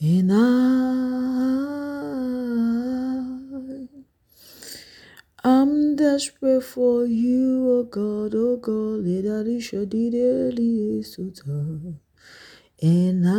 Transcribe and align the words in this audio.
And 0.00 0.30
I, 0.30 0.36
I'm 5.42 5.96
desperate 5.96 6.62
for 6.64 7.06
you, 7.06 7.66
oh 7.70 7.84
God, 7.84 8.34
oh 8.36 8.58
God, 8.58 9.04
Lidari 9.06 9.58
Shadide 9.58 10.52
Liesota. 10.56 11.96
And 12.82 13.28
I, 13.28 13.32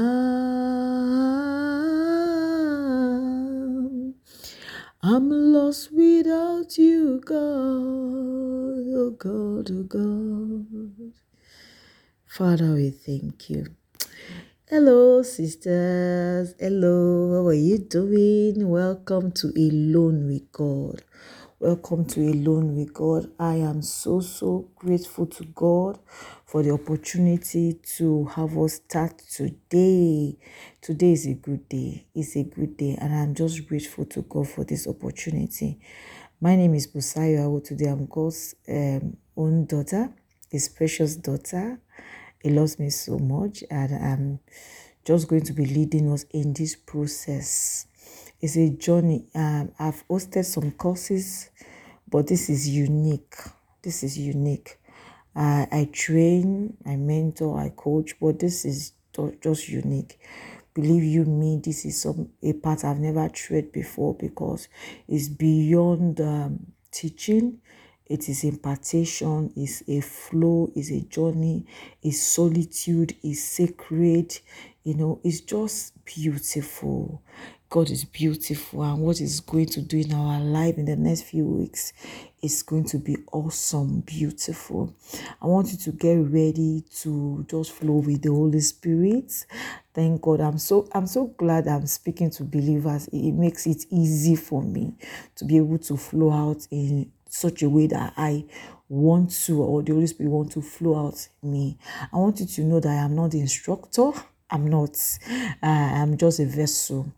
I'm 5.07 5.29
lost 5.53 5.93
without 5.93 6.77
you, 6.77 7.21
God, 7.23 7.37
oh 7.37 9.15
God, 9.17 9.71
oh 9.71 9.83
God. 9.85 11.13
Father, 12.27 12.73
we 12.73 12.89
thank 12.91 13.49
you. 13.49 13.76
Hello, 14.69 15.21
sisters. 15.21 16.53
Hello, 16.59 17.31
how 17.35 17.47
are 17.47 17.53
you 17.53 17.77
doing? 17.77 18.67
Welcome 18.67 19.31
to 19.31 19.53
Alone 19.55 20.27
with 20.27 20.51
God. 20.51 21.03
Welcome 21.57 22.03
to 22.07 22.19
Alone 22.19 22.75
with 22.75 22.93
God. 22.93 23.31
I 23.39 23.55
am 23.55 23.81
so, 23.81 24.19
so 24.19 24.69
grateful 24.75 25.25
to 25.27 25.45
God 25.45 25.99
for 26.45 26.63
the 26.63 26.71
opportunity 26.71 27.79
to 27.97 28.25
have 28.25 28.57
us 28.57 28.73
start 28.73 29.19
today. 29.19 30.35
Today 30.81 31.13
is 31.13 31.27
a 31.27 31.35
good 31.35 31.69
day. 31.69 32.05
It's 32.13 32.35
a 32.35 32.43
good 32.43 32.75
day, 32.75 32.97
and 32.99 33.15
I'm 33.15 33.35
just 33.35 33.65
grateful 33.69 34.03
to 34.07 34.21
God 34.23 34.49
for 34.49 34.65
this 34.65 34.85
opportunity. 34.85 35.79
My 36.41 36.57
name 36.57 36.73
is 36.73 36.87
Busayo 36.87 37.63
Today 37.63 37.85
I'm 37.85 38.05
God's 38.05 38.53
um, 38.67 39.15
own 39.37 39.65
daughter, 39.65 40.09
His 40.51 40.67
precious 40.67 41.15
daughter. 41.15 41.79
He 42.47 42.53
loves 42.53 42.79
me 42.79 42.89
so 42.91 43.19
much, 43.19 43.61
and 43.69 43.93
I'm 43.93 44.39
just 45.03 45.27
going 45.27 45.41
to 45.41 45.51
be 45.51 45.65
leading 45.65 46.09
us 46.13 46.23
in 46.31 46.53
this 46.53 46.77
process. 46.77 47.87
It's 48.39 48.55
a 48.55 48.69
journey. 48.69 49.25
Um, 49.35 49.73
I've 49.77 50.07
hosted 50.07 50.45
some 50.45 50.71
courses, 50.71 51.49
but 52.09 52.27
this 52.27 52.49
is 52.49 52.69
unique. 52.69 53.35
This 53.81 54.01
is 54.01 54.17
unique. 54.17 54.79
Uh, 55.35 55.65
I 55.69 55.89
train, 55.91 56.77
I 56.85 56.95
mentor, 56.95 57.59
I 57.59 57.73
coach, 57.75 58.17
but 58.17 58.39
this 58.39 58.63
is 58.63 58.93
just 59.41 59.67
unique. 59.67 60.17
Believe 60.73 61.03
you 61.03 61.25
me, 61.25 61.59
this 61.61 61.83
is 61.83 62.01
some 62.01 62.29
a 62.41 62.53
part 62.53 62.85
I've 62.85 62.99
never 62.99 63.27
tread 63.27 63.73
before 63.73 64.13
because 64.13 64.69
it's 65.09 65.27
beyond 65.27 66.21
um, 66.21 66.67
teaching 66.91 67.59
it 68.09 68.29
is 68.29 68.43
impartation, 68.43 69.51
is 69.55 69.83
a 69.87 70.01
flow, 70.01 70.71
is 70.75 70.91
a 70.91 71.01
journey, 71.01 71.65
is 72.01 72.25
solitude, 72.25 73.15
is 73.23 73.43
sacred. 73.43 74.37
You 74.83 74.93
know, 74.95 75.19
it's 75.23 75.41
just 75.41 75.93
beautiful. 76.05 77.21
God 77.69 77.89
is 77.89 78.05
beautiful, 78.05 78.81
and 78.81 78.99
what 79.01 79.19
is 79.19 79.41
going 79.41 79.65
to 79.65 79.81
do 79.81 79.97
in 79.97 80.13
our 80.13 80.39
life 80.39 80.77
in 80.77 80.85
the 80.85 80.95
next 80.95 81.23
few 81.23 81.43
weeks 81.43 81.91
is 82.41 82.63
going 82.63 82.85
to 82.85 82.97
be 82.97 83.17
awesome, 83.33 83.99
beautiful. 84.01 84.95
I 85.41 85.47
want 85.47 85.73
you 85.73 85.77
to 85.79 85.91
get 85.91 86.15
ready 86.15 86.85
to 87.01 87.45
just 87.49 87.73
flow 87.73 87.95
with 87.95 88.21
the 88.21 88.29
Holy 88.29 88.61
Spirit. 88.61 89.45
Thank 89.93 90.21
God. 90.21 90.39
I'm 90.39 90.57
so 90.59 90.87
I'm 90.93 91.07
so 91.07 91.27
glad 91.27 91.67
I'm 91.67 91.87
speaking 91.87 92.29
to 92.31 92.45
believers. 92.45 93.09
It 93.11 93.33
makes 93.33 93.67
it 93.67 93.85
easy 93.89 94.37
for 94.37 94.61
me 94.61 94.93
to 95.35 95.43
be 95.43 95.57
able 95.57 95.79
to 95.79 95.97
flow 95.97 96.31
out 96.31 96.65
in 96.71 97.11
such 97.37 97.61
a 97.63 97.69
way 97.69 97.87
that 97.87 98.13
I 98.17 98.45
want 98.89 99.31
to, 99.45 99.61
or 99.61 99.83
the 99.83 99.93
Holy 99.93 100.07
Spirit 100.07 100.29
want 100.31 100.51
to 100.53 100.61
flow 100.61 101.07
out 101.07 101.27
me. 101.43 101.77
I 102.11 102.17
want 102.17 102.39
you 102.39 102.45
to 102.45 102.63
know 102.63 102.79
that 102.79 102.89
I 102.89 102.95
am 103.05 103.15
not 103.15 103.31
the 103.31 103.39
instructor. 103.39 104.11
I'm 104.49 104.67
not. 104.67 104.97
Uh, 105.61 105.65
I'm 105.65 106.17
just 106.17 106.39
a 106.39 106.45
vessel. 106.45 107.11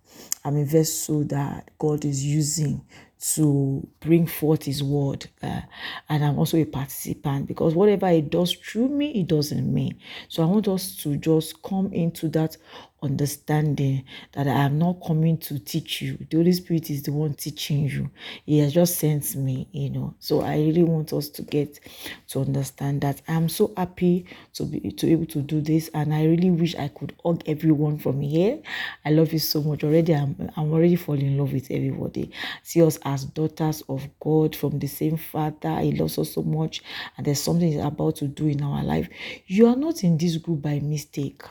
I'm 0.44 0.58
a 0.58 0.66
vessel 0.66 1.24
that 1.26 1.72
God 1.78 2.06
is 2.06 2.24
using 2.26 2.86
to 3.20 3.86
bring 4.00 4.26
forth 4.26 4.64
his 4.64 4.82
word 4.82 5.28
uh, 5.44 5.60
and 6.08 6.24
i'm 6.24 6.40
also 6.40 6.58
a 6.58 6.64
participant 6.64 7.48
because 7.48 7.76
whatever 7.76 8.10
he 8.10 8.22
does 8.22 8.54
through 8.54 8.88
me 8.88 9.12
he 9.12 9.24
does 9.24 9.52
in 9.52 9.74
me 9.74 9.94
so 10.30 10.42
i 10.42 10.46
want 10.46 10.70
us 10.70 10.96
to 10.96 11.18
just 11.18 11.62
come 11.62 11.92
into 11.92 12.30
that 12.30 12.56
understanding 13.04 14.04
that 14.34 14.48
i 14.48 14.52
am 14.52 14.78
not 14.78 14.94
coming 15.06 15.38
to 15.38 15.60
teach 15.60 16.02
you 16.02 16.18
the 16.30 16.38
holy 16.38 16.52
spirit 16.52 16.90
is 16.90 17.04
the 17.04 17.12
one 17.12 17.34
teaching 17.34 17.88
you 17.88 18.10
he 18.46 18.60
has 18.60 18.74
just 18.74 18.98
sent 18.98 19.36
me 19.36 19.68
you 19.72 19.90
know 19.90 20.14
so 20.20 20.42
i 20.42 20.56
really 20.56 20.84
want 20.84 21.12
us 21.14 21.30
to 21.30 21.42
get 21.44 21.80
to 22.28 22.40
understand 22.40 23.02
that 23.02 23.22
i'm 23.28 23.50
so 23.50 23.74
happy 23.78 24.26
to 24.54 24.64
be 24.64 24.92
to 24.92 25.10
able 25.10 25.26
to 25.26 25.42
do 25.42 25.62
this 25.62 25.90
and 25.94 26.14
i 26.14 26.24
really 26.26 26.52
wish 26.52 26.76
i 26.76 26.88
could 26.88 27.14
hug 27.24 27.42
everyone 27.48 27.98
from 27.98 28.22
here 28.22 28.60
i 29.06 29.10
love 29.10 29.32
you 29.34 29.40
so 29.40 29.62
much 29.62 29.84
already 29.84 30.14
i'm, 30.14 30.36
I'm 30.56 30.72
already 30.72 30.96
falling 30.96 31.28
in 31.28 31.38
love 31.38 31.54
with 31.54 31.70
everybody 31.72 32.32
see 32.64 32.82
us 32.82 32.98
as 33.04 33.26
daughters 33.26 33.84
of 33.90 34.08
God 34.20 34.56
from 34.56 34.80
the 34.80 34.88
same 34.88 35.18
Father. 35.18 35.80
He 35.80 35.92
loves 35.92 36.18
us 36.18 36.34
so 36.34 36.44
much, 36.44 36.82
and 37.18 37.26
there's 37.26 37.42
something 37.42 37.72
He's 37.72 37.82
about 37.82 38.18
to 38.18 38.28
do 38.28 38.48
in 38.48 38.62
our 38.62 38.84
life. 38.84 39.10
You 39.48 39.68
are 39.68 39.76
not 39.76 40.04
in 40.04 40.18
this 40.18 40.38
group 40.38 40.62
by 40.62 40.80
mistake. 40.80 41.42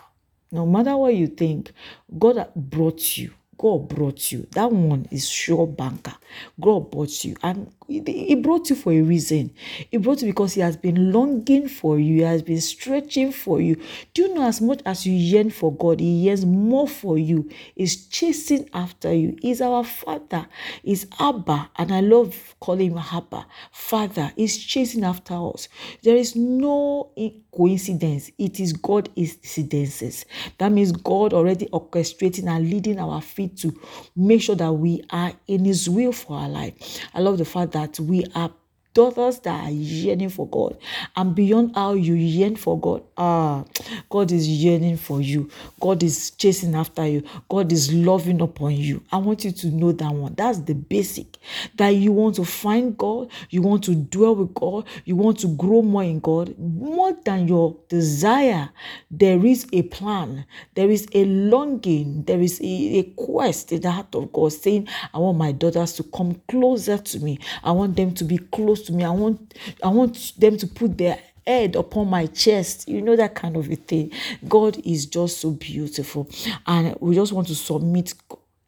No 0.53 0.66
matter 0.66 0.97
what 0.97 1.14
you 1.14 1.28
think, 1.28 1.72
God 2.19 2.48
brought 2.56 3.19
you. 3.19 3.32
God 3.59 3.88
brought 3.88 4.32
you. 4.32 4.47
That 4.53 4.72
one 4.72 5.06
is 5.10 5.28
sure 5.28 5.66
banker. 5.66 6.14
God 6.60 6.91
brought 6.91 7.25
you. 7.25 7.36
And 7.42 7.70
he 7.88 8.34
brought 8.34 8.69
you 8.69 8.76
for 8.76 8.93
a 8.93 9.00
reason. 9.00 9.50
He 9.91 9.97
brought 9.97 10.21
you 10.21 10.28
because 10.28 10.53
he 10.53 10.60
has 10.60 10.76
been 10.76 11.10
longing 11.10 11.69
for 11.69 11.99
you. 11.99 12.16
He 12.16 12.21
has 12.21 12.43
been 12.43 12.60
stretching 12.60 13.32
for 13.32 13.62
you. 13.62 13.81
Do 14.12 14.22
you 14.22 14.34
know 14.34 14.47
as 14.47 14.60
much 14.60 14.82
as 14.84 15.06
you 15.06 15.15
yearn 15.15 15.49
for 15.49 15.75
God, 15.75 16.00
he 16.00 16.25
yearns 16.25 16.44
more 16.44 16.87
for 16.87 17.16
you. 17.16 17.48
He's 17.75 18.06
chasing 18.09 18.69
after 18.75 19.10
you. 19.15 19.38
He's 19.41 19.62
our 19.62 19.84
father. 19.84 20.47
He's 20.82 21.06
Abba. 21.19 21.71
And 21.77 21.91
I 21.91 22.00
love 22.00 22.54
calling 22.60 22.93
him 22.93 22.98
Abba. 22.98 23.47
Father. 23.72 24.32
He's 24.37 24.59
chasing 24.59 25.04
after 25.04 25.34
us. 25.34 25.71
There 26.03 26.16
is 26.16 26.37
no 26.37 27.10
coincidence. 27.56 28.31
It 28.37 28.60
is 28.60 28.75
God 28.75 29.09
incidences. 29.16 30.27
That 30.59 30.72
means 30.72 30.93
God 30.93 31.32
already 31.32 31.66
orchestrating 31.66 32.48
and 32.48 32.69
leading 32.69 32.98
our 32.98 33.22
feet 33.22 33.56
to 33.59 33.75
make 34.15 34.43
sure 34.43 34.56
that 34.56 34.72
we 34.72 35.03
are 35.09 35.32
in 35.47 35.65
his 35.65 35.88
will 35.88 36.12
for 36.12 36.37
our 36.38 36.48
life. 36.50 36.75
I 37.15 37.21
love 37.21 37.38
the 37.38 37.44
fact 37.47 37.72
that 37.72 37.78
we 38.00 38.25
are 38.34 38.50
daughters 38.98 39.38
that 39.38 39.66
are 39.66 39.70
yearning 39.70 40.28
for 40.28 40.48
God. 40.48 40.76
And 41.14 41.32
beyond 41.32 41.76
how 41.76 41.92
you 41.92 42.14
yearn 42.14 42.56
for 42.56 42.81
God, 42.81 43.04
ah, 43.16 43.64
God 44.10 44.32
is 44.32 44.48
yearning 44.48 44.97
for 44.97 45.20
you. 45.20 45.48
God 45.78 46.03
is 46.03 46.32
chasing 46.32 46.75
after 46.75 47.06
you. 47.06 47.22
God 47.48 47.70
is 47.70 47.94
loving 47.94 48.41
upon 48.41 48.72
you. 48.72 49.04
I 49.12 49.19
want 49.19 49.44
you 49.44 49.53
to 49.53 49.69
know 49.69 49.92
that 49.92 50.12
one. 50.12 50.34
That's 50.34 50.59
the 50.59 50.75
basic. 50.75 51.36
That 51.76 51.91
you 51.91 52.10
want 52.10 52.34
to 52.36 52.44
find 52.44 52.98
God, 52.98 53.31
you 53.50 53.62
want 53.62 53.84
to 53.84 53.94
dwell 53.94 54.34
with 54.34 54.53
God, 54.54 54.84
you 55.04 55.15
want 55.15 55.38
to 55.41 55.47
grow 55.47 55.80
more 55.80 56.03
in 56.03 56.19
God, 56.19 56.59
more 56.59 57.16
than 57.25 57.47
your 57.47 57.76
desire. 57.88 58.69
There 59.12 59.47
is 59.47 59.69
a 59.72 59.82
plan, 59.82 60.44
there 60.75 60.91
is 60.91 61.06
a 61.12 61.25
longing, 61.25 62.25
there 62.25 62.41
is 62.41 62.60
a, 62.60 62.98
a 62.98 63.03
quest 63.16 63.70
in 63.70 63.82
the 63.82 63.92
heart 63.92 64.12
of 64.16 64.32
God 64.32 64.53
saying, 64.53 64.88
I 65.15 65.19
want 65.19 65.38
my 65.38 65.53
daughters 65.53 65.92
to 65.94 66.03
come 66.03 66.41
closer 66.48 66.98
to 66.98 67.20
me. 67.20 67.38
I 67.62 67.70
want 67.70 67.94
them 67.94 68.12
to 68.15 68.25
be 68.25 68.38
close 68.38 68.88
to 68.88 68.93
me. 68.93 69.04
I 69.04 69.10
want 69.10 69.54
I 69.82 69.88
want 69.88 70.32
them 70.38 70.56
to 70.59 70.66
put 70.66 70.99
their 70.99 71.19
head 71.47 71.76
upon 71.76 72.09
my 72.09 72.26
chest. 72.26 72.88
You 72.88 73.00
know 73.00 73.16
that 73.16 73.34
kind 73.34 73.56
of 73.56 73.71
a 73.71 73.76
thing. 73.76 74.10
God 74.47 74.78
is 74.84 75.06
just 75.06 75.38
so 75.38 75.53
beautiful. 75.53 76.28
And 76.66 76.97
we 77.00 77.15
just 77.15 77.32
want 77.32 77.47
to 77.48 77.54
submit 77.54 78.15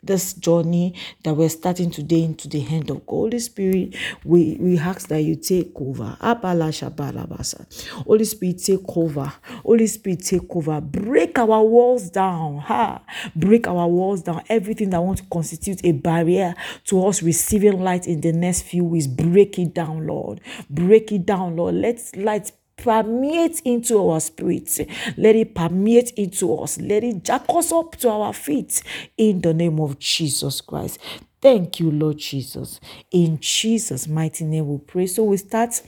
this 0.03 0.35
journey 0.35 0.95
that 1.25 1.35
we're 1.35 1.49
starting 1.49 1.91
today 1.91 2.25
into 2.25 2.49
the 2.49 2.61
hand 2.61 2.91
of. 2.91 3.03
Holy 3.09 3.39
Spirit, 3.39 3.97
we, 4.25 4.57
we 4.61 4.79
ask 4.79 5.09
that 5.09 5.23
you 5.23 5.37
take 5.37 5.73
over. 5.77 6.17
Holy 6.21 6.73
Spirit, 8.25 8.63
take 8.65 8.97
over. 8.97 9.33
Holy 9.63 9.87
Spirit, 9.87 10.25
take 10.25 10.57
over. 10.57 10.81
Break 10.81 11.39
our 11.39 11.63
walls 11.63 12.11
down. 12.11 12.59
Ha! 12.59 13.03
Break 13.37 13.67
our 13.67 13.89
walls 13.89 14.23
down. 14.23 14.43
Everything 14.49 14.91
that 14.91 15.03
wants 15.03 15.23
to 15.23 15.29
constitute 15.29 15.85
a 15.85 15.93
barrier 15.93 16.55
to 16.85 17.07
us 17.07 17.23
receiving 17.23 17.81
light 17.81 18.07
in 18.07 18.21
the 18.21 18.33
next 18.33 18.63
few 18.63 18.85
weeks, 18.85 19.07
break 19.07 19.59
it 19.59 19.75
down, 19.75 20.07
Lord. 20.07 20.41
Break 20.69 21.13
it 21.13 21.27
down, 21.27 21.57
Lord. 21.57 21.75
Let 21.75 22.17
light 22.17 22.53
permeate 22.81 23.61
into 23.65 24.09
our 24.09 24.21
spirits. 24.21 24.81
Let 25.17 25.37
it 25.37 25.55
permeate 25.55 26.11
into 26.13 26.55
us. 26.57 26.81
Let 26.81 27.05
it 27.05 27.25
jack 27.25 27.45
us 27.49 27.73
up 27.73 27.97
to 27.97 28.11
our 28.11 28.33
feet 28.33 28.83
in 29.17 29.41
the 29.41 29.55
name 29.55 29.79
of 29.81 29.99
Jesus 29.99 30.61
Christ. 30.61 30.99
Thank 31.41 31.81
you, 31.81 31.91
Lord 31.91 32.19
Jesus. 32.19 32.81
In 33.11 33.39
Jesus' 33.41 34.07
mighty 34.07 34.45
name 34.45 34.69
we 34.69 34.79
pray. 34.79 35.07
So 35.07 35.25
we 35.25 35.39
start 35.39 35.81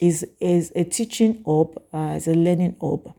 is, 0.00 0.26
is 0.40 0.72
a 0.76 0.84
teaching 0.84 1.42
up, 1.46 1.82
uh, 1.94 2.10
as 2.10 2.28
a 2.28 2.34
learning 2.34 2.76
up. 2.82 3.16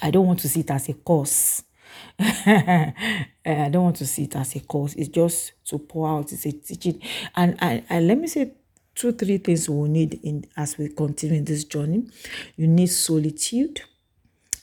I 0.00 0.10
don't 0.10 0.26
want 0.26 0.40
to 0.40 0.48
see 0.48 0.60
it 0.60 0.70
as 0.70 0.88
a 0.88 0.94
course. 0.94 1.62
I 2.18 3.68
don't 3.70 3.84
want 3.84 3.96
to 3.96 4.06
see 4.06 4.24
it 4.24 4.36
as 4.36 4.56
a 4.56 4.60
course. 4.60 4.94
It's 4.94 5.08
just 5.08 5.52
to 5.66 5.78
pour 5.78 6.08
out. 6.08 6.32
It's 6.32 6.46
a 6.46 6.52
teaching. 6.52 7.00
And, 7.36 7.56
and, 7.60 7.84
and 7.88 8.08
let 8.08 8.18
me 8.18 8.26
say 8.26 8.52
two, 8.94 9.12
three 9.12 9.38
things 9.38 9.68
we 9.68 9.88
need 9.88 10.20
in 10.22 10.46
as 10.56 10.78
we 10.78 10.88
continue 10.88 11.36
in 11.36 11.44
this 11.44 11.64
journey. 11.64 12.08
You 12.56 12.66
need 12.66 12.88
solitude, 12.88 13.82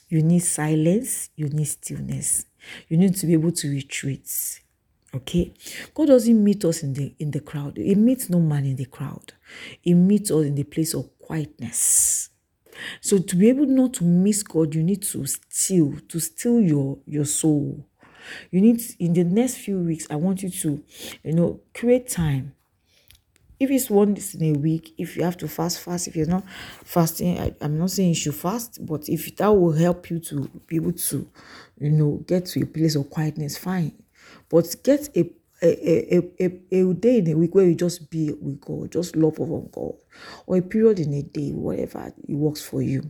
you 0.08 0.22
need 0.22 0.40
silence, 0.40 1.30
you 1.36 1.48
need 1.48 1.66
stillness. 1.66 2.46
You 2.88 2.96
need 2.96 3.16
to 3.16 3.26
be 3.26 3.32
able 3.32 3.52
to 3.52 3.70
retreat. 3.70 4.60
Okay? 5.14 5.52
God 5.94 6.08
doesn't 6.08 6.42
meet 6.42 6.64
us 6.64 6.82
in 6.82 6.94
the 6.94 7.14
in 7.18 7.30
the 7.30 7.40
crowd. 7.40 7.76
He 7.76 7.94
meets 7.94 8.30
no 8.30 8.40
man 8.40 8.64
in 8.64 8.76
the 8.76 8.86
crowd. 8.86 9.32
He 9.80 9.94
meets 9.94 10.30
us 10.30 10.46
in 10.46 10.54
the 10.54 10.64
place 10.64 10.94
of 10.94 11.18
quietness. 11.18 12.30
So 13.00 13.18
to 13.18 13.36
be 13.36 13.48
able 13.50 13.66
not 13.66 13.94
to 13.94 14.04
miss 14.04 14.42
God, 14.42 14.74
you 14.74 14.82
need 14.82 15.02
to 15.02 15.26
still, 15.26 15.94
to 16.08 16.20
still 16.20 16.60
your 16.60 16.98
your 17.06 17.26
soul. 17.26 17.86
You 18.50 18.60
need 18.60 18.80
in 18.98 19.12
the 19.12 19.24
next 19.24 19.56
few 19.56 19.80
weeks, 19.80 20.06
I 20.08 20.16
want 20.16 20.42
you 20.42 20.50
to, 20.50 20.82
you 21.24 21.32
know, 21.32 21.60
create 21.74 22.08
time 22.08 22.54
if 23.62 23.70
it's 23.70 23.90
once 23.90 24.34
in 24.34 24.54
a 24.56 24.58
week 24.58 24.94
if 24.98 25.16
you 25.16 25.22
have 25.22 25.36
to 25.36 25.48
fast 25.48 25.80
fast 25.80 26.08
if 26.08 26.16
you're 26.16 26.26
not 26.26 26.44
fasting 26.84 27.38
I, 27.38 27.54
i'm 27.60 27.78
not 27.78 27.90
saying 27.90 28.10
you 28.10 28.14
should 28.14 28.34
fast 28.34 28.84
but 28.84 29.08
if 29.08 29.34
that 29.36 29.48
will 29.48 29.72
help 29.72 30.10
you 30.10 30.18
to 30.20 30.48
be 30.66 30.76
able 30.76 30.92
to 30.92 31.28
you 31.78 31.90
know 31.90 32.24
get 32.26 32.46
to 32.46 32.62
a 32.62 32.66
place 32.66 32.94
of 32.96 33.10
quietness 33.10 33.56
fine 33.58 33.92
but 34.48 34.74
get 34.82 35.08
a 35.16 35.30
a, 35.64 36.16
a, 36.16 36.32
a, 36.40 36.80
a 36.80 36.94
day 36.94 37.18
in 37.18 37.28
a 37.30 37.34
week 37.34 37.54
where 37.54 37.64
you 37.66 37.76
just 37.76 38.10
be 38.10 38.32
with 38.40 38.60
God, 38.60 38.90
just 38.90 39.14
love 39.14 39.38
of 39.38 39.70
God, 39.70 39.94
or 40.46 40.56
a 40.56 40.60
period 40.62 40.98
in 40.98 41.14
a 41.14 41.22
day, 41.22 41.50
whatever 41.52 42.12
it 42.28 42.34
works 42.34 42.60
for 42.62 42.82
you. 42.82 43.08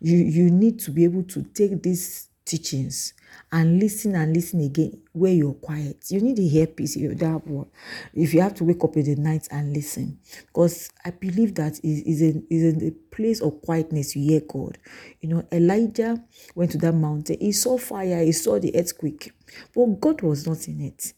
You 0.00 0.18
you 0.18 0.50
need 0.50 0.78
to 0.80 0.90
be 0.90 1.04
able 1.04 1.22
to 1.24 1.42
take 1.54 1.82
these 1.82 2.28
teachings 2.44 3.14
and 3.52 3.78
listen 3.80 4.14
and 4.14 4.34
listen 4.34 4.60
again 4.60 5.00
where 5.12 5.32
you're 5.32 5.54
quiet. 5.54 6.04
You 6.08 6.20
need 6.20 6.38
a 6.38 6.42
earpiece 6.42 6.96
if 6.96 7.02
you 7.02 7.14
don't 7.14 7.32
have 7.32 7.46
one. 7.46 7.66
If 8.12 8.34
you 8.34 8.40
have 8.40 8.54
to 8.54 8.64
wake 8.64 8.82
up 8.82 8.96
in 8.96 9.04
the 9.04 9.16
night 9.16 9.48
and 9.50 9.72
listen, 9.72 10.18
because 10.46 10.90
I 11.04 11.10
believe 11.10 11.54
that 11.56 11.78
is 11.84 12.00
is 12.02 12.22
in 12.22 12.46
is 12.50 12.74
in 12.74 12.88
a 12.88 12.90
place 13.14 13.40
of 13.40 13.62
quietness 13.62 14.16
you 14.16 14.22
hear 14.22 14.40
God. 14.40 14.78
You 15.20 15.28
know, 15.28 15.46
Elijah 15.52 16.22
went 16.54 16.72
to 16.72 16.78
that 16.78 16.94
mountain. 16.94 17.36
He 17.40 17.52
saw 17.52 17.78
fire. 17.78 18.22
He 18.24 18.32
saw 18.32 18.58
the 18.58 18.74
earthquake, 18.76 19.32
but 19.74 19.86
God 20.00 20.22
was 20.22 20.46
not 20.46 20.66
in 20.68 20.80
it. 20.80 21.12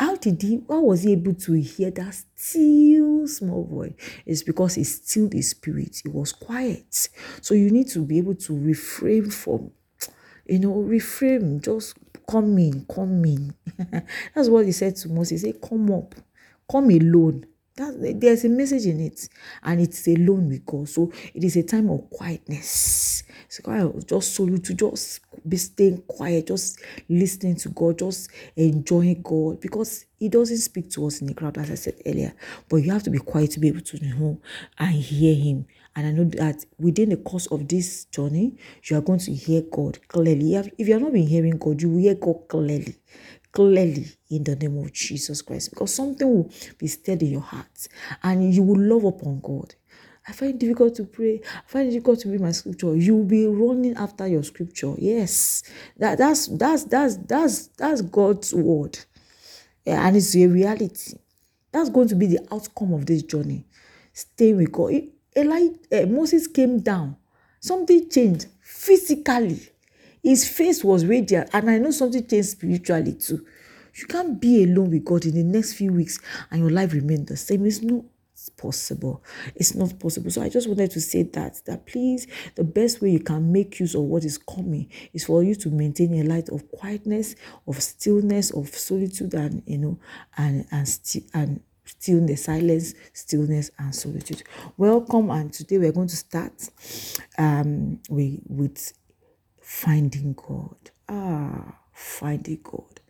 How 0.00 0.16
did 0.16 0.40
he, 0.40 0.62
how 0.66 0.80
was 0.80 1.02
he 1.02 1.12
able 1.12 1.34
to 1.34 1.52
hear 1.60 1.90
that 1.90 2.14
still 2.34 3.28
small 3.28 3.64
voice? 3.66 3.92
It's 4.24 4.42
because 4.42 4.76
he 4.76 4.84
still 4.84 5.28
the 5.28 5.42
spirit. 5.42 6.00
It 6.06 6.14
was 6.14 6.32
quiet. 6.32 7.10
So 7.42 7.52
you 7.52 7.70
need 7.70 7.88
to 7.88 7.98
be 7.98 8.16
able 8.16 8.34
to 8.36 8.58
refrain 8.58 9.28
from 9.30 9.72
you 10.50 10.58
know, 10.58 10.74
reframe, 10.74 11.62
just 11.62 11.96
come 12.28 12.58
in, 12.58 12.84
come 12.92 13.24
in. 13.24 13.54
That's 14.34 14.48
what 14.48 14.66
he 14.66 14.72
said 14.72 14.96
to 14.96 15.08
Moses. 15.08 15.42
He 15.42 15.52
said, 15.52 15.60
Come 15.62 15.92
up, 15.92 16.14
come 16.70 16.90
alone. 16.90 17.46
That, 17.76 18.16
there's 18.20 18.44
a 18.44 18.48
message 18.48 18.86
in 18.86 19.00
it, 19.00 19.28
and 19.62 19.80
it's 19.80 20.06
alone 20.08 20.48
with 20.48 20.66
God. 20.66 20.88
So 20.88 21.12
it 21.32 21.44
is 21.44 21.56
a 21.56 21.62
time 21.62 21.88
of 21.88 22.10
quietness. 22.10 23.22
It's 23.46 23.60
of 23.66 24.06
just 24.06 24.34
solo 24.34 24.58
to 24.58 24.74
just 24.74 25.20
be 25.48 25.56
staying 25.56 26.02
quiet, 26.02 26.48
just 26.48 26.80
listening 27.08 27.56
to 27.56 27.68
God, 27.70 27.98
just 27.98 28.30
enjoying 28.56 29.22
God 29.22 29.60
because 29.60 30.06
He 30.18 30.28
doesn't 30.28 30.58
speak 30.58 30.90
to 30.90 31.06
us 31.06 31.20
in 31.20 31.28
the 31.28 31.34
crowd, 31.34 31.58
as 31.58 31.70
I 31.70 31.74
said 31.74 31.94
earlier. 32.04 32.34
But 32.68 32.76
you 32.78 32.92
have 32.92 33.04
to 33.04 33.10
be 33.10 33.18
quiet 33.18 33.52
to 33.52 33.60
be 33.60 33.68
able 33.68 33.80
to 33.82 34.04
know 34.04 34.40
and 34.78 34.92
hear 34.94 35.34
Him. 35.34 35.66
And 35.96 36.06
I 36.06 36.12
know 36.12 36.24
that 36.24 36.64
within 36.78 37.08
the 37.10 37.16
course 37.16 37.46
of 37.46 37.66
this 37.68 38.04
journey, 38.06 38.56
you 38.84 38.96
are 38.96 39.00
going 39.00 39.18
to 39.20 39.32
hear 39.32 39.62
God 39.62 39.98
clearly. 40.08 40.54
If 40.54 40.88
you 40.88 40.96
are 40.96 41.00
not 41.00 41.12
been 41.12 41.26
hearing 41.26 41.58
God, 41.58 41.82
you 41.82 41.90
will 41.90 41.98
hear 41.98 42.14
God 42.14 42.48
clearly 42.48 42.96
clearly 43.52 44.06
in 44.30 44.44
the 44.44 44.56
name 44.56 44.78
of 44.78 44.92
Jesus 44.92 45.42
Christ 45.42 45.70
because 45.70 45.94
something 45.94 46.28
will 46.28 46.50
be 46.78 46.86
stirred 46.86 47.22
in 47.22 47.32
your 47.32 47.40
heart 47.40 47.88
and 48.22 48.54
you 48.54 48.62
will 48.62 48.80
love 48.80 49.04
upon 49.04 49.40
God. 49.40 49.74
I 50.28 50.32
find 50.32 50.54
it 50.54 50.58
difficult 50.58 50.94
to 50.96 51.04
pray. 51.04 51.40
I 51.44 51.62
find 51.66 51.88
it 51.88 51.92
difficult 51.92 52.20
to 52.20 52.30
read 52.30 52.40
my 52.40 52.52
scripture. 52.52 52.94
You 52.94 53.16
will 53.16 53.24
be 53.24 53.46
running 53.46 53.96
after 53.96 54.26
your 54.26 54.42
scripture. 54.42 54.94
Yes, 54.98 55.62
that 55.96 56.18
that's 56.18 56.46
that's 56.46 56.84
that's 56.84 57.16
that's 57.16 57.66
that's 57.68 58.02
God's 58.02 58.54
word, 58.54 58.98
yeah, 59.84 60.06
and 60.06 60.16
it's 60.16 60.36
a 60.36 60.46
reality. 60.46 61.14
That's 61.72 61.88
going 61.88 62.08
to 62.08 62.14
be 62.14 62.26
the 62.26 62.46
outcome 62.52 62.92
of 62.92 63.06
this 63.06 63.22
journey. 63.22 63.64
Stay 64.12 64.52
with 64.52 64.70
God. 64.70 64.92
Eli, 65.36 65.68
uh, 65.92 66.06
Moses 66.06 66.46
came 66.46 66.80
down. 66.80 67.16
Something 67.60 68.08
changed 68.08 68.46
physically. 68.60 69.60
His 70.22 70.48
face 70.48 70.84
was 70.84 71.06
radiant, 71.06 71.50
and 71.52 71.70
I 71.70 71.78
know 71.78 71.90
something 71.90 72.26
changed 72.26 72.50
spiritually 72.50 73.14
too. 73.14 73.44
You 73.94 74.06
can't 74.06 74.40
be 74.40 74.64
alone 74.64 74.90
with 74.90 75.04
God 75.04 75.24
in 75.24 75.34
the 75.34 75.42
next 75.42 75.74
few 75.74 75.92
weeks 75.92 76.18
and 76.50 76.60
your 76.60 76.70
life 76.70 76.92
remain 76.92 77.24
the 77.24 77.36
same. 77.36 77.66
It's 77.66 77.82
not 77.82 78.04
possible. 78.56 79.22
It's 79.54 79.74
not 79.74 79.98
possible. 79.98 80.30
So 80.30 80.42
I 80.42 80.48
just 80.48 80.68
wanted 80.68 80.90
to 80.92 81.00
say 81.00 81.24
that 81.24 81.60
that 81.66 81.86
please, 81.86 82.26
the 82.54 82.64
best 82.64 83.00
way 83.00 83.10
you 83.10 83.20
can 83.20 83.52
make 83.52 83.80
use 83.80 83.94
of 83.94 84.02
what 84.02 84.24
is 84.24 84.38
coming 84.38 84.88
is 85.12 85.24
for 85.24 85.42
you 85.42 85.54
to 85.56 85.70
maintain 85.70 86.14
a 86.14 86.22
light 86.22 86.48
of 86.48 86.70
quietness, 86.70 87.34
of 87.66 87.82
stillness, 87.82 88.50
of 88.50 88.68
solitude, 88.68 89.34
and 89.34 89.62
you 89.66 89.78
know, 89.78 89.98
and 90.36 90.66
and 90.70 90.88
sti- 90.88 91.26
and 91.34 91.60
stillness, 91.90 92.44
silence, 92.44 92.94
stillness, 93.12 93.70
and 93.78 93.94
solitude. 93.94 94.42
Welcome, 94.76 95.30
and 95.30 95.52
today 95.52 95.78
we're 95.78 95.92
going 95.92 96.08
to 96.08 96.16
start 96.16 96.68
um 97.38 98.00
with 98.08 98.40
with 98.48 98.92
finding 99.60 100.34
God. 100.34 100.76
Ah, 101.08 101.78
finding 101.92 102.60
God. 102.62 103.00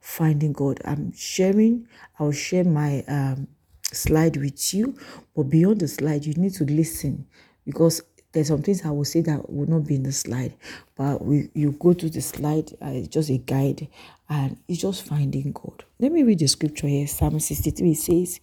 Finding 0.00 0.52
God. 0.52 0.80
I'm 0.84 1.12
sharing, 1.12 1.86
I'll 2.18 2.32
share 2.32 2.64
my 2.64 3.02
um, 3.08 3.48
slide 3.84 4.36
with 4.36 4.74
you, 4.74 4.96
but 5.34 5.44
beyond 5.44 5.80
the 5.80 5.88
slide, 5.88 6.24
you 6.26 6.34
need 6.34 6.54
to 6.54 6.64
listen 6.64 7.26
because 7.64 8.02
there's 8.34 8.48
some 8.48 8.62
things 8.62 8.84
I 8.84 8.90
will 8.90 9.04
say 9.06 9.22
that 9.22 9.50
will 9.50 9.68
not 9.68 9.86
be 9.86 9.94
in 9.94 10.02
the 10.02 10.12
slide, 10.12 10.54
but 10.96 11.24
we 11.24 11.50
you 11.54 11.72
go 11.72 11.94
to 11.94 12.10
the 12.10 12.20
slide, 12.20 12.72
uh, 12.82 12.90
it's 12.90 13.08
just 13.08 13.30
a 13.30 13.38
guide, 13.38 13.88
and 14.28 14.58
it's 14.68 14.82
just 14.82 15.06
finding 15.06 15.52
God. 15.52 15.84
Let 16.00 16.12
me 16.12 16.22
read 16.24 16.40
the 16.40 16.48
scripture 16.48 16.88
here. 16.88 17.06
Psalm 17.06 17.40
63 17.40 17.94
says, 17.94 18.40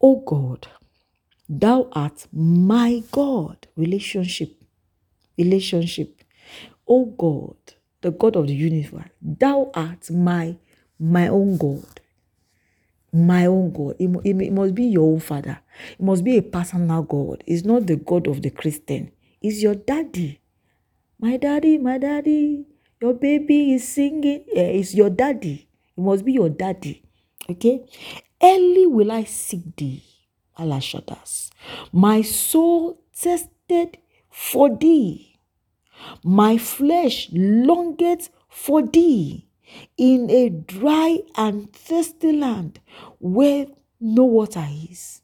"Oh 0.00 0.16
God, 0.26 0.66
Thou 1.48 1.88
art 1.92 2.26
my 2.32 3.02
God." 3.12 3.68
Relationship, 3.76 4.60
relationship. 5.38 6.22
O 6.88 7.04
God, 7.06 7.56
the 8.00 8.12
God 8.12 8.36
of 8.36 8.46
the 8.46 8.54
universe, 8.54 9.10
thou 9.20 9.70
art 9.74 10.10
my 10.10 10.56
my 10.98 11.28
own 11.28 11.56
God. 11.56 11.95
My 13.16 13.46
own 13.46 13.72
God. 13.72 13.96
It, 13.98 14.10
it, 14.24 14.40
it 14.42 14.52
must 14.52 14.74
be 14.74 14.84
your 14.84 15.12
own 15.12 15.20
father. 15.20 15.58
It 15.98 16.02
must 16.02 16.24
be 16.24 16.36
a 16.36 16.42
personal 16.42 17.02
God. 17.02 17.42
It's 17.46 17.64
not 17.64 17.86
the 17.86 17.96
God 17.96 18.26
of 18.26 18.42
the 18.42 18.50
Christian. 18.50 19.12
It's 19.40 19.62
your 19.62 19.74
daddy. 19.74 20.40
My 21.18 21.36
daddy, 21.36 21.78
my 21.78 21.98
daddy. 21.98 22.66
Your 23.00 23.14
baby 23.14 23.74
is 23.74 23.86
singing. 23.86 24.44
Yeah, 24.52 24.62
it's 24.64 24.94
your 24.94 25.10
daddy. 25.10 25.68
It 25.96 26.00
must 26.00 26.24
be 26.24 26.32
your 26.32 26.48
daddy. 26.48 27.02
Okay? 27.48 27.86
Early 28.42 28.86
will 28.86 29.12
I 29.12 29.24
seek 29.24 29.76
thee. 29.76 30.02
Alashadas. 30.58 31.50
My 31.92 32.22
soul 32.22 33.02
tested 33.14 33.98
for 34.30 34.74
thee 34.76 35.36
my 36.22 36.58
flesh 36.58 37.28
longeth 37.32 38.30
for 38.48 38.82
thee 38.82 39.45
in 39.96 40.30
a 40.30 40.48
dry 40.50 41.20
and 41.36 41.72
thirsty 41.72 42.32
land 42.32 42.80
where 43.18 43.66
no 44.00 44.24
water 44.24 44.66
is. 44.90 45.22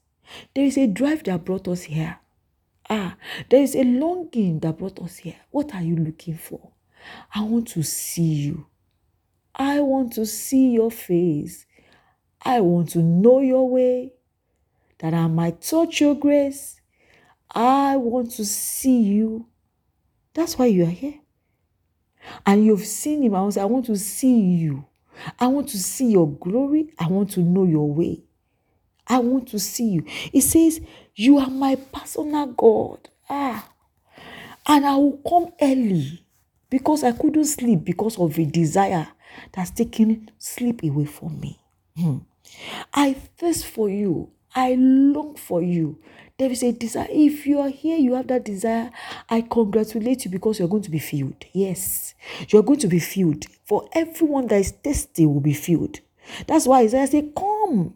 There 0.55 0.65
is 0.65 0.79
a 0.79 0.87
drive 0.87 1.25
that 1.25 1.45
brought 1.45 1.69
us 1.69 1.83
here. 1.83 2.19
Ah, 2.89 3.17
there 3.49 3.63
is 3.63 3.75
a 3.75 3.85
longing 3.85 4.61
that 4.61 4.79
brought 4.79 5.01
us 5.01 5.19
here. 5.19 5.37
What 5.51 5.75
are 5.75 5.83
you 5.83 5.97
looking 5.97 6.37
for? 6.37 6.73
I 7.35 7.43
want 7.43 7.69
to 7.69 7.83
see 7.83 8.23
you. 8.23 8.67
I 9.55 9.81
want 9.81 10.15
to 10.15 10.27
see 10.27 10.71
your 10.71 10.91
face. 10.91 11.67
I 12.43 12.61
want 12.61 12.91
to 12.91 12.99
know 12.99 13.41
your 13.41 13.69
way, 13.69 14.15
that 14.99 15.15
I 15.15 15.27
might 15.27 15.61
touch 15.61 16.01
your 16.01 16.15
grace. 16.15 16.81
I 17.51 17.97
want 17.97 18.33
to 18.33 18.45
see 18.45 19.01
you. 19.01 19.47
That's 20.35 20.59
why 20.59 20.67
you 20.67 20.85
are 20.85 20.91
here. 20.91 21.22
And 22.47 22.65
you've 22.65 22.87
seen 22.87 23.23
him. 23.23 23.35
I 23.35 23.43
want, 23.43 23.57
I 23.59 23.65
want 23.65 23.87
to 23.87 23.97
see 23.97 24.41
you. 24.41 24.85
I 25.39 25.47
want 25.47 25.69
to 25.71 25.79
see 25.79 26.13
your 26.13 26.31
glory. 26.31 26.93
I 26.99 27.07
want 27.09 27.31
to 27.33 27.41
know 27.41 27.65
your 27.65 27.93
way. 27.93 28.23
I 29.07 29.19
want 29.19 29.49
to 29.49 29.59
see 29.59 29.89
you. 29.89 30.05
He 30.07 30.41
says, 30.41 30.81
You 31.15 31.39
are 31.39 31.51
my 31.51 31.77
personal 31.77 32.47
God. 32.47 33.09
Ah. 33.29 33.69
And 34.67 34.87
I 34.87 34.95
will 34.97 35.21
come 35.29 35.53
early 35.61 36.25
because 36.71 37.05
I 37.05 37.13
couldn't 37.13 37.45
sleep 37.47 37.85
because 37.85 38.19
of 38.19 38.39
a 38.39 38.45
desire 38.45 39.09
that's 39.53 39.71
taking 39.71 40.31
sleep 40.39 40.83
away 40.85 41.05
from 41.07 41.41
me. 41.41 41.61
Hmm. 41.97 42.19
I 42.95 43.15
thirst 43.15 43.67
for 43.67 43.89
you. 43.89 44.31
I 44.55 44.75
long 44.75 45.37
for 45.37 45.63
you. 45.63 45.99
There 46.43 46.51
is 46.51 46.65
a 46.65 46.73
desire. 46.73 47.07
If 47.09 47.47
you 47.47 47.61
are 47.61 47.69
here, 47.69 47.97
you 47.97 48.15
have 48.15 48.27
that 48.27 48.45
desire. 48.45 48.91
I 49.31 49.43
congratulate 49.43 50.25
you 50.25 50.31
because 50.33 50.59
you're 50.59 50.67
going 50.67 50.83
to 50.83 50.91
be 50.91 50.99
filled. 50.99 51.45
Yes, 51.53 52.17
you're 52.49 52.65
going 52.65 52.81
to 52.81 52.89
be 52.89 52.99
filled. 52.99 53.45
For 53.65 53.89
everyone 53.93 54.49
that 54.49 54.57
is 54.57 54.73
thirsty 54.73 55.25
will 55.25 55.39
be 55.39 55.55
filled. 55.55 56.01
That's 56.49 56.67
why 56.67 56.81
Isaiah 56.81 57.07
said, 57.07 57.33
Come 57.37 57.53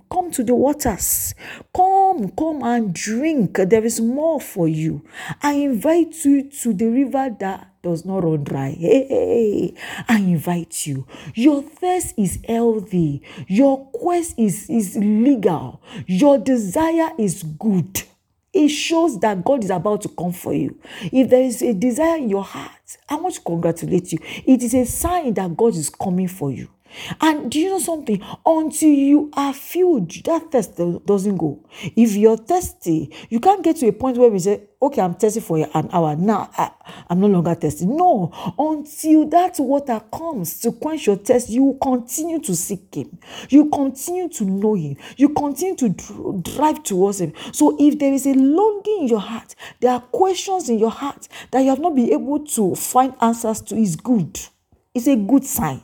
Come, 0.09 0.31
to 0.31 0.45
the 0.45 0.55
waters. 0.55 1.35
Come, 1.75 2.31
come 2.31 2.63
and 2.63 2.95
drink. 2.95 3.57
There 3.57 3.85
is 3.85 4.01
more 4.01 4.41
for 4.41 4.69
you. 4.69 5.03
I 5.43 5.55
invite 5.55 6.25
you 6.25 6.49
to 6.49 6.73
the 6.73 6.87
river 6.87 7.35
that 7.41 7.83
does 7.83 8.05
not 8.05 8.23
run 8.23 8.45
dry. 8.45 8.71
Hey, 8.71 9.07
hey, 9.09 9.75
I 10.09 10.19
invite 10.19 10.87
you. 10.87 11.07
Your 11.35 11.63
thirst 11.63 12.15
is 12.17 12.39
healthy. 12.47 13.23
Your 13.49 13.87
quest 13.87 14.35
is, 14.39 14.71
is 14.71 14.97
legal. 14.97 15.83
Your 16.07 16.39
desire 16.39 17.11
is 17.19 17.43
good. 17.43 18.05
It 18.57 18.69
shows 18.69 19.21
that 19.21 19.45
God 19.45 19.63
is 19.65 19.71
about 19.71 20.01
to 20.03 20.09
come 20.09 20.33
for 20.33 20.55
you. 20.55 20.79
If 21.13 21.29
there 21.29 21.43
is 21.43 21.61
a 21.61 21.75
desire 21.75 22.17
in 22.17 22.31
your 22.31 22.43
heart, 22.43 22.97
I 23.09 23.17
want 23.17 23.35
to 23.35 23.41
congratulate 23.43 24.13
you. 24.13 24.19
It 24.23 24.63
is 24.63 24.73
a 24.73 24.87
sign 24.87 25.35
that 25.35 25.55
God 25.55 25.75
is 25.75 25.91
coming 25.91 26.29
for 26.29 26.51
you. 26.51 26.69
And 27.21 27.51
do 27.51 27.59
you 27.59 27.71
know 27.71 27.79
something? 27.79 28.23
Until 28.45 28.89
you 28.89 29.31
are 29.35 29.53
filled, 29.53 30.11
that 30.25 30.51
thirst 30.51 30.77
doesn't 31.07 31.37
go. 31.37 31.65
If 31.97 32.15
you're 32.15 32.37
thirsty, 32.37 33.11
you 33.29 33.41
can't 33.41 33.63
get 33.63 33.77
to 33.77 33.89
a 33.89 33.93
point 33.93 34.17
where 34.17 34.31
we 34.31 34.39
say, 34.39 34.63
okay, 34.81 35.01
I'm 35.01 35.15
thirsty 35.15 35.41
for 35.41 35.59
an 35.59 35.89
hour. 35.93 36.17
Now 36.17 36.51
I, 36.57 36.71
am 37.11 37.21
no 37.21 37.27
longer 37.27 37.55
thirsty. 37.55 37.87
No, 37.87 38.33
until 38.59 39.29
that 39.29 39.59
water 39.59 40.01
comes 40.13 40.61
to 40.61 40.73
quench 40.73 41.07
your 41.07 41.17
thirst, 41.17 41.49
you 41.49 41.79
continue 41.83 42.41
to 42.41 42.55
seek 42.55 42.95
Him. 42.95 43.19
You 43.49 43.69
continue 43.71 44.29
to 44.31 44.45
know 44.45 44.75
Him. 44.75 44.97
You 45.17 45.31
continue 45.31 45.77
to 45.77 46.41
drive 46.43 46.83
towards 46.83 47.21
Him. 47.21 47.33
So 47.53 47.77
if 47.79 47.99
there 47.99 48.13
is 48.13 48.27
a 48.27 48.35
longing 48.35 49.03
in 49.03 49.09
your 49.09 49.21
heart, 49.21 49.55
there 49.81 49.93
are 49.93 50.01
questions 50.01 50.69
in 50.69 50.79
your 50.79 50.91
heart 50.91 51.29
that 51.51 51.61
you 51.61 51.71
have 51.71 51.81
not 51.81 51.95
been 51.95 52.11
able 52.11 52.45
to 52.47 52.75
find 52.75 53.15
answers 53.21 53.61
to, 53.63 53.77
is 53.77 53.97
good. 53.97 54.39
It's 54.95 55.07
a 55.07 55.17
good 55.17 55.45
sign. 55.45 55.83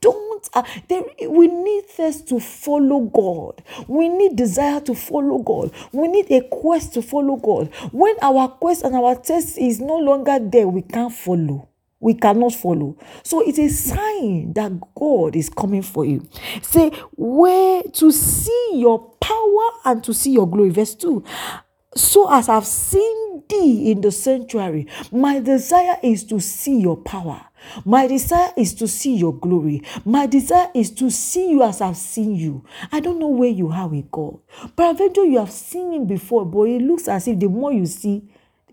Don't, 0.00 0.48
uh, 0.54 0.62
there, 0.88 1.02
we 1.28 1.46
need 1.48 1.86
thirst 1.86 2.28
to 2.28 2.40
follow 2.40 3.00
God. 3.00 3.62
We 3.86 4.08
need 4.08 4.36
desire 4.36 4.80
to 4.80 4.94
follow 4.94 5.38
God. 5.38 5.72
We 5.92 6.08
need 6.08 6.30
a 6.30 6.40
quest 6.48 6.94
to 6.94 7.02
follow 7.02 7.36
God. 7.36 7.72
When 7.92 8.16
our 8.22 8.48
quest 8.48 8.82
and 8.84 8.94
our 8.94 9.14
thirst 9.14 9.58
is 9.58 9.80
no 9.80 9.96
longer 9.96 10.38
there, 10.40 10.68
we 10.68 10.82
can't 10.82 11.12
follow. 11.12 11.68
We 12.02 12.14
cannot 12.14 12.54
follow. 12.54 12.96
So 13.22 13.46
it's 13.46 13.58
a 13.58 13.68
sign 13.68 14.54
that 14.54 14.72
God 14.94 15.36
is 15.36 15.50
coming 15.50 15.82
for 15.82 16.06
you. 16.06 16.26
Say, 16.62 16.90
where 17.16 17.82
to 17.82 18.10
see 18.10 18.70
your 18.76 19.10
power 19.20 19.70
and 19.84 20.02
to 20.04 20.14
see 20.14 20.32
your 20.32 20.48
glory. 20.48 20.70
Verse 20.70 20.94
2 20.94 21.22
so 21.94 22.32
as 22.32 22.48
I've 22.48 22.66
seen 22.66 23.42
thee 23.48 23.90
in 23.90 24.00
the 24.00 24.12
sanctuary, 24.12 24.86
my 25.10 25.40
desire 25.40 25.98
is 26.02 26.24
to 26.24 26.38
see 26.38 26.78
your 26.78 26.96
power. 26.96 27.46
My 27.84 28.06
desire 28.06 28.50
is 28.56 28.74
to 28.74 28.88
see 28.88 29.16
your 29.16 29.34
glory. 29.34 29.82
My 30.04 30.26
desire 30.26 30.70
is 30.74 30.90
to 30.92 31.10
see 31.10 31.50
you 31.50 31.62
as 31.62 31.80
I've 31.80 31.96
seen 31.96 32.34
you. 32.34 32.64
I 32.92 33.00
don't 33.00 33.18
know 33.18 33.28
where 33.28 33.50
you 33.50 33.70
are 33.70 33.88
with 33.88 34.10
God. 34.10 34.38
Peradventure, 34.76 35.24
you 35.24 35.38
have 35.38 35.50
seen 35.50 35.92
him 35.92 36.06
before, 36.06 36.44
but 36.44 36.62
it 36.62 36.82
looks 36.82 37.08
as 37.08 37.28
if 37.28 37.38
the 37.38 37.48
more 37.48 37.72
you 37.72 37.86
see, 37.86 38.22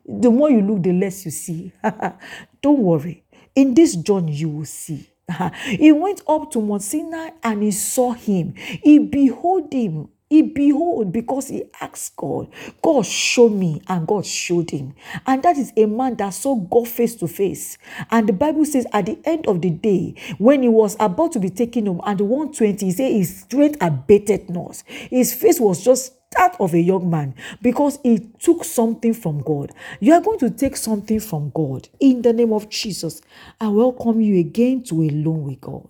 the 0.06 0.32
more 0.32 0.50
you 0.50 0.62
look, 0.62 0.84
the 0.84 0.94
less 0.94 1.26
you 1.26 1.32
see. 1.32 1.72
don't 2.62 2.80
worry. 2.80 3.24
In 3.56 3.74
this 3.74 3.96
journey, 3.96 4.34
you 4.34 4.50
will 4.50 4.66
see. 4.66 5.10
he 5.66 5.92
went 5.92 6.22
up 6.28 6.52
to 6.52 6.62
Mount 6.62 6.82
Sinai 6.82 7.32
and 7.44 7.64
he 7.64 7.72
saw 7.72 8.14
him. 8.14 8.54
He 8.56 9.00
behold 9.00 9.74
him 9.74 10.10
he 10.30 10.42
behold 10.42 11.12
because 11.14 11.48
he 11.48 11.64
asked 11.80 12.16
God, 12.18 12.50
God 12.82 13.06
show 13.06 13.48
me, 13.48 13.82
and 13.88 14.06
God 14.06 14.26
showed 14.26 14.72
him. 14.72 14.94
And 15.26 15.42
that 15.44 15.58
is 15.58 15.72
a 15.78 15.86
man 15.86 16.16
that 16.16 16.32
saw 16.32 16.56
God 16.56 16.88
face 16.88 17.16
to 17.16 17.28
face. 17.28 17.78
And 18.12 18.28
the 18.28 18.34
Bible 18.34 18.66
says 18.66 18.86
at 18.92 19.06
the 19.06 19.20
end 19.24 19.48
of 19.48 19.62
the 19.62 19.70
day, 19.70 20.16
when 20.38 20.64
he 20.64 20.70
was 20.70 20.98
about 21.00 21.32
to 21.34 21.40
be 21.40 21.50
taken 21.50 21.86
home, 21.86 22.02
and 22.06 22.20
120, 22.20 22.86
he 22.86 22.92
said 22.92 23.12
his 23.12 23.42
strength 23.42 23.78
abated 23.80 24.50
not. 24.50 24.84
His 24.86 25.34
face 25.34 25.60
was 25.60 25.84
just 25.84 26.14
that 26.32 26.58
of 26.60 26.74
a 26.74 26.80
young 26.80 27.10
man 27.10 27.34
because 27.62 28.00
he 28.04 28.20
took 28.40 28.66
something 28.66 29.14
from 29.14 29.42
God. 29.42 29.72
You 30.02 30.14
are 30.14 30.22
going 30.22 30.40
to 30.40 30.50
take 30.50 30.76
something 30.76 31.22
from 31.22 31.52
God 31.52 31.88
in 32.02 32.22
the 32.22 32.34
name 32.34 32.52
of 32.52 32.70
Jesus. 32.70 33.22
I 33.62 33.70
welcome 33.70 34.20
you 34.20 34.40
again 34.40 34.84
to 34.84 34.96
Alone 35.04 35.44
with 35.44 35.62
God. 35.62 35.88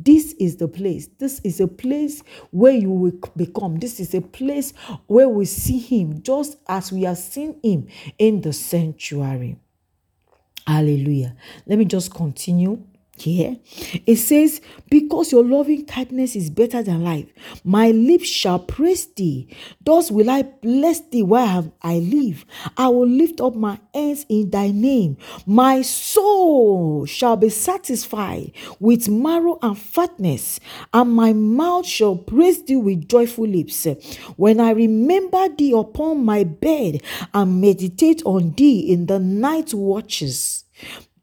This 0.00 0.32
is 0.38 0.56
the 0.56 0.68
place. 0.68 1.08
This 1.18 1.40
is 1.42 1.58
a 1.60 1.66
place 1.66 2.22
where 2.52 2.72
you 2.72 2.90
will 2.90 3.18
become. 3.36 3.78
This 3.78 3.98
is 3.98 4.14
a 4.14 4.20
place 4.20 4.72
where 5.08 5.28
we 5.28 5.44
see 5.44 5.78
Him 5.78 6.22
just 6.22 6.56
as 6.68 6.92
we 6.92 7.02
have 7.02 7.18
seen 7.18 7.58
Him 7.64 7.88
in 8.16 8.40
the 8.40 8.52
sanctuary. 8.52 9.56
Hallelujah. 10.64 11.34
Let 11.66 11.80
me 11.80 11.84
just 11.84 12.14
continue 12.14 12.80
here 13.22 13.56
it 14.06 14.16
says 14.16 14.60
because 14.90 15.32
your 15.32 15.44
loving 15.44 15.84
kindness 15.84 16.36
is 16.36 16.50
better 16.50 16.82
than 16.82 17.02
life 17.02 17.26
my 17.64 17.90
lips 17.90 18.28
shall 18.28 18.58
praise 18.58 19.06
thee. 19.06 19.48
Thus 19.84 20.10
will 20.10 20.30
i 20.30 20.42
bless 20.42 21.00
thee 21.00 21.22
while 21.22 21.72
i 21.82 21.98
live. 21.98 22.44
I 22.76 22.88
will 22.88 23.08
lift 23.08 23.40
up 23.40 23.54
my 23.54 23.78
hands 23.94 24.24
in 24.28 24.50
thy 24.50 24.70
name. 24.70 25.16
My 25.46 25.82
soul 25.82 27.06
shall 27.06 27.36
be 27.36 27.50
satisfied 27.50 28.52
with 28.80 29.08
marrow 29.08 29.58
and 29.62 29.78
fatness 29.78 30.60
and 30.92 31.12
my 31.12 31.32
mouth 31.32 31.86
shall 31.86 32.16
praise 32.16 32.62
thee 32.64 32.76
with 32.76 33.08
joyful 33.08 33.46
lips. 33.46 33.86
When 34.36 34.60
i 34.60 34.70
remember 34.70 35.48
thee 35.48 35.72
upon 35.72 36.24
my 36.24 36.44
bed 36.44 37.02
and 37.34 37.60
meditate 37.60 38.22
on 38.24 38.52
thee 38.52 38.92
in 38.92 39.06
the 39.06 39.18
night 39.18 39.74
watches 39.74 40.64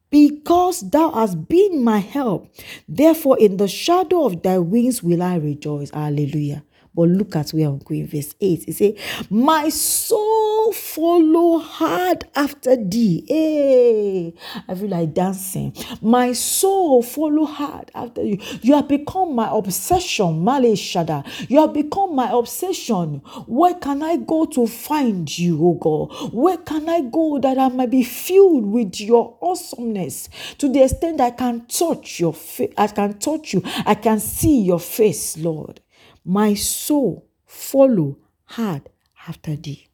because 0.10 0.82
thou 0.90 1.12
hast 1.12 1.48
been 1.48 1.84
my 1.84 2.00
help. 2.00 2.54
Therefore, 2.88 3.38
in 3.40 3.58
the 3.58 3.68
shadow 3.68 4.26
of 4.26 4.42
thy 4.42 4.60
wings 4.60 5.04
will 5.04 5.22
I 5.22 5.36
rejoice. 5.36 5.92
Hallelujah. 5.92 6.64
But 6.96 7.10
look 7.10 7.36
at 7.36 7.52
where 7.52 7.68
I'm 7.68 7.80
going, 7.80 8.08
verse 8.08 8.36
8. 8.40 8.66
It 8.68 8.74
says, 8.74 9.28
My 9.30 9.68
soul 9.68 10.72
follow 10.72 11.60
hard 11.60 12.24
after 12.36 12.78
thee. 12.78 13.25
Hey, 13.28 14.34
I 14.68 14.75
feel 14.75 14.88
like 14.88 15.14
dancing. 15.14 15.75
My 16.02 16.32
soul 16.32 17.04
follow 17.04 17.46
hard 17.46 17.92
after 17.94 18.24
you. 18.24 18.38
You 18.62 18.75
have 18.75 18.88
become 18.88 19.36
my 19.36 19.50
obsession, 19.52 20.44
Male 20.44 20.75
Shada. 20.75 21.25
You 21.50 21.60
have 21.62 21.74
become 21.74 22.16
my 22.16 22.32
obsession. 22.32 23.22
Where 23.46 23.74
can 23.74 24.02
I 24.02 24.16
go 24.16 24.46
to 24.46 24.66
find 24.66 25.38
you, 25.38 25.60
oh 25.62 25.74
God? 25.74 26.34
Where 26.34 26.58
can 26.58 26.88
I 26.88 27.02
go 27.02 27.40
that 27.40 27.58
I 27.58 27.68
might 27.68 27.92
be 27.92 28.04
filled 28.04 28.66
with 28.66 29.02
your 29.02 29.38
awesomeness 29.42 30.30
to 30.60 30.70
the 30.70 30.84
extent 30.84 31.20
I 31.20 31.32
can 31.32 31.66
touch 31.66 32.22
your 32.22 32.34
face? 32.34 32.74
I 32.78 32.88
can 32.88 33.20
touch 33.20 33.54
you. 33.54 33.62
I 33.86 33.96
can 33.96 34.20
see 34.20 34.62
your 34.62 34.80
face, 34.80 35.38
Lord 35.38 35.82
my 36.25 36.55
soul 36.55 37.25
follow 37.46 38.17
hard 38.46 38.89
after 39.27 39.55
thee. 39.55 39.88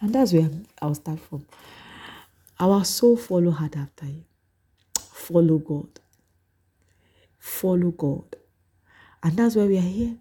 And 0.00 0.14
that's 0.14 0.32
where 0.32 0.50
I'll 0.80 0.94
start 0.94 1.20
from. 1.20 1.46
Our 2.60 2.84
soul 2.84 3.16
follow 3.16 3.50
hard 3.50 3.76
after 3.76 4.06
you. 4.06 4.24
Follow 4.98 5.58
God. 5.58 6.00
Follow 7.38 7.90
God. 7.90 8.36
And 9.22 9.36
that's 9.36 9.56
why 9.56 9.64
we 9.66 9.78
are 9.78 9.80
here. 9.80 10.16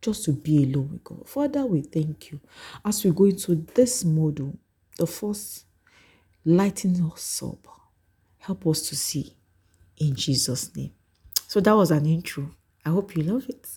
Just 0.00 0.24
to 0.24 0.32
be 0.32 0.64
alone 0.64 0.90
with 0.92 1.04
God. 1.04 1.28
Father, 1.28 1.64
we 1.64 1.82
thank 1.82 2.32
you. 2.32 2.40
As 2.84 3.04
we 3.04 3.12
go 3.12 3.26
into 3.26 3.54
this 3.54 4.04
model, 4.04 4.58
the 4.98 5.06
first 5.06 5.64
lighten 6.44 7.10
us 7.14 7.42
up. 7.42 7.66
Help 8.38 8.66
us 8.66 8.88
to 8.88 8.96
see 8.96 9.36
in 9.98 10.16
Jesus' 10.16 10.74
name. 10.74 10.92
So 11.46 11.60
that 11.60 11.76
was 11.76 11.90
an 11.92 12.06
intro. 12.06 12.50
I 12.84 12.90
hope 12.90 13.16
you 13.16 13.22
love 13.22 13.48
it. 13.48 13.68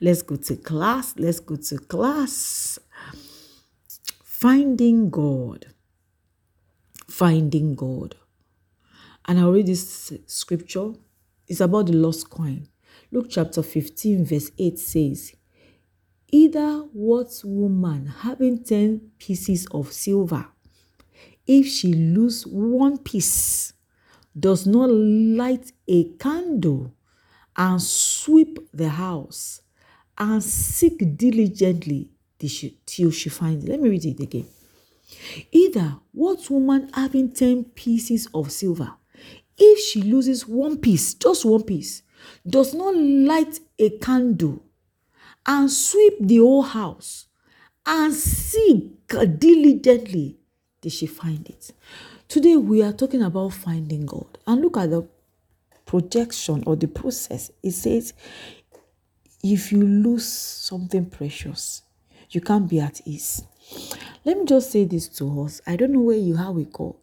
Let's 0.00 0.22
go 0.22 0.36
to 0.36 0.56
class. 0.56 1.14
Let's 1.16 1.40
go 1.40 1.56
to 1.56 1.78
class. 1.78 2.78
Finding 4.22 5.10
God. 5.10 5.66
Finding 7.08 7.74
God. 7.74 8.16
And 9.26 9.38
I'll 9.38 9.52
read 9.52 9.66
this 9.66 10.12
scripture. 10.26 10.92
It's 11.48 11.60
about 11.60 11.86
the 11.86 11.94
lost 11.94 12.28
coin. 12.30 12.68
Luke 13.12 13.26
chapter 13.30 13.62
15, 13.62 14.24
verse 14.24 14.50
8 14.58 14.78
says, 14.78 15.34
Either 16.32 16.78
what 16.92 17.40
woman 17.44 18.06
having 18.06 18.62
10 18.62 19.10
pieces 19.18 19.66
of 19.72 19.92
silver, 19.92 20.46
if 21.46 21.66
she 21.66 21.92
lose 21.92 22.46
one 22.46 22.98
piece, 22.98 23.72
does 24.38 24.66
not 24.66 24.90
light 24.90 25.72
a 25.88 26.04
candle 26.18 26.94
and 27.56 27.80
sweep 27.82 28.58
the 28.72 28.88
house 28.88 29.62
and 30.16 30.42
seek 30.42 31.16
diligently 31.16 32.10
till 32.86 33.10
she 33.10 33.28
finds. 33.28 33.66
Let 33.66 33.80
me 33.80 33.90
read 33.90 34.04
it 34.04 34.20
again. 34.20 34.46
Either 35.50 35.96
what 36.12 36.48
woman 36.50 36.90
having 36.94 37.32
10 37.32 37.64
pieces 37.74 38.28
of 38.32 38.50
silver, 38.52 38.92
if 39.58 39.78
she 39.78 40.02
loses 40.02 40.46
one 40.46 40.78
piece, 40.78 41.14
just 41.14 41.44
one 41.44 41.64
piece, 41.64 42.02
does 42.46 42.74
not 42.74 42.94
light 42.96 43.60
a 43.78 43.90
candle 43.98 44.62
and 45.46 45.70
sweep 45.70 46.14
the 46.20 46.36
whole 46.38 46.62
house 46.62 47.26
and 47.84 48.14
seek 48.14 49.08
diligently 49.38 50.38
till 50.80 50.90
she 50.90 51.06
find 51.06 51.48
it. 51.48 51.72
Today 52.28 52.56
we 52.56 52.82
are 52.82 52.92
talking 52.92 53.22
about 53.22 53.54
finding 53.54 54.06
God. 54.06 54.38
And 54.46 54.60
look 54.62 54.76
at 54.76 54.90
the 54.90 55.08
projection 55.90 56.62
or 56.68 56.76
the 56.76 56.86
process, 56.86 57.50
it 57.64 57.72
says, 57.72 58.14
if 59.42 59.72
you 59.72 59.82
lose 59.82 60.24
something 60.24 61.04
precious, 61.06 61.82
you 62.30 62.40
can't 62.40 62.68
be 62.68 62.78
at 62.78 63.00
ease. 63.04 63.42
Let 64.24 64.38
me 64.38 64.44
just 64.44 64.70
say 64.70 64.84
this 64.84 65.08
to 65.18 65.42
us. 65.42 65.60
I 65.66 65.74
don't 65.74 65.90
know 65.90 65.98
where 65.98 66.16
you 66.16 66.36
are 66.36 66.52
with 66.52 66.72
God. 66.72 66.94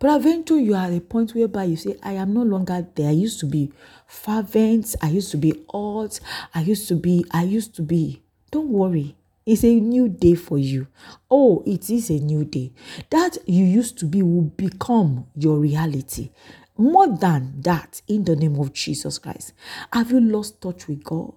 But 0.00 0.20
eventually 0.20 0.64
you 0.64 0.74
are 0.74 0.86
at 0.86 0.92
a 0.92 1.00
point 1.00 1.36
whereby 1.36 1.64
you 1.64 1.76
say, 1.76 1.98
I 2.02 2.14
am 2.14 2.34
no 2.34 2.42
longer 2.42 2.84
there. 2.96 3.10
I 3.10 3.12
used 3.12 3.38
to 3.40 3.46
be 3.46 3.72
fervent. 4.08 4.96
I 5.00 5.10
used 5.10 5.30
to 5.30 5.36
be 5.36 5.64
hot. 5.70 6.18
I 6.52 6.62
used 6.62 6.88
to 6.88 6.96
be, 6.96 7.24
I 7.30 7.44
used 7.44 7.76
to 7.76 7.82
be. 7.82 8.22
Don't 8.50 8.70
worry. 8.70 9.14
It's 9.46 9.62
a 9.62 9.78
new 9.78 10.08
day 10.08 10.34
for 10.34 10.58
you. 10.58 10.88
Oh, 11.30 11.62
it 11.64 11.88
is 11.88 12.10
a 12.10 12.18
new 12.18 12.44
day. 12.44 12.72
That 13.10 13.38
you 13.46 13.64
used 13.64 13.98
to 13.98 14.04
be 14.04 14.20
will 14.20 14.42
become 14.42 15.28
your 15.36 15.58
reality. 15.60 16.30
More 16.78 17.08
than 17.08 17.60
that, 17.62 18.02
in 18.06 18.24
the 18.24 18.36
name 18.36 18.58
of 18.60 18.72
Jesus 18.72 19.18
Christ. 19.18 19.52
Have 19.92 20.10
you 20.10 20.20
lost 20.20 20.60
touch 20.60 20.88
with 20.88 21.02
God? 21.02 21.34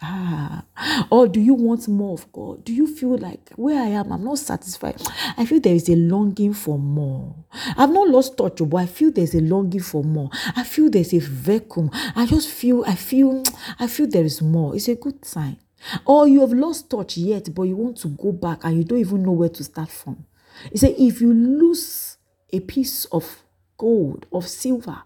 Ah, 0.00 0.62
or 1.10 1.26
do 1.26 1.40
you 1.40 1.54
want 1.54 1.88
more 1.88 2.14
of 2.14 2.30
God? 2.30 2.64
Do 2.64 2.72
you 2.72 2.86
feel 2.86 3.18
like 3.18 3.50
where 3.56 3.82
I 3.82 3.88
am, 3.88 4.12
I'm 4.12 4.22
not 4.22 4.38
satisfied? 4.38 5.02
I 5.36 5.44
feel 5.44 5.58
there 5.58 5.74
is 5.74 5.88
a 5.88 5.96
longing 5.96 6.54
for 6.54 6.78
more. 6.78 7.34
I've 7.76 7.90
not 7.90 8.08
lost 8.08 8.38
touch, 8.38 8.60
but 8.64 8.76
I 8.76 8.86
feel 8.86 9.10
there's 9.10 9.34
a 9.34 9.40
longing 9.40 9.80
for 9.80 10.04
more. 10.04 10.30
I 10.54 10.62
feel 10.62 10.88
there's 10.88 11.12
a 11.12 11.18
vacuum. 11.18 11.90
I 12.14 12.26
just 12.26 12.48
feel, 12.48 12.84
I 12.86 12.94
feel, 12.94 13.42
I 13.80 13.88
feel 13.88 14.06
there 14.06 14.24
is 14.24 14.40
more. 14.40 14.76
It's 14.76 14.86
a 14.86 14.94
good 14.94 15.24
sign. 15.24 15.58
Or 16.04 16.28
you 16.28 16.42
have 16.42 16.52
lost 16.52 16.90
touch 16.90 17.16
yet, 17.16 17.52
but 17.52 17.62
you 17.62 17.76
want 17.76 17.96
to 17.98 18.08
go 18.08 18.30
back 18.30 18.62
and 18.62 18.76
you 18.76 18.84
don't 18.84 19.00
even 19.00 19.24
know 19.24 19.32
where 19.32 19.48
to 19.48 19.64
start 19.64 19.90
from. 19.90 20.26
He 20.70 20.78
said, 20.78 20.94
if 20.96 21.20
you 21.20 21.32
lose 21.32 22.18
a 22.52 22.60
piece 22.60 23.04
of 23.06 23.42
gold, 23.78 24.26
of 24.32 24.46
silver, 24.46 25.02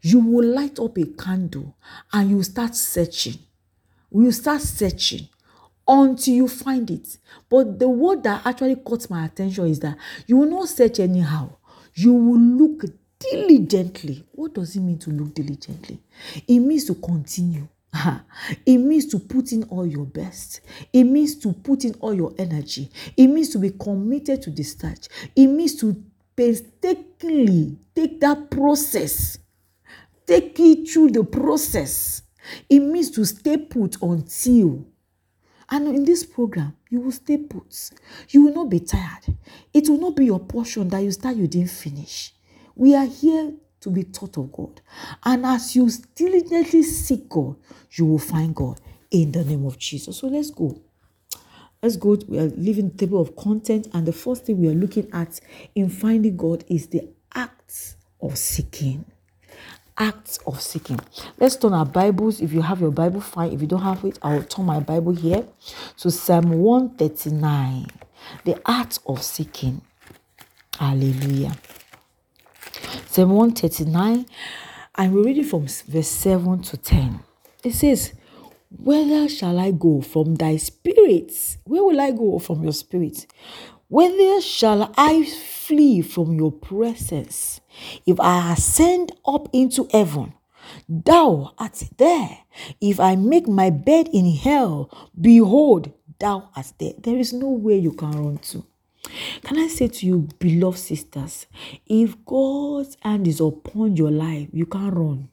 you 0.00 0.20
will 0.20 0.46
light 0.46 0.78
up 0.78 0.96
a 0.96 1.04
candle 1.04 1.76
and 2.12 2.30
you 2.30 2.42
start 2.42 2.74
searching 2.74 3.38
you 4.20 4.32
start 4.32 4.60
searching 4.60 5.28
until 5.86 6.34
you 6.34 6.48
find 6.48 6.90
it. 6.90 7.16
But 7.48 7.78
the 7.78 7.88
word 7.88 8.22
that 8.24 8.46
actually 8.46 8.76
caught 8.76 9.08
my 9.10 9.24
attention 9.24 9.66
is 9.66 9.80
that 9.80 9.96
you 10.26 10.36
will 10.36 10.48
not 10.48 10.68
search 10.68 11.00
anyhow. 11.00 11.50
You 11.94 12.12
will 12.12 12.38
look 12.40 12.84
diligently. 13.18 14.24
What 14.32 14.54
does 14.54 14.76
it 14.76 14.80
mean 14.80 14.98
to 15.00 15.10
look 15.10 15.34
diligently? 15.34 16.00
It 16.46 16.58
means 16.60 16.84
to 16.86 16.94
continue. 16.94 17.68
It 18.66 18.78
means 18.78 19.06
to 19.08 19.18
put 19.18 19.52
in 19.52 19.64
all 19.64 19.86
your 19.86 20.06
best. 20.06 20.62
It 20.92 21.04
means 21.04 21.36
to 21.40 21.52
put 21.52 21.84
in 21.84 21.94
all 22.00 22.14
your 22.14 22.32
energy. 22.38 22.90
It 23.16 23.26
means 23.26 23.50
to 23.50 23.58
be 23.58 23.70
committed 23.70 24.42
to 24.42 24.50
the 24.50 24.62
search. 24.62 25.08
It 25.36 25.46
means 25.46 25.76
to 25.76 26.02
painstakingly 26.42 27.78
take 27.94 28.20
that 28.20 28.50
process, 28.50 29.38
take 30.26 30.58
it 30.58 30.88
through 30.88 31.10
the 31.10 31.24
process 31.24 32.22
it 32.68 32.80
means 32.80 33.10
to 33.12 33.24
stay 33.24 33.56
put 33.56 34.00
until. 34.02 34.86
And 35.70 35.88
in 35.88 36.04
this 36.04 36.24
program, 36.24 36.76
you 36.90 37.00
will 37.00 37.12
stay 37.12 37.38
put. 37.38 37.90
You 38.28 38.44
will 38.44 38.54
not 38.54 38.68
be 38.68 38.80
tired. 38.80 39.36
It 39.72 39.88
will 39.88 39.98
not 39.98 40.16
be 40.16 40.26
your 40.26 40.40
portion 40.40 40.88
that 40.88 41.02
you 41.02 41.10
start, 41.12 41.36
you 41.36 41.46
didn't 41.46 41.70
finish. 41.70 42.34
We 42.74 42.94
are 42.94 43.06
here 43.06 43.52
to 43.80 43.90
be 43.90 44.04
taught 44.04 44.36
of 44.36 44.52
God. 44.52 44.80
And 45.24 45.46
as 45.46 45.74
you 45.74 45.88
diligently 46.14 46.82
seek 46.82 47.28
God, 47.28 47.56
you 47.92 48.06
will 48.06 48.18
find 48.18 48.54
God 48.54 48.80
in 49.10 49.32
the 49.32 49.44
name 49.44 49.64
of 49.64 49.78
Jesus. 49.78 50.18
So 50.18 50.26
let's 50.26 50.50
go. 50.50 50.80
Let's 51.82 51.96
go. 51.96 52.16
We 52.28 52.38
are 52.38 52.46
leaving 52.56 52.90
the 52.90 52.96
table 52.96 53.20
of 53.20 53.34
content, 53.36 53.88
and 53.92 54.06
the 54.06 54.12
first 54.12 54.46
thing 54.46 54.60
we 54.60 54.68
are 54.68 54.74
looking 54.74 55.08
at 55.12 55.40
in 55.74 55.88
finding 55.88 56.36
God 56.36 56.64
is 56.68 56.86
the 56.86 57.08
act 57.34 57.96
of 58.20 58.38
seeking 58.38 59.04
acts 59.98 60.38
of 60.46 60.60
seeking. 60.60 60.98
Let's 61.38 61.56
turn 61.56 61.74
our 61.74 61.86
Bibles. 61.86 62.40
If 62.40 62.52
you 62.52 62.62
have 62.62 62.80
your 62.80 62.90
Bible, 62.90 63.20
fine. 63.20 63.52
If 63.52 63.60
you 63.60 63.66
don't 63.66 63.82
have 63.82 64.04
it, 64.04 64.18
I'll 64.22 64.42
turn 64.42 64.66
my 64.66 64.80
Bible 64.80 65.14
here 65.14 65.46
to 65.98 66.10
Psalm 66.10 66.50
139. 66.50 67.86
The 68.44 68.60
art 68.64 68.98
of 69.06 69.22
seeking. 69.22 69.82
Hallelujah. 70.78 71.56
Psalm 73.06 73.30
139, 73.30 74.26
and 74.96 75.14
we 75.14 75.22
read 75.22 75.38
it 75.38 75.44
from 75.44 75.66
verse 75.66 76.08
7 76.08 76.62
to 76.62 76.76
10. 76.78 77.20
It 77.62 77.72
says, 77.74 78.14
Whether 78.78 79.28
shall 79.28 79.58
I 79.58 79.70
go 79.70 80.00
from 80.00 80.36
thy 80.36 80.56
spirit? 80.56 81.58
Where 81.64 81.84
will 81.84 82.00
I 82.00 82.10
go 82.10 82.38
from 82.38 82.62
your 82.62 82.72
spirit? 82.72 83.26
Whether 83.88 84.40
shall 84.40 84.92
I 84.96 85.24
flee 85.24 86.00
from 86.00 86.32
your 86.34 86.52
presence? 86.52 87.60
If 88.06 88.18
I 88.18 88.52
ascend 88.52 89.12
up 89.26 89.48
into 89.52 89.88
heaven, 89.92 90.32
thou 90.88 91.52
art 91.58 91.82
there. 91.98 92.38
If 92.80 92.98
I 92.98 93.14
make 93.14 93.46
my 93.46 93.68
bed 93.68 94.08
in 94.12 94.34
hell, 94.34 94.90
behold, 95.20 95.92
thou 96.18 96.48
art 96.56 96.72
there. 96.78 96.94
There 96.98 97.18
is 97.18 97.34
nowhere 97.34 97.76
you 97.76 97.92
can 97.92 98.12
run 98.12 98.38
to. 98.38 98.64
Can 99.42 99.58
I 99.58 99.68
say 99.68 99.88
to 99.88 100.06
you, 100.06 100.28
beloved 100.38 100.78
sisters, 100.78 101.46
if 101.86 102.24
God's 102.24 102.96
hand 103.02 103.26
is 103.26 103.40
upon 103.40 103.96
your 103.96 104.10
life, 104.10 104.48
you 104.52 104.64
can't 104.64 104.94
run. 104.94 105.28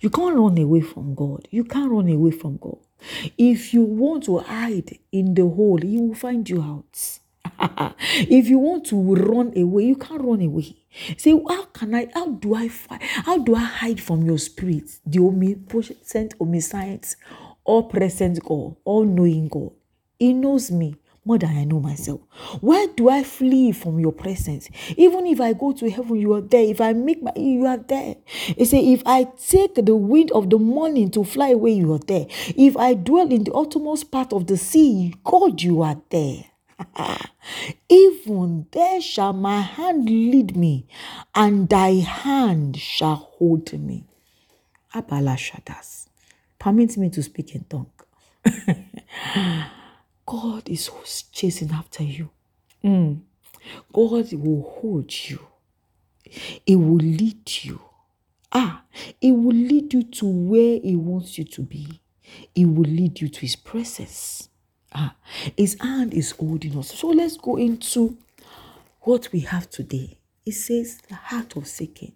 You 0.00 0.10
can't 0.10 0.36
run 0.36 0.58
away 0.58 0.80
from 0.80 1.14
God. 1.14 1.48
You 1.50 1.64
can't 1.64 1.90
run 1.90 2.08
away 2.08 2.30
from 2.30 2.56
God. 2.58 2.78
If 3.36 3.74
you 3.74 3.82
want 3.82 4.24
to 4.24 4.38
hide 4.38 4.98
in 5.10 5.34
the 5.34 5.42
hole, 5.42 5.78
He 5.78 5.98
will 5.98 6.14
find 6.14 6.48
you 6.48 6.62
out. 6.62 7.18
if 8.16 8.48
you 8.48 8.58
want 8.58 8.86
to 8.86 8.96
run 8.96 9.52
away, 9.56 9.84
you 9.84 9.96
can't 9.96 10.22
run 10.22 10.40
away. 10.42 10.76
Say, 11.16 11.30
how 11.48 11.64
can 11.66 11.94
I, 11.94 12.08
how 12.12 12.30
do 12.30 12.54
I 12.54 12.68
fight? 12.68 13.02
How 13.02 13.38
do 13.38 13.54
I 13.54 13.60
hide 13.64 14.00
from 14.00 14.22
your 14.24 14.38
spirit? 14.38 14.90
The 15.06 15.20
omnipotent, 15.20 16.34
omniscient, 16.40 17.16
all 17.64 17.84
present 17.84 18.42
God, 18.44 18.76
all 18.84 19.04
knowing 19.04 19.48
God. 19.48 19.72
He 20.18 20.32
knows 20.32 20.70
me 20.70 20.96
more 21.24 21.38
than 21.38 21.56
I 21.56 21.64
know 21.64 21.78
myself. 21.78 22.20
Where 22.60 22.88
do 22.88 23.08
I 23.08 23.22
flee 23.22 23.72
from 23.72 24.00
your 24.00 24.12
presence? 24.12 24.68
Even 24.96 25.26
if 25.26 25.40
I 25.40 25.52
go 25.52 25.72
to 25.72 25.88
heaven, 25.88 26.16
you 26.16 26.34
are 26.34 26.40
there. 26.40 26.64
If 26.64 26.80
I 26.80 26.92
make 26.92 27.22
my, 27.22 27.32
you 27.36 27.64
are 27.66 27.76
there. 27.76 28.16
He 28.26 28.64
say, 28.64 28.92
if 28.92 29.02
I 29.06 29.24
take 29.24 29.76
the 29.76 29.94
wind 29.94 30.32
of 30.32 30.50
the 30.50 30.58
morning 30.58 31.10
to 31.12 31.22
fly 31.22 31.50
away, 31.50 31.72
you 31.72 31.92
are 31.92 32.00
there. 32.00 32.26
If 32.56 32.76
I 32.76 32.94
dwell 32.94 33.30
in 33.30 33.44
the 33.44 33.52
uttermost 33.52 34.10
part 34.10 34.32
of 34.32 34.48
the 34.48 34.56
sea, 34.56 35.14
God, 35.22 35.62
you 35.62 35.82
are 35.82 36.00
there. 36.10 36.44
Even 37.88 38.66
there 38.72 39.00
shall 39.00 39.32
my 39.32 39.60
hand 39.60 40.06
lead 40.06 40.56
me, 40.56 40.86
and 41.34 41.68
thy 41.68 41.94
hand 42.00 42.76
shall 42.76 43.14
hold 43.14 43.72
me. 43.72 44.04
Abalashadas. 44.92 46.08
Permit 46.58 46.96
me 46.96 47.10
to 47.10 47.22
speak 47.22 47.54
in 47.54 47.64
tongue. 47.64 47.90
God 50.26 50.68
is 50.68 50.90
chasing 51.32 51.70
after 51.72 52.02
you. 52.02 52.30
Mm. 52.84 53.20
God 53.92 54.32
will 54.32 54.62
hold 54.80 55.12
you. 55.28 55.38
He 56.24 56.76
will 56.76 56.96
lead 56.96 57.64
you. 57.64 57.80
Ah, 58.52 58.82
He 59.20 59.32
will 59.32 59.56
lead 59.56 59.92
you 59.92 60.02
to 60.04 60.26
where 60.26 60.78
He 60.80 60.96
wants 60.96 61.38
you 61.38 61.44
to 61.44 61.62
be. 61.62 62.00
He 62.54 62.64
will 62.64 62.90
lead 62.90 63.20
you 63.20 63.28
to 63.28 63.40
His 63.40 63.56
presence. 63.56 64.48
Ah, 64.94 65.14
his 65.56 65.76
hand 65.80 66.12
is 66.12 66.32
holding 66.32 66.76
us. 66.78 66.92
So 66.92 67.08
let's 67.08 67.36
go 67.36 67.56
into 67.56 68.16
what 69.00 69.30
we 69.32 69.40
have 69.40 69.70
today. 69.70 70.18
It 70.44 70.52
says 70.52 70.98
the 71.08 71.14
heart 71.14 71.56
of 71.56 71.66
seeking. 71.66 72.12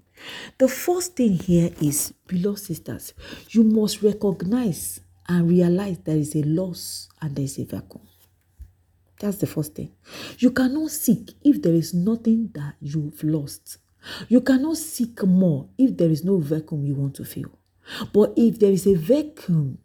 The 0.59 0.69
first 0.69 1.16
thing 1.16 1.38
here 1.38 1.71
is, 1.81 2.12
beloved 2.27 2.59
sisters, 2.61 3.12
you 3.51 3.62
must 3.62 4.03
recognize 4.03 5.01
and 5.29 5.49
realize 5.49 5.99
there 5.99 6.17
is 6.17 6.35
a 6.35 6.43
loss 6.43 7.09
and 7.21 7.35
there 7.35 7.45
is 7.45 7.59
a 7.59 7.65
vacuum. 7.65 8.07
That's 9.19 9.39
the 9.39 9.47
first 9.47 9.75
thing. 9.75 9.93
You 10.39 10.51
cannot 10.51 10.91
seek 10.91 11.33
if 11.43 11.62
there 11.62 11.75
is 11.75 11.95
nothing 11.95 12.51
that 12.55 12.75
you've 12.81 13.23
lost. 13.25 13.79
You 14.29 14.41
cannot 14.41 14.77
seek 14.77 15.23
more 15.25 15.69
if 15.79 15.97
there 15.97 16.11
is 16.11 16.25
no 16.25 16.39
vacuum 16.39 16.85
you 16.85 16.95
want 16.95 17.15
to 17.17 17.25
fill. 17.25 17.59
But 18.12 18.35
if 18.37 18.59
there 18.59 18.73
is 18.73 18.87
a 18.87 18.95
vacuum, 18.95 19.79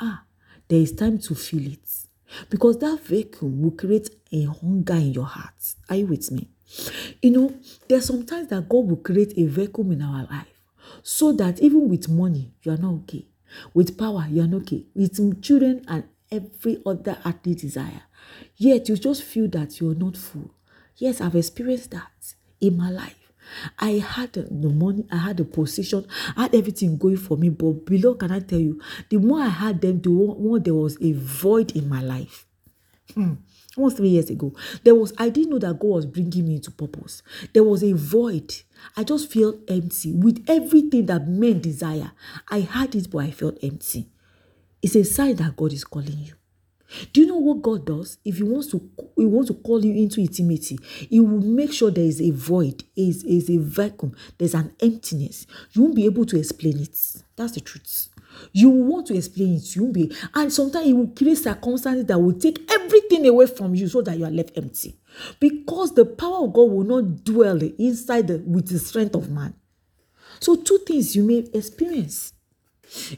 ah, 0.00 0.24
there 0.68 0.80
is 0.80 0.92
time 0.92 1.18
to 1.18 1.34
fill 1.34 1.66
it. 1.66 1.88
Because 2.50 2.78
that 2.78 3.00
vacuum 3.04 3.62
will 3.62 3.70
create 3.70 4.10
a 4.32 4.44
hunger 4.44 4.94
in 4.94 5.12
your 5.12 5.24
heart. 5.24 5.74
Are 5.88 5.96
you 5.96 6.06
with 6.06 6.30
me? 6.30 6.50
You 7.22 7.30
know, 7.30 7.48
there 7.48 7.60
there's 7.88 8.06
sometimes 8.06 8.48
that 8.48 8.68
God 8.68 8.86
will 8.86 8.96
create 8.96 9.32
a 9.38 9.46
vacuum 9.46 9.92
in 9.92 10.02
our 10.02 10.26
life 10.30 10.60
so 11.02 11.32
that 11.32 11.60
even 11.60 11.88
with 11.88 12.08
money, 12.08 12.52
you 12.62 12.72
are 12.72 12.76
not 12.76 12.94
okay. 13.02 13.26
With 13.74 13.98
power, 13.98 14.26
you 14.30 14.42
are 14.42 14.46
not 14.46 14.62
okay. 14.62 14.84
With 14.94 15.42
children 15.42 15.84
and 15.88 16.04
every 16.30 16.82
other 16.84 17.18
earthly 17.24 17.54
desire. 17.54 18.02
Yet 18.56 18.88
you 18.88 18.96
just 18.96 19.22
feel 19.22 19.48
that 19.48 19.80
you're 19.80 19.94
not 19.94 20.16
full. 20.16 20.54
Yes, 20.96 21.20
I've 21.20 21.36
experienced 21.36 21.92
that 21.92 22.34
in 22.60 22.76
my 22.76 22.90
life. 22.90 23.32
I 23.78 23.92
had 23.92 24.32
the 24.32 24.68
money, 24.68 25.06
I 25.10 25.16
had 25.18 25.38
the 25.38 25.44
position, 25.44 26.06
I 26.36 26.42
had 26.42 26.54
everything 26.54 26.98
going 26.98 27.16
for 27.16 27.36
me. 27.36 27.48
But 27.48 27.86
below, 27.86 28.14
can 28.14 28.30
I 28.30 28.40
tell 28.40 28.58
you, 28.58 28.80
the 29.08 29.18
more 29.18 29.40
I 29.40 29.48
had 29.48 29.80
them, 29.80 30.00
the 30.00 30.10
more 30.10 30.58
there 30.58 30.74
was 30.74 30.98
a 31.00 31.12
void 31.12 31.74
in 31.74 31.88
my 31.88 32.02
life. 32.02 32.47
Hmm. 33.14 33.34
Almost 33.76 33.98
three 33.98 34.08
years 34.08 34.28
ago, 34.28 34.52
there 34.82 34.94
was 34.94 35.12
I 35.18 35.28
didn't 35.28 35.50
know 35.50 35.58
that 35.60 35.78
God 35.78 35.88
was 35.88 36.06
bringing 36.06 36.46
me 36.46 36.56
into 36.56 36.70
purpose. 36.70 37.22
There 37.52 37.62
was 37.62 37.82
a 37.84 37.92
void. 37.92 38.54
I 38.96 39.04
just 39.04 39.32
felt 39.32 39.58
empty 39.68 40.12
with 40.12 40.44
everything 40.48 41.06
that 41.06 41.28
men 41.28 41.60
desire. 41.60 42.12
I 42.48 42.60
had 42.60 42.94
it, 42.94 43.10
but 43.10 43.18
I 43.18 43.30
felt 43.30 43.58
empty. 43.62 44.08
It's 44.82 44.96
a 44.96 45.04
sign 45.04 45.36
that 45.36 45.56
God 45.56 45.72
is 45.72 45.84
calling 45.84 46.18
you. 46.18 46.34
Do 47.12 47.20
you 47.20 47.26
know 47.26 47.36
what 47.36 47.62
God 47.62 47.84
does? 47.84 48.18
If 48.24 48.38
He 48.38 48.42
wants 48.42 48.68
to, 48.68 48.80
He 49.16 49.26
wants 49.26 49.48
to 49.50 49.54
call 49.54 49.84
you 49.84 49.92
into 49.92 50.20
intimacy, 50.20 50.78
He 51.10 51.20
will 51.20 51.40
make 51.40 51.72
sure 51.72 51.90
there 51.90 52.04
is 52.04 52.20
a 52.20 52.30
void, 52.30 52.84
is 52.96 53.24
is 53.24 53.50
a 53.50 53.58
vacuum, 53.58 54.16
there's 54.38 54.54
an 54.54 54.74
emptiness. 54.80 55.46
You 55.72 55.82
won't 55.82 55.96
be 55.96 56.06
able 56.06 56.24
to 56.26 56.38
explain 56.38 56.78
it. 56.80 56.96
That's 57.36 57.52
the 57.52 57.60
truth. 57.60 58.08
You 58.52 58.70
will 58.70 58.84
want 58.84 59.06
to 59.08 59.16
explain 59.16 59.54
it. 59.56 59.64
To 59.64 59.78
you 59.78 59.82
won't 59.84 59.94
be, 59.94 60.16
and 60.34 60.52
sometimes 60.52 60.86
it 60.86 60.92
will 60.92 61.08
create 61.08 61.38
circumstances 61.38 62.06
that 62.06 62.18
will 62.18 62.38
take 62.38 62.70
everything 62.70 63.26
away 63.26 63.46
from 63.46 63.74
you, 63.74 63.88
so 63.88 64.02
that 64.02 64.18
you 64.18 64.24
are 64.24 64.30
left 64.30 64.56
empty. 64.56 64.98
Because 65.40 65.94
the 65.94 66.04
power 66.04 66.44
of 66.44 66.52
God 66.52 66.70
will 66.70 66.84
not 66.84 67.24
dwell 67.24 67.60
inside 67.60 68.28
the, 68.28 68.38
with 68.38 68.68
the 68.68 68.78
strength 68.78 69.14
of 69.14 69.30
man. 69.30 69.54
So 70.40 70.56
two 70.56 70.78
things 70.86 71.16
you 71.16 71.24
may 71.24 71.48
experience 71.52 72.32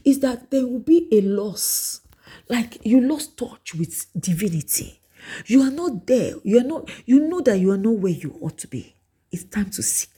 is 0.04 0.20
that 0.20 0.50
there 0.50 0.66
will 0.66 0.80
be 0.80 1.08
a 1.12 1.20
loss 1.20 2.00
like 2.48 2.84
you 2.84 3.00
lost 3.00 3.36
touch 3.36 3.74
with 3.74 4.06
divinity. 4.18 5.00
You 5.46 5.62
are 5.62 5.70
not 5.70 6.06
there. 6.06 6.34
You 6.42 6.60
are 6.60 6.64
not, 6.64 6.88
you 7.04 7.28
know 7.28 7.40
that 7.42 7.58
you 7.58 7.70
are 7.72 7.76
not 7.76 7.98
where 7.98 8.12
you 8.12 8.36
ought 8.40 8.56
to 8.58 8.68
be. 8.68 8.94
It's 9.30 9.44
time 9.44 9.70
to 9.70 9.82
seek. 9.82 10.08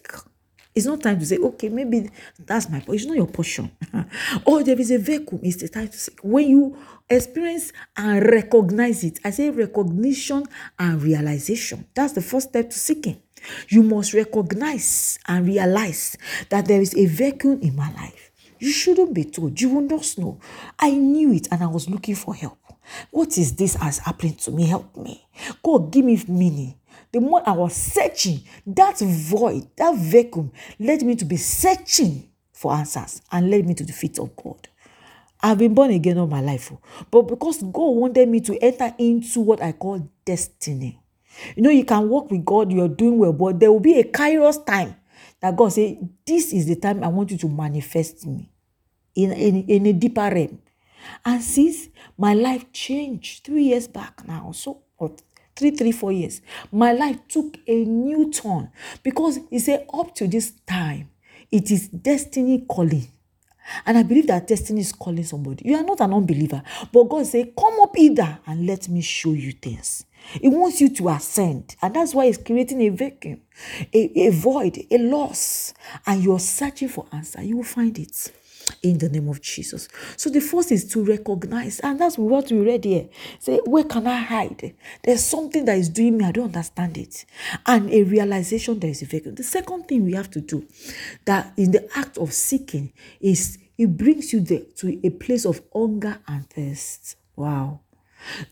It's 0.75 0.87
not 0.87 1.03
time 1.03 1.19
to 1.19 1.27
say, 1.27 1.37
okay, 1.37 1.69
maybe 1.69 2.11
that's 2.39 2.71
my 2.71 2.81
portion. 2.81 2.95
It's 2.95 3.07
not 3.07 3.17
your 3.17 3.27
portion. 3.27 3.71
or 4.47 4.63
there 4.65 4.81
is 4.81 4.91
a 4.91 4.99
vacuum. 4.99 5.41
It's 5.43 5.57
the 5.57 5.69
time 5.69 5.89
to 5.89 5.99
seek. 5.99 6.19
When 6.23 6.49
you 6.49 6.77
experience 7.11 7.73
and 7.97 8.25
recognize 8.25 9.05
it, 9.05 9.21
I 9.25 9.31
say 9.31 9.51
recognition 9.51 10.45
and 10.79 11.03
realization. 11.03 11.87
That's 11.95 12.15
the 12.15 12.23
first 12.23 12.49
step 12.51 12.71
to 12.71 12.79
seeking. 12.79 13.21
You 13.69 13.83
must 13.83 14.15
recognize 14.15 15.19
and 15.27 15.47
realize 15.47 16.17
that 16.49 16.67
there 16.67 16.81
is 16.81 16.97
a 16.97 17.07
vacuum 17.07 17.61
in 17.61 17.77
my 17.77 17.93
life. 17.93 18.31
You 18.59 18.71
shouldn't 18.71 19.13
be 19.13 19.25
told. 19.25 19.61
You 19.61 19.71
will 19.71 19.83
not 19.83 20.15
know. 20.17 20.39
I 20.79 20.93
knew 20.93 21.33
it 21.33 21.49
and 21.51 21.63
I 21.63 21.67
was 21.67 21.91
looking 21.91 22.15
for 22.15 22.35
help. 22.35 22.59
What 23.11 23.37
is 23.37 23.57
this 23.57 23.75
has 23.75 23.99
happened 23.99 24.39
to 24.41 24.51
me? 24.51 24.67
Help 24.67 24.97
me. 24.97 25.27
God, 25.63 25.91
give 25.93 26.05
me 26.05 26.23
meaning. 26.29 26.77
The 27.12 27.20
more 27.20 27.42
I 27.46 27.53
was 27.53 27.75
searching, 27.75 28.40
that 28.66 28.98
void, 28.98 29.68
that 29.77 29.94
vacuum 29.96 30.51
led 30.79 31.03
me 31.03 31.14
to 31.16 31.25
be 31.25 31.37
searching 31.37 32.29
for 32.53 32.72
answers 32.72 33.20
and 33.31 33.51
led 33.51 33.66
me 33.66 33.75
to 33.75 33.85
the 33.85 33.92
feet 33.92 34.18
of 34.18 34.35
God. 34.35 34.68
I've 35.42 35.59
been 35.59 35.75
born 35.75 35.90
again 35.90 36.18
all 36.18 36.27
my 36.27 36.40
life, 36.40 36.70
oh. 36.72 36.81
but 37.11 37.22
because 37.22 37.62
God 37.62 37.96
wanted 37.96 38.29
me 38.29 38.40
to 38.42 38.57
enter 38.62 38.94
into 38.96 39.40
what 39.40 39.61
I 39.61 39.72
call 39.72 40.09
destiny. 40.25 41.01
You 41.57 41.62
know, 41.64 41.70
you 41.70 41.85
can 41.85 42.09
walk 42.09 42.31
with 42.31 42.44
God, 42.44 42.70
you're 42.70 42.88
doing 42.88 43.18
well, 43.18 43.33
but 43.33 43.59
there 43.59 43.72
will 43.72 43.81
be 43.81 43.98
a 43.98 44.05
kairos 44.05 44.64
time 44.64 44.96
that 45.40 45.57
God 45.57 45.72
say, 45.72 45.98
This 46.25 46.53
is 46.53 46.66
the 46.66 46.77
time 46.77 47.03
I 47.03 47.09
want 47.09 47.31
you 47.31 47.38
to 47.38 47.48
manifest 47.48 48.27
me 48.27 48.51
in, 49.14 49.33
in, 49.33 49.64
in 49.64 49.87
a 49.87 49.92
deeper 49.92 50.31
realm. 50.33 50.61
And 51.25 51.42
since 51.42 51.88
my 52.16 52.35
life 52.35 52.72
changed 52.72 53.44
three 53.44 53.64
years 53.64 53.88
back 53.88 54.27
now, 54.27 54.53
so 54.53 54.83
three, 55.57 55.71
three, 55.71 55.93
four 55.93 56.12
years, 56.12 56.41
my 56.71 56.93
life 56.93 57.19
took 57.29 57.57
a 57.67 57.85
new 57.85 58.31
turn 58.31 58.71
because 59.03 59.38
he 59.51 59.59
said, 59.59 59.87
up 59.93 60.15
to 60.17 60.27
this 60.27 60.53
time, 60.67 61.11
it 61.51 61.71
is 61.71 61.88
destiny 61.88 62.65
calling. 62.69 63.09
And 63.87 63.97
I 63.97 64.03
believe 64.03 64.27
that 64.27 64.49
destiny 64.49 64.81
is 64.81 64.93
calling 64.93 65.25
somebody. 65.25 65.69
You 65.69 65.77
are 65.77 65.83
not 65.85 66.01
an 66.01 66.12
unbeliever, 66.12 66.62
but 66.93 67.05
God 67.05 67.27
say, 67.27 67.53
Come 67.57 67.81
up 67.81 67.97
either 67.97 68.38
and 68.47 68.67
let 68.67 68.88
me 68.88 69.01
show 69.01 69.33
you 69.33 69.53
things. 69.53 70.05
He 70.41 70.49
wants 70.49 70.81
you 70.81 70.88
to 70.88 71.09
ascend, 71.11 71.77
and 71.83 71.95
that's 71.95 72.15
why 72.15 72.27
He's 72.27 72.38
creating 72.38 72.81
a 72.83 72.88
vacuum, 72.91 73.41
a, 73.93 74.27
a 74.27 74.31
void, 74.31 74.79
a 74.91 74.99
loss, 74.99 75.75
and 76.07 76.23
you're 76.23 76.38
searching 76.38 76.88
for 76.88 77.07
answer. 77.12 77.43
You 77.43 77.59
will 77.59 77.65
find 77.65 77.99
it 77.99 78.33
in 78.83 78.98
the 78.98 79.09
name 79.09 79.29
of 79.29 79.40
Jesus. 79.40 79.88
So 80.16 80.31
the 80.31 80.40
first 80.40 80.72
is 80.72 80.85
to 80.92 81.05
recognize, 81.05 81.81
and 81.81 82.01
that's 82.01 82.18
what 82.18 82.51
we 82.51 82.59
read 82.59 82.85
here. 82.85 83.09
Say, 83.38 83.61
where 83.64 83.85
can 83.85 84.07
I 84.07 84.18
hide? 84.18 84.75
There's 85.03 85.25
something 85.25 85.64
that 85.64 85.79
is 85.79 85.88
doing 85.88 86.18
me, 86.18 86.25
I 86.25 86.33
don't 86.33 86.46
understand 86.46 86.98
it. 86.98 87.25
And 87.66 87.90
a 87.90 88.03
realization 88.03 88.79
there 88.79 88.90
is 88.90 89.03
a 89.03 89.07
vacuum. 89.07 89.35
The 89.35 89.42
second 89.42 89.88
thing 89.88 90.05
we 90.05 90.14
have 90.14 90.31
to 90.33 90.40
do 90.40 90.66
that 91.25 91.53
in 91.57 91.70
the 91.70 91.88
act 91.96 92.18
of 92.18 92.33
seeking 92.33 92.92
is 93.20 93.59
it 93.79 93.96
brings 93.96 94.33
you 94.33 94.40
there 94.40 94.62
to 94.77 95.01
a 95.05 95.11
place 95.11 95.44
of 95.44 95.61
hunger 95.75 96.18
and 96.29 96.48
thirst. 96.48 97.16
Wow. 97.37 97.81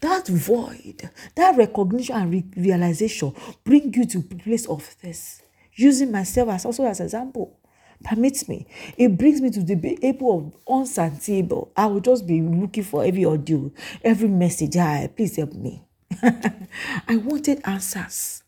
That 0.01 0.27
void, 0.27 1.11
that 1.37 1.57
recognition 1.57 2.17
and 2.17 2.33
re- 2.33 2.45
realization 2.57 3.33
bring 3.63 3.95
you 3.95 4.05
to 4.07 4.19
a 4.19 4.35
place 4.35 4.67
of 4.67 4.83
thirst. 4.83 5.43
Using 5.75 6.11
myself 6.11 6.49
as 6.49 6.65
also 6.65 6.85
as 6.85 7.01
example 7.01 7.60
permits 8.05 8.49
me. 8.49 8.67
It 8.97 9.17
brings 9.17 9.41
me 9.41 9.51
to 9.51 9.63
the 9.63 9.99
able 10.03 10.39
of 10.39 10.55
unsearchable. 10.69 11.73
I 11.77 11.87
will 11.87 12.01
just 12.01 12.27
be 12.27 12.41
looking 12.41 12.85
for 12.85 13.05
every 13.05 13.25
audio, 13.25 13.71
every 14.03 14.29
message. 14.29 14.77
Hi, 14.77 15.11
please 15.15 15.37
help 15.37 15.53
me. 15.55 15.83
I 16.23 17.17
wanted 17.17 17.61
answers. 17.65 18.43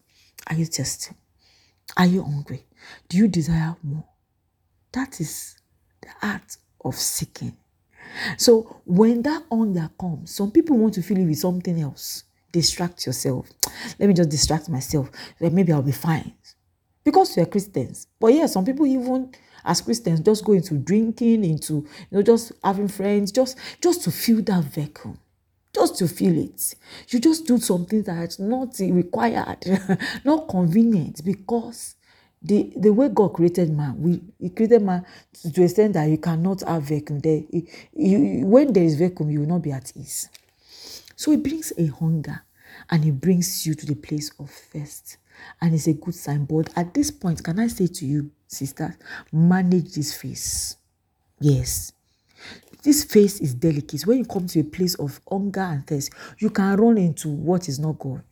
Are 0.48 0.56
you 0.56 0.66
thirsty? 0.66 1.14
Are 1.96 2.06
you 2.06 2.22
hungry? 2.22 2.66
Do 3.08 3.16
you 3.16 3.28
desire 3.28 3.76
more? 3.82 4.04
That 4.92 5.20
is 5.20 5.56
the 6.00 6.08
art 6.22 6.56
of 6.84 6.94
seeking. 6.94 7.56
So 8.36 8.80
when 8.84 9.22
that 9.22 9.44
hunger 9.50 9.90
comes, 9.98 10.34
some 10.34 10.50
people 10.50 10.76
want 10.76 10.94
to 10.94 11.02
fill 11.02 11.18
it 11.18 11.26
with 11.26 11.38
something 11.38 11.80
else. 11.80 12.24
Distract 12.50 13.06
yourself. 13.06 13.48
Let 13.98 14.08
me 14.08 14.14
just 14.14 14.28
distract 14.28 14.68
myself. 14.68 15.10
Maybe 15.40 15.72
I'll 15.72 15.82
be 15.82 15.92
fine 15.92 16.34
because 17.04 17.36
we 17.36 17.42
are 17.42 17.46
Christians. 17.46 18.06
But 18.20 18.34
yeah, 18.34 18.46
some 18.46 18.64
people 18.64 18.86
even 18.86 19.32
as 19.64 19.80
Christians 19.80 20.20
just 20.20 20.44
go 20.44 20.52
into 20.52 20.74
drinking, 20.74 21.44
into 21.44 21.74
you 21.74 21.86
know, 22.10 22.22
just 22.22 22.52
having 22.62 22.88
friends, 22.88 23.32
just 23.32 23.56
just 23.80 24.02
to 24.04 24.10
fill 24.10 24.42
that 24.42 24.64
vacuum. 24.64 25.18
Just 25.74 25.96
to 25.98 26.08
feel 26.08 26.36
it. 26.36 26.74
You 27.08 27.18
just 27.18 27.46
do 27.46 27.56
something 27.56 28.02
that's 28.02 28.38
not 28.38 28.78
required, 28.78 29.64
not 30.24 30.46
convenient, 30.48 31.24
because 31.24 31.94
the 32.42 32.72
the 32.76 32.92
way 32.92 33.08
God 33.08 33.32
created 33.32 33.70
man, 33.70 33.96
we 33.98 34.20
He 34.38 34.50
created 34.50 34.82
man 34.82 35.06
to, 35.40 35.52
to 35.52 35.62
extent 35.62 35.94
that 35.94 36.10
you 36.10 36.18
cannot 36.18 36.60
have 36.62 36.82
vacuum. 36.82 37.20
There, 37.20 37.42
you, 37.94 38.46
when 38.46 38.72
there 38.72 38.84
is 38.84 38.96
vacuum, 38.96 39.30
you 39.30 39.40
will 39.40 39.46
not 39.48 39.62
be 39.62 39.72
at 39.72 39.92
ease. 39.96 40.28
So 41.16 41.32
it 41.32 41.42
brings 41.42 41.72
a 41.78 41.86
hunger, 41.86 42.42
and 42.90 43.04
it 43.04 43.12
brings 43.12 43.64
you 43.66 43.74
to 43.74 43.86
the 43.86 43.94
place 43.94 44.30
of 44.38 44.50
thirst 44.50 45.16
and 45.60 45.74
it's 45.74 45.86
a 45.86 45.92
good 45.92 46.14
sign. 46.14 46.44
But 46.44 46.70
at 46.76 46.94
this 46.94 47.10
point, 47.10 47.42
can 47.42 47.58
I 47.58 47.68
say 47.68 47.86
to 47.86 48.06
you, 48.06 48.30
sister, 48.46 48.96
manage 49.32 49.94
this 49.94 50.14
face. 50.14 50.76
Yes. 51.40 51.92
This 52.82 53.04
face 53.04 53.40
is 53.40 53.54
delicate. 53.54 54.06
When 54.06 54.18
you 54.18 54.24
come 54.24 54.46
to 54.48 54.60
a 54.60 54.64
place 54.64 54.94
of 54.96 55.20
hunger 55.30 55.60
and 55.60 55.86
thirst, 55.86 56.12
you 56.38 56.50
can 56.50 56.76
run 56.76 56.98
into 56.98 57.28
what 57.28 57.68
is 57.68 57.78
not 57.78 57.98
God. 57.98 58.24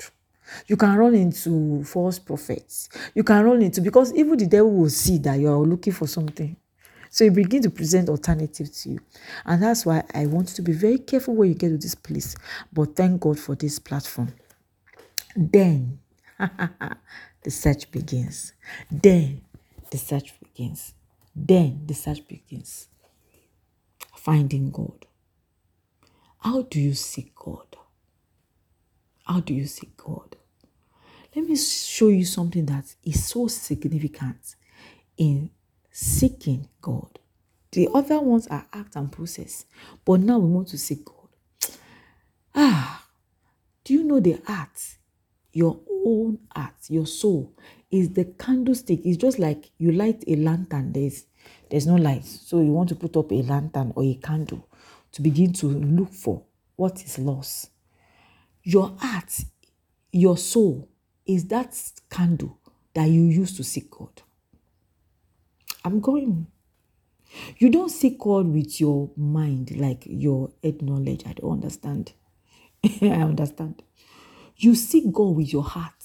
You 0.66 0.76
can 0.76 0.96
run 0.96 1.14
into 1.14 1.84
false 1.84 2.18
prophets. 2.18 2.88
You 3.14 3.22
can 3.22 3.44
run 3.44 3.62
into 3.62 3.80
because 3.80 4.12
even 4.14 4.36
the 4.36 4.46
devil 4.46 4.72
will 4.72 4.90
see 4.90 5.18
that 5.18 5.38
you 5.38 5.48
are 5.48 5.58
looking 5.58 5.92
for 5.92 6.08
something. 6.08 6.56
So 7.10 7.24
you 7.24 7.30
begin 7.30 7.62
to 7.62 7.70
present 7.70 8.08
alternative 8.08 8.72
to 8.72 8.90
you. 8.90 9.00
And 9.44 9.62
that's 9.62 9.86
why 9.86 10.02
I 10.14 10.26
want 10.26 10.50
you 10.50 10.56
to 10.56 10.62
be 10.62 10.72
very 10.72 10.98
careful 10.98 11.34
when 11.34 11.50
you 11.50 11.54
get 11.54 11.68
to 11.68 11.78
this 11.78 11.94
place. 11.94 12.34
But 12.72 12.96
thank 12.96 13.20
God 13.20 13.38
for 13.38 13.54
this 13.54 13.78
platform. 13.78 14.32
Then 15.36 15.99
the 17.42 17.50
search 17.50 17.90
begins. 17.90 18.52
Then 18.90 19.42
the 19.90 19.98
search 19.98 20.34
begins. 20.40 20.94
Then 21.34 21.82
the 21.86 21.94
search 21.94 22.26
begins. 22.26 22.88
Finding 24.16 24.70
God. 24.70 25.06
How 26.38 26.62
do 26.62 26.80
you 26.80 26.94
seek 26.94 27.34
God? 27.34 27.76
How 29.24 29.40
do 29.40 29.54
you 29.54 29.66
seek 29.66 29.96
God? 29.96 30.36
Let 31.34 31.46
me 31.48 31.56
show 31.56 32.08
you 32.08 32.24
something 32.24 32.66
that 32.66 32.94
is 33.04 33.24
so 33.24 33.46
significant 33.48 34.56
in 35.16 35.50
seeking 35.90 36.68
God. 36.80 37.18
The 37.72 37.88
other 37.94 38.20
ones 38.20 38.48
are 38.48 38.66
act 38.72 38.96
and 38.96 39.12
process, 39.12 39.64
but 40.04 40.20
now 40.20 40.38
we 40.38 40.48
want 40.50 40.68
to 40.68 40.78
seek 40.78 41.04
God. 41.04 41.28
Ah, 42.54 43.06
do 43.84 43.94
you 43.94 44.02
know 44.02 44.18
the 44.18 44.40
art? 44.48 44.96
Your 45.52 45.80
own 46.04 46.38
heart, 46.54 46.74
your 46.88 47.06
soul, 47.06 47.52
is 47.90 48.10
the 48.10 48.24
candlestick. 48.24 49.00
It's 49.04 49.16
just 49.16 49.38
like 49.38 49.70
you 49.78 49.92
light 49.92 50.24
a 50.26 50.36
lantern. 50.36 50.92
There's 50.92 51.26
there's 51.70 51.86
no 51.86 51.96
light. 51.96 52.24
So 52.24 52.60
you 52.60 52.72
want 52.72 52.88
to 52.90 52.94
put 52.94 53.16
up 53.16 53.32
a 53.32 53.42
lantern 53.42 53.92
or 53.96 54.04
a 54.04 54.14
candle 54.14 54.68
to 55.12 55.22
begin 55.22 55.52
to 55.54 55.66
look 55.66 56.12
for 56.12 56.42
what 56.76 57.02
is 57.02 57.18
lost. 57.18 57.70
Your 58.62 58.94
heart, 58.98 59.32
your 60.12 60.36
soul 60.36 60.88
is 61.26 61.46
that 61.46 61.76
candle 62.10 62.58
that 62.94 63.08
you 63.08 63.22
use 63.22 63.56
to 63.56 63.64
seek 63.64 63.90
God. 63.90 64.22
I'm 65.84 66.00
going. 66.00 66.46
You 67.58 67.70
don't 67.70 67.90
seek 67.90 68.18
God 68.18 68.48
with 68.48 68.80
your 68.80 69.10
mind, 69.16 69.76
like 69.76 70.04
your 70.06 70.50
head 70.62 70.82
knowledge. 70.82 71.22
I 71.26 71.32
don't 71.34 71.52
understand. 71.52 72.12
I 73.02 73.06
understand. 73.06 73.82
You 74.62 74.74
seek 74.74 75.10
God 75.10 75.36
with 75.36 75.52
your 75.54 75.62
heart. 75.62 76.04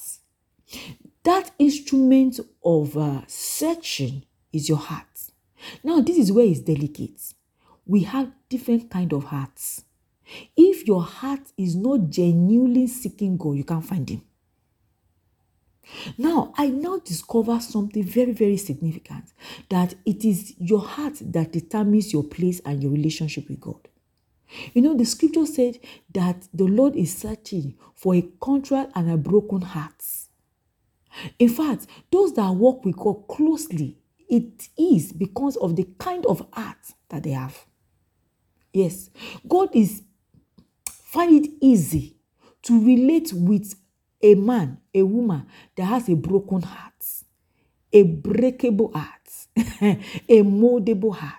That 1.23 1.51
instrument 1.59 2.39
of 2.63 2.97
uh, 2.97 3.21
searching 3.27 4.23
is 4.53 4.69
your 4.69 4.77
heart. 4.77 5.05
Now, 5.83 5.99
this 5.99 6.17
is 6.17 6.31
where 6.31 6.45
it's 6.45 6.61
delicate. 6.61 7.33
We 7.85 8.03
have 8.03 8.31
different 8.47 8.89
kind 8.89 9.11
of 9.11 9.25
hearts. 9.25 9.83
If 10.55 10.87
your 10.87 11.03
heart 11.03 11.41
is 11.57 11.75
not 11.75 12.09
genuinely 12.09 12.87
seeking 12.87 13.35
God, 13.35 13.57
you 13.57 13.65
can't 13.65 13.85
find 13.85 14.09
Him. 14.09 14.21
Now, 16.17 16.53
I 16.57 16.67
now 16.67 16.99
discover 16.99 17.59
something 17.59 18.03
very, 18.03 18.31
very 18.31 18.57
significant 18.57 19.33
that 19.67 19.95
it 20.05 20.23
is 20.23 20.55
your 20.59 20.79
heart 20.79 21.15
that 21.21 21.51
determines 21.51 22.13
your 22.13 22.23
place 22.23 22.61
and 22.65 22.81
your 22.81 22.93
relationship 22.93 23.49
with 23.49 23.59
God. 23.59 23.89
You 24.73 24.81
know, 24.81 24.95
the 24.95 25.05
scripture 25.05 25.45
said 25.45 25.79
that 26.13 26.47
the 26.53 26.65
Lord 26.65 26.95
is 26.95 27.15
searching 27.15 27.75
for 27.95 28.15
a 28.15 28.21
contrite 28.39 28.89
and 28.95 29.09
a 29.11 29.17
broken 29.17 29.61
heart. 29.61 30.03
In 31.39 31.49
fact, 31.49 31.87
those 32.11 32.33
that 32.35 32.49
walk 32.51 32.85
with 32.85 32.95
God 32.97 33.27
closely, 33.27 33.97
it 34.29 34.69
is 34.77 35.13
because 35.13 35.55
of 35.57 35.75
the 35.75 35.87
kind 35.97 36.25
of 36.25 36.45
heart 36.53 36.77
that 37.09 37.23
they 37.23 37.31
have. 37.31 37.65
Yes, 38.73 39.09
God 39.47 39.69
is 39.73 40.03
find 40.91 41.45
it 41.45 41.51
easy 41.61 42.17
to 42.63 42.85
relate 42.85 43.31
with 43.33 43.75
a 44.21 44.35
man, 44.35 44.79
a 44.93 45.03
woman 45.03 45.45
that 45.77 45.85
has 45.85 46.09
a 46.09 46.15
broken 46.15 46.61
heart, 46.61 46.93
a 47.93 48.03
breakable 48.03 48.91
heart, 48.93 49.29
a 50.27 50.41
moldable 50.43 51.15
heart. 51.15 51.31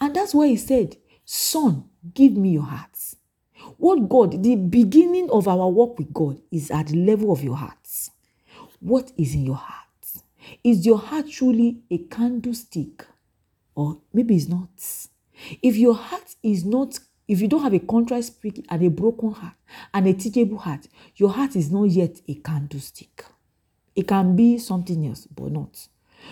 And 0.00 0.14
that's 0.14 0.34
why 0.34 0.48
he 0.48 0.56
said, 0.56 0.96
Son, 1.28 1.84
give 2.14 2.36
me 2.36 2.50
your 2.50 2.62
heart. 2.62 2.96
What 3.78 4.08
God, 4.08 4.44
the 4.44 4.54
beginning 4.54 5.28
of 5.30 5.48
our 5.48 5.68
work 5.68 5.98
with 5.98 6.12
God 6.12 6.40
is 6.52 6.70
at 6.70 6.86
the 6.86 6.96
level 7.04 7.32
of 7.32 7.42
your 7.42 7.56
heart. 7.56 7.88
What 8.78 9.10
is 9.18 9.34
in 9.34 9.44
your 9.44 9.56
heart? 9.56 9.82
Is 10.62 10.86
your 10.86 10.98
heart 10.98 11.28
truly 11.28 11.80
a 11.90 11.98
candlestick? 11.98 13.04
Or 13.74 13.98
maybe 14.12 14.36
it's 14.36 14.46
not. 14.46 14.68
If 15.62 15.76
your 15.76 15.94
heart 15.94 16.36
is 16.44 16.64
not, 16.64 17.00
if 17.26 17.40
you 17.40 17.48
don't 17.48 17.62
have 17.62 17.74
a 17.74 17.80
contrite 17.80 18.24
spirit 18.24 18.64
and 18.68 18.82
a 18.84 18.88
broken 18.88 19.32
heart 19.32 19.56
and 19.92 20.06
a 20.06 20.14
teachable 20.14 20.58
heart, 20.58 20.86
your 21.16 21.30
heart 21.30 21.56
is 21.56 21.72
not 21.72 21.84
yet 21.84 22.20
a 22.28 22.34
candlestick. 22.34 23.24
It 23.96 24.06
can 24.06 24.36
be 24.36 24.58
something 24.58 25.04
else, 25.08 25.26
but 25.26 25.50
not. 25.50 25.88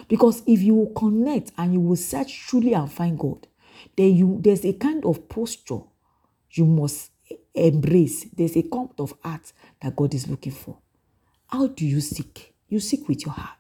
Because 0.06 0.42
if 0.46 0.62
you 0.62 0.74
will 0.74 0.92
connect 0.92 1.50
and 1.58 1.72
you 1.72 1.80
will 1.80 1.96
search 1.96 2.46
truly 2.46 2.74
and 2.74 2.90
find 2.90 3.18
God, 3.18 3.48
then 3.96 4.14
you 4.14 4.38
there's 4.42 4.64
a 4.64 4.72
kind 4.74 5.04
of 5.04 5.28
posture 5.28 5.80
you 6.50 6.66
must 6.66 7.10
embrace. 7.54 8.26
There's 8.34 8.56
a 8.56 8.62
kind 8.62 8.90
of 8.98 9.14
heart 9.22 9.52
that 9.80 9.96
God 9.96 10.14
is 10.14 10.28
looking 10.28 10.52
for. 10.52 10.78
How 11.48 11.66
do 11.68 11.86
you 11.86 12.00
seek? 12.00 12.54
You 12.68 12.80
seek 12.80 13.08
with 13.08 13.24
your 13.24 13.34
heart. 13.34 13.58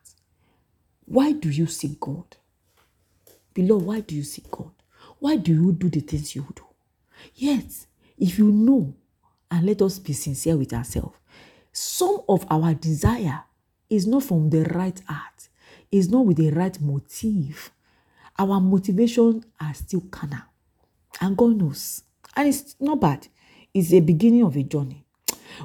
Why 1.06 1.32
do 1.32 1.50
you 1.50 1.66
seek 1.66 2.00
God? 2.00 2.36
Beloved, 3.52 3.86
why 3.86 4.00
do 4.00 4.14
you 4.14 4.24
seek 4.24 4.50
God? 4.50 4.72
Why 5.18 5.36
do 5.36 5.52
you 5.52 5.72
do 5.72 5.88
the 5.88 6.00
things 6.00 6.34
you 6.34 6.46
do? 6.54 6.64
Yes, 7.34 7.86
if 8.18 8.38
you 8.38 8.50
know, 8.50 8.94
and 9.50 9.66
let 9.66 9.82
us 9.82 9.98
be 9.98 10.12
sincere 10.12 10.56
with 10.56 10.72
ourselves, 10.72 11.16
some 11.72 12.22
of 12.28 12.46
our 12.50 12.74
desire 12.74 13.44
is 13.90 14.06
not 14.06 14.24
from 14.24 14.50
the 14.50 14.64
right 14.64 15.00
heart, 15.06 15.48
is 15.90 16.08
not 16.08 16.26
with 16.26 16.38
the 16.38 16.50
right 16.50 16.80
motive. 16.80 17.70
Our 18.38 18.60
motivation 18.60 19.44
are 19.60 19.74
still 19.74 20.02
carnal. 20.10 20.42
And 21.20 21.36
God 21.36 21.56
knows. 21.56 22.02
And 22.36 22.48
it's 22.48 22.76
not 22.80 23.00
bad. 23.00 23.28
It's 23.72 23.92
a 23.92 24.00
beginning 24.00 24.42
of 24.42 24.56
a 24.56 24.62
journey. 24.62 25.04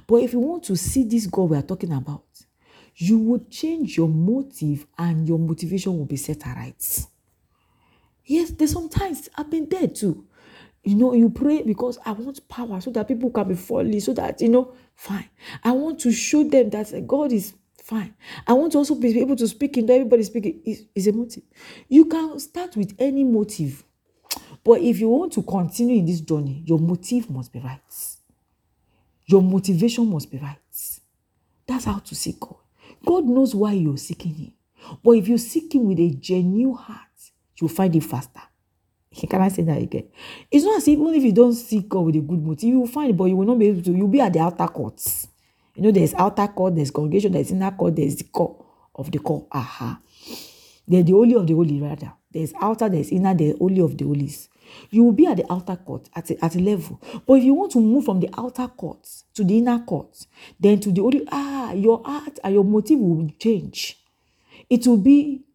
But 0.05 0.17
if 0.17 0.33
you 0.33 0.39
want 0.39 0.63
to 0.65 0.75
see 0.75 1.03
this 1.03 1.25
God 1.25 1.49
we 1.49 1.57
are 1.57 1.63
talking 1.63 1.91
about, 1.93 2.23
you 2.95 3.17
would 3.17 3.49
change 3.49 3.97
your 3.97 4.09
motive 4.09 4.85
and 4.97 5.27
your 5.27 5.39
motivation 5.39 5.97
will 5.97 6.05
be 6.05 6.17
set 6.17 6.45
right. 6.45 7.05
Yes, 8.25 8.51
there's 8.51 8.73
sometimes 8.73 9.29
I've 9.35 9.49
been 9.49 9.67
there 9.67 9.87
too. 9.87 10.25
You 10.83 10.95
know, 10.95 11.13
you 11.13 11.29
pray 11.29 11.63
because 11.63 11.97
I 12.05 12.11
want 12.11 12.47
power 12.47 12.79
so 12.79 12.91
that 12.91 13.07
people 13.07 13.31
can 13.31 13.47
be 13.47 13.55
falling, 13.55 13.99
so 13.99 14.13
that, 14.13 14.41
you 14.41 14.49
know, 14.49 14.73
fine. 14.95 15.29
I 15.63 15.71
want 15.71 15.99
to 16.01 16.11
show 16.11 16.43
them 16.43 16.69
that 16.69 17.07
God 17.07 17.31
is 17.31 17.53
fine. 17.89 18.13
I 18.45 18.53
want 18.53 18.71
to 18.73 18.77
also 18.77 18.95
be 18.95 19.19
able 19.19 19.35
to 19.35 19.47
speak 19.47 19.77
into 19.77 19.93
everybody 19.93 20.23
speaking 20.23 20.61
is, 20.95 21.07
a 21.07 21.11
motive. 21.11 21.43
You 21.87 22.05
can 22.05 22.39
start 22.39 22.77
with 22.77 22.93
any 22.99 23.23
motive. 23.23 23.83
But 24.63 24.81
if 24.81 24.99
you 24.99 25.09
want 25.09 25.33
to 25.33 25.41
continue 25.41 25.97
in 25.97 26.05
this 26.05 26.21
journey, 26.21 26.61
your 26.65 26.77
motive 26.79 27.29
must 27.29 27.51
be 27.51 27.59
right. 27.59 27.79
Your 29.25 29.41
motivation 29.41 30.09
must 30.09 30.31
be 30.31 30.37
right. 30.37 30.57
That's 31.67 31.85
how 31.85 31.99
to 31.99 32.15
seek 32.15 32.39
God. 32.39 32.55
God 33.05 33.25
knows 33.25 33.55
why 33.55 33.73
you're 33.73 33.97
seeking 33.97 34.33
Him. 34.35 34.53
But 35.03 35.11
if 35.11 35.27
you 35.27 35.37
seek 35.37 35.73
Him 35.73 35.85
with 35.87 35.99
a 35.99 36.09
genuine 36.11 36.75
heart, 36.75 36.99
you'll 37.59 37.69
find 37.69 37.95
it 37.95 38.03
faster. 38.03 38.41
Can 39.29 39.41
I 39.41 39.49
say 39.49 39.63
that 39.63 39.81
again? 39.81 40.07
It's 40.51 40.63
not 40.65 40.77
as 40.77 40.87
if 40.87 40.99
even 40.99 41.15
if 41.15 41.23
you 41.23 41.31
don't 41.31 41.53
seek 41.53 41.89
God 41.89 42.01
with 42.01 42.15
a 42.15 42.19
good 42.19 42.43
motive, 42.43 42.69
you 42.69 42.79
will 42.81 42.87
find 42.87 43.11
it, 43.11 43.17
but 43.17 43.25
you 43.25 43.35
will 43.35 43.47
not 43.47 43.57
be 43.59 43.67
able 43.67 43.81
to. 43.81 43.91
You'll 43.91 44.07
be 44.07 44.21
at 44.21 44.33
the 44.33 44.39
outer 44.39 44.67
courts. 44.67 45.27
You 45.79 45.83
know, 45.83 45.91
there's 45.91 46.13
outer 46.15 46.45
court, 46.49 46.75
there's 46.75 46.91
congregation, 46.91 47.31
there's 47.31 47.51
inner 47.51 47.71
court, 47.71 47.95
there's 47.95 48.17
the 48.17 48.25
court 48.25 48.65
of 48.93 49.09
the 49.11 49.19
court. 49.19 49.45
Aha. 49.53 49.97
There's 50.85 51.05
the 51.05 51.13
holy 51.13 51.35
of 51.35 51.47
the 51.47 51.53
holy, 51.53 51.79
rather. 51.79 52.11
There's 52.29 52.51
outer, 52.59 52.89
there's 52.89 53.11
inner, 53.11 53.33
there's 53.33 53.57
holy 53.57 53.79
of 53.79 53.97
the 53.97 54.03
holies. 54.03 54.49
You 54.89 55.05
will 55.05 55.13
be 55.13 55.25
at 55.25 55.37
the 55.37 55.45
outer 55.49 55.77
court 55.77 56.09
at 56.13 56.31
a, 56.31 56.43
at 56.43 56.55
a 56.57 56.59
level. 56.59 56.99
But 57.25 57.35
if 57.35 57.45
you 57.45 57.53
want 57.53 57.71
to 57.71 57.79
move 57.79 58.03
from 58.03 58.19
the 58.19 58.29
outer 58.37 58.67
court 58.67 59.07
to 59.35 59.45
the 59.45 59.57
inner 59.59 59.79
court, 59.79 60.27
then 60.59 60.81
to 60.81 60.91
the 60.91 60.99
holy, 60.99 61.25
ah, 61.31 61.71
your 61.71 62.01
heart 62.03 62.39
and 62.43 62.53
your 62.55 62.65
motive 62.65 62.99
will 62.99 63.29
change. 63.39 63.97
It 64.69 64.85
will 64.85 64.97
be 64.97 65.45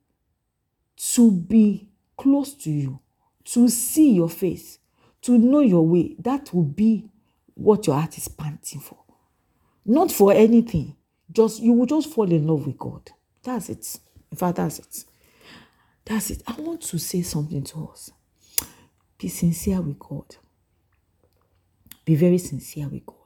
to 0.96 1.30
be 1.32 1.90
close 2.16 2.54
to 2.54 2.70
you, 2.70 2.98
to 3.44 3.68
see 3.68 4.12
your 4.12 4.30
face, 4.30 4.78
to 5.20 5.36
know 5.36 5.60
your 5.60 5.86
way. 5.86 6.16
That 6.18 6.54
will 6.54 6.62
be 6.62 7.10
what 7.52 7.86
your 7.86 7.96
heart 7.96 8.16
is 8.16 8.28
panting 8.28 8.80
for. 8.80 9.03
Not 9.84 10.10
for 10.12 10.32
anything. 10.32 10.96
Just 11.30 11.60
you 11.60 11.72
will 11.72 11.86
just 11.86 12.12
fall 12.12 12.30
in 12.30 12.46
love 12.46 12.66
with 12.66 12.78
God. 12.78 13.10
That's 13.42 13.68
it. 13.68 13.98
In 14.30 14.36
fact, 14.36 14.56
that's 14.56 14.78
it. 14.78 15.04
That's 16.04 16.30
it. 16.30 16.42
I 16.46 16.54
want 16.60 16.82
to 16.82 16.98
say 16.98 17.22
something 17.22 17.62
to 17.64 17.88
us. 17.92 18.10
Be 19.18 19.28
sincere 19.28 19.80
with 19.80 19.98
God. 19.98 20.36
Be 22.04 22.14
very 22.14 22.38
sincere 22.38 22.88
with 22.88 23.06
God. 23.06 23.16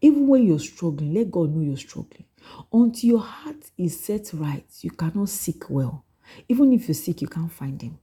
Even 0.00 0.28
when 0.28 0.46
you're 0.46 0.58
struggling, 0.58 1.14
let 1.14 1.30
God 1.30 1.54
know 1.54 1.62
you're 1.62 1.76
struggling. 1.76 2.24
Until 2.72 3.08
your 3.10 3.20
heart 3.20 3.70
is 3.76 3.98
set 3.98 4.30
right, 4.34 4.66
you 4.82 4.90
cannot 4.90 5.28
seek 5.28 5.68
well. 5.68 6.04
Even 6.48 6.72
if 6.72 6.86
you 6.88 6.94
seek, 6.94 7.22
you 7.22 7.28
can't 7.28 7.50
find 7.50 7.80
Him. 7.80 7.98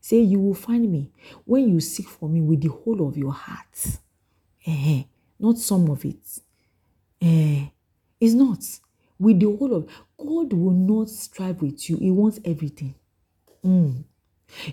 Say, 0.00 0.20
You 0.20 0.38
will 0.38 0.54
find 0.54 0.90
me 0.90 1.10
when 1.44 1.68
you 1.68 1.80
seek 1.80 2.08
for 2.08 2.28
me 2.28 2.40
with 2.40 2.60
the 2.62 2.68
whole 2.68 3.06
of 3.06 3.16
your 3.16 3.32
heart. 3.32 3.98
Not 5.38 5.58
some 5.58 5.88
of 5.90 6.04
it. 6.04 6.40
Eh, 7.20 7.66
it's 8.20 8.34
not. 8.34 8.58
With 9.18 9.40
the 9.40 9.46
whole 9.54 9.74
of 9.74 9.86
God 10.16 10.52
will 10.52 10.70
not 10.72 11.10
strive 11.10 11.60
with 11.60 11.88
you. 11.90 11.98
He 11.98 12.10
wants 12.10 12.40
everything. 12.44 12.94
Mm. 13.64 14.04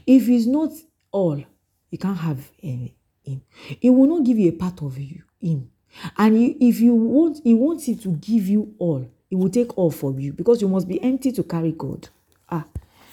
If 0.06 0.30
it's 0.30 0.46
not 0.46 0.72
all, 1.12 1.44
you 1.92 1.98
can't 1.98 2.18
have 2.18 2.40
uh, 2.64 2.68
him. 2.68 3.42
He 3.82 3.90
will 3.90 4.08
not 4.08 4.26
give 4.26 4.38
you 4.38 4.50
a 4.50 4.54
part 4.54 4.82
of 4.82 4.98
you, 4.98 5.24
him. 5.42 5.70
And 6.18 6.56
if 6.62 6.80
you 6.80 6.94
want, 6.94 7.42
he 7.44 7.54
wants 7.54 7.88
it 7.88 8.02
to 8.04 8.10
give 8.10 8.48
you 8.48 8.74
all. 8.80 9.10
He 9.30 9.36
will 9.36 9.50
take 9.50 9.78
all 9.78 9.92
from 9.92 10.20
you 10.20 10.32
because 10.32 10.62
you 10.62 10.70
must 10.70 10.88
be 10.88 11.02
empty 11.04 11.32
to 11.34 11.44
carry 11.44 11.74
God. 11.74 12.08
Ah, 12.50 12.66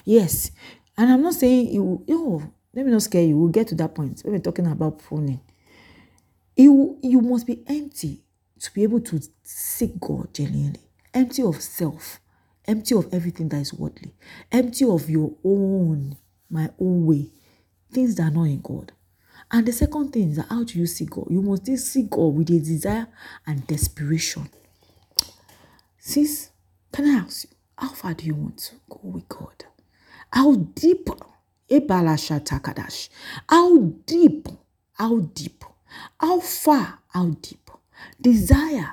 yes. 0.04 0.50
And 0.96 1.10
I'm 1.10 1.22
not 1.22 1.34
saying 1.34 1.72
you. 1.72 2.04
Oh, 2.10 2.42
let 2.72 2.86
me 2.86 2.92
not 2.92 3.02
scare 3.02 3.24
you. 3.24 3.36
We'll 3.36 3.48
get 3.48 3.68
to 3.68 3.74
that 3.76 3.94
point 3.94 4.20
when 4.22 4.34
we're 4.34 4.40
talking 4.40 4.66
about 4.66 4.98
pruning. 5.00 5.40
You 6.56 6.98
you 7.02 7.20
must 7.20 7.46
be 7.46 7.62
empty 7.66 8.20
to 8.64 8.72
be 8.72 8.82
able 8.82 9.00
to 9.00 9.20
seek 9.42 10.00
God 10.00 10.32
genuinely. 10.32 10.80
Empty 11.12 11.42
of 11.42 11.60
self, 11.60 12.18
empty 12.66 12.94
of 12.94 13.12
everything 13.12 13.48
that 13.50 13.60
is 13.60 13.74
worldly, 13.74 14.14
empty 14.50 14.86
of 14.86 15.08
your 15.10 15.34
own, 15.44 16.16
my 16.48 16.70
own 16.80 17.04
way, 17.04 17.30
things 17.92 18.14
that 18.16 18.24
are 18.24 18.30
not 18.30 18.44
in 18.44 18.60
God. 18.62 18.92
And 19.50 19.66
the 19.66 19.72
second 19.72 20.12
thing 20.12 20.30
is 20.30 20.36
that 20.36 20.46
how 20.48 20.64
do 20.64 20.78
you 20.78 20.86
seek 20.86 21.10
God? 21.10 21.26
You 21.30 21.42
must 21.42 21.66
seek 21.66 22.08
God 22.08 22.34
with 22.34 22.50
a 22.50 22.58
desire 22.58 23.06
and 23.46 23.66
desperation. 23.66 24.48
Sis, 25.98 26.50
can 26.90 27.04
I 27.04 27.18
ask 27.20 27.44
you, 27.44 27.50
how 27.76 27.90
far 27.90 28.14
do 28.14 28.24
you 28.24 28.34
want 28.34 28.58
to 28.58 28.74
go 28.88 29.00
with 29.02 29.28
God? 29.28 29.64
How 30.32 30.54
deep? 30.54 31.08
How 33.48 33.78
deep? 34.06 34.48
How 34.94 35.18
deep? 35.18 35.64
How 36.18 36.40
far? 36.40 36.98
How 37.08 37.26
deep? 37.40 37.63
Desire. 38.20 38.92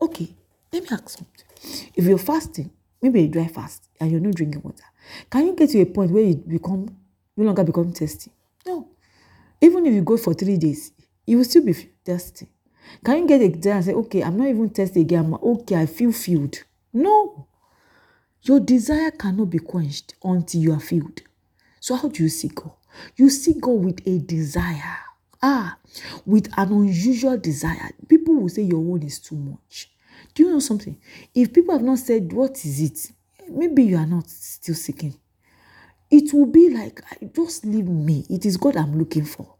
Okay, 0.00 0.28
let 0.72 0.82
me 0.82 0.88
ask 0.90 1.08
something. 1.10 1.90
If 1.94 2.04
you're 2.04 2.18
fasting, 2.18 2.70
maybe 3.02 3.22
you 3.22 3.28
dry 3.28 3.48
fast 3.48 3.88
and 4.00 4.10
you're 4.10 4.20
not 4.20 4.34
drinking 4.34 4.62
water, 4.62 4.84
can 5.30 5.46
you 5.46 5.54
get 5.54 5.70
to 5.70 5.80
a 5.80 5.86
point 5.86 6.10
where 6.12 6.22
you 6.22 6.36
become 6.36 6.88
no 7.36 7.44
longer 7.44 7.64
become 7.64 7.92
thirsty? 7.92 8.30
No. 8.66 8.88
Even 9.60 9.86
if 9.86 9.94
you 9.94 10.02
go 10.02 10.16
for 10.16 10.34
three 10.34 10.56
days, 10.56 10.92
you 11.26 11.38
will 11.38 11.44
still 11.44 11.64
be 11.64 11.72
thirsty. 12.04 12.46
Can 13.04 13.18
you 13.18 13.26
get 13.26 13.42
a 13.42 13.48
day 13.48 13.70
and 13.70 13.84
say, 13.84 13.92
okay, 13.92 14.22
I'm 14.22 14.38
not 14.38 14.48
even 14.48 14.70
thirsty 14.70 15.02
again. 15.02 15.26
I'm 15.26 15.34
okay, 15.34 15.76
I 15.76 15.86
feel 15.86 16.12
filled. 16.12 16.56
No. 16.92 17.46
Your 18.42 18.60
desire 18.60 19.10
cannot 19.10 19.50
be 19.50 19.58
quenched 19.58 20.14
until 20.22 20.60
you 20.60 20.72
are 20.72 20.80
filled. 20.80 21.22
So 21.80 21.96
how 21.96 22.08
do 22.08 22.22
you 22.22 22.28
seek 22.28 22.54
God? 22.54 22.72
You 23.16 23.30
seek 23.30 23.60
God 23.60 23.84
with 23.84 24.06
a 24.06 24.18
desire. 24.18 24.98
Ah, 25.42 25.78
with 26.26 26.48
an 26.56 26.72
unusual 26.72 27.38
desire. 27.38 27.90
People 28.08 28.34
will 28.34 28.48
say 28.48 28.62
your 28.62 28.80
own 28.80 29.02
is 29.02 29.20
too 29.20 29.36
much. 29.36 29.90
Do 30.34 30.42
you 30.44 30.50
know 30.52 30.58
something? 30.58 30.96
If 31.34 31.52
people 31.52 31.74
have 31.74 31.82
not 31.82 31.98
said, 31.98 32.32
What 32.32 32.64
is 32.64 32.80
it? 32.80 33.12
Maybe 33.48 33.84
you 33.84 33.96
are 33.96 34.06
not 34.06 34.28
still 34.28 34.74
seeking. 34.74 35.14
It 36.10 36.32
will 36.32 36.46
be 36.46 36.70
like, 36.70 37.02
Just 37.34 37.64
leave 37.64 37.88
me. 37.88 38.24
It 38.28 38.44
is 38.46 38.56
God 38.56 38.76
I'm 38.76 38.98
looking 38.98 39.24
for. 39.24 39.54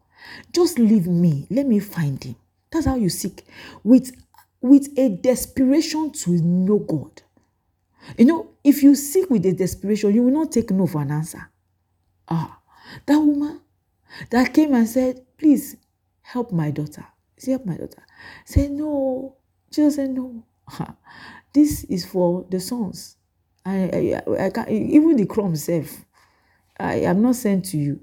Just 0.53 0.79
leave 0.79 1.07
me. 1.07 1.47
Let 1.51 1.67
me 1.67 1.79
find 1.79 2.23
Him. 2.23 2.37
That's 2.71 2.87
how 2.87 2.97
you 2.97 3.09
seek. 3.09 3.47
With, 3.85 4.12
with 4.61 4.88
a 4.99 5.09
desperation 5.11 6.11
to 6.12 6.31
know 6.33 6.79
God. 6.81 7.23
You 8.17 8.25
know, 8.25 8.51
if 8.64 8.83
you 8.83 8.95
seek 8.95 9.31
with 9.31 9.45
a 9.47 9.53
desperation, 9.53 10.14
you 10.14 10.23
will 10.23 10.33
not 10.33 10.53
take 10.53 10.71
no 10.71 10.87
for 10.87 11.03
an 11.03 11.11
answer. 11.11 11.51
Ah, 12.29 12.59
that 13.07 13.19
woman 13.19 13.61
that 14.31 14.53
came 14.55 14.75
and 14.75 14.88
said, 14.88 15.21
Please 15.38 15.77
help 16.23 16.53
my 16.53 16.71
daughter. 16.71 17.07
Say, 17.37 17.53
help 17.53 17.66
my 17.66 17.77
daughter. 17.77 18.03
Say, 18.44 18.68
No. 18.68 19.37
Jesus 19.71 19.97
said, 19.97 20.11
No. 20.11 20.44
this 21.53 21.85
is 21.85 22.05
for 22.05 22.47
the 22.51 22.61
sons. 22.61 23.16
I, 23.64 24.21
I, 24.27 24.44
I 24.47 24.51
can't, 24.51 24.68
even 24.71 25.16
the 25.16 25.27
crumbs 25.27 25.64
self. 25.64 26.05
I 26.79 26.94
am 27.01 27.23
not 27.23 27.37
sent 27.37 27.66
to 27.66 27.77
you. 27.77 28.01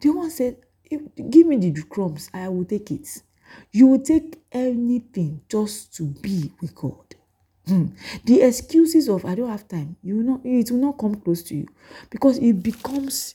The 0.00 0.10
one 0.10 0.30
said, 0.30 0.56
Give 0.90 1.46
me 1.46 1.56
the 1.56 1.82
crumbs, 1.82 2.30
I 2.32 2.48
will 2.48 2.64
take 2.64 2.90
it. 2.90 3.22
You 3.72 3.86
will 3.86 4.00
take 4.02 4.38
anything 4.52 5.40
just 5.48 5.94
to 5.96 6.04
be 6.04 6.52
with 6.60 6.74
God. 6.74 7.14
Hmm. 7.66 7.86
The 8.24 8.42
excuses 8.42 9.08
of 9.08 9.24
I 9.24 9.34
don't 9.34 9.48
have 9.50 9.66
time, 9.66 9.96
you 10.02 10.16
will 10.16 10.24
not, 10.24 10.40
it 10.44 10.70
will 10.70 10.78
not 10.78 10.98
come 10.98 11.16
close 11.16 11.42
to 11.44 11.56
you 11.56 11.66
because 12.10 12.38
it 12.38 12.62
becomes 12.62 13.34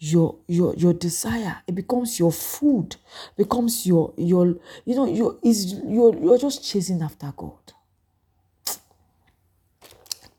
your 0.00 0.36
your 0.46 0.74
your 0.76 0.92
desire. 0.94 1.62
It 1.66 1.74
becomes 1.74 2.18
your 2.18 2.32
food. 2.32 2.96
Becomes 3.36 3.86
your 3.86 4.14
your 4.16 4.54
you 4.84 4.94
know 4.94 5.06
your 5.06 5.38
is 5.42 5.74
you're 5.84 6.16
you're 6.16 6.38
just 6.38 6.64
chasing 6.64 7.02
after 7.02 7.32
god. 7.36 7.72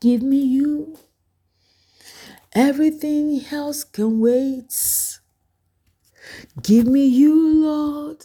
Give 0.00 0.22
me 0.22 0.38
you. 0.38 0.96
Everything 2.54 3.44
else 3.52 3.84
can 3.84 4.18
wait. 4.20 5.18
Give 6.62 6.86
me 6.86 7.06
you 7.06 7.64
lord. 7.64 8.24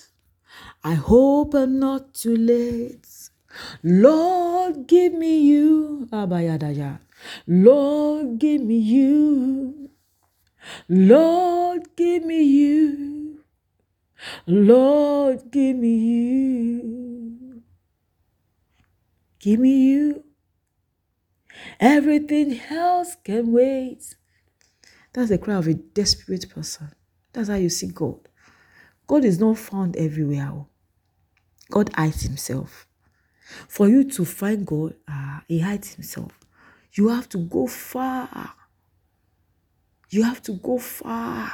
I 0.83 0.93
hope 0.93 1.53
i'm 1.53 1.79
not 1.79 2.13
too 2.13 2.35
late. 2.35 3.07
Lord 3.83 4.87
give 4.87 5.13
me 5.13 5.39
you. 5.41 6.07
Lord 7.47 8.39
give 8.39 8.61
me 8.61 8.77
you 8.77 9.89
Lord, 10.89 11.95
give 11.95 12.23
me 12.25 12.43
you. 12.43 13.43
Lord, 14.47 15.51
give 15.51 15.75
me 15.75 15.95
you. 15.95 17.61
Give 19.39 19.59
me 19.59 19.89
you. 19.89 20.23
Everything 21.79 22.59
else 22.69 23.15
can 23.23 23.51
wait. 23.51 24.15
That's 25.13 25.29
the 25.29 25.37
cry 25.37 25.55
of 25.55 25.67
a 25.67 25.73
desperate 25.73 26.49
person. 26.49 26.91
That's 27.33 27.49
how 27.49 27.55
you 27.55 27.69
see 27.69 27.87
God. 27.87 28.19
God 29.07 29.23
is 29.23 29.39
not 29.39 29.57
found 29.57 29.95
everywhere. 29.95 30.65
God 31.69 31.89
hides 31.93 32.23
himself. 32.23 32.87
For 33.67 33.87
you 33.87 34.03
to 34.11 34.25
find 34.25 34.65
God, 34.65 34.95
uh, 35.07 35.39
he 35.47 35.59
hides 35.59 35.93
himself. 35.93 36.39
You 36.93 37.09
have 37.09 37.29
to 37.29 37.37
go 37.37 37.67
far. 37.67 38.53
You 40.09 40.23
have 40.23 40.41
to 40.43 40.53
go 40.53 40.77
far. 40.77 41.51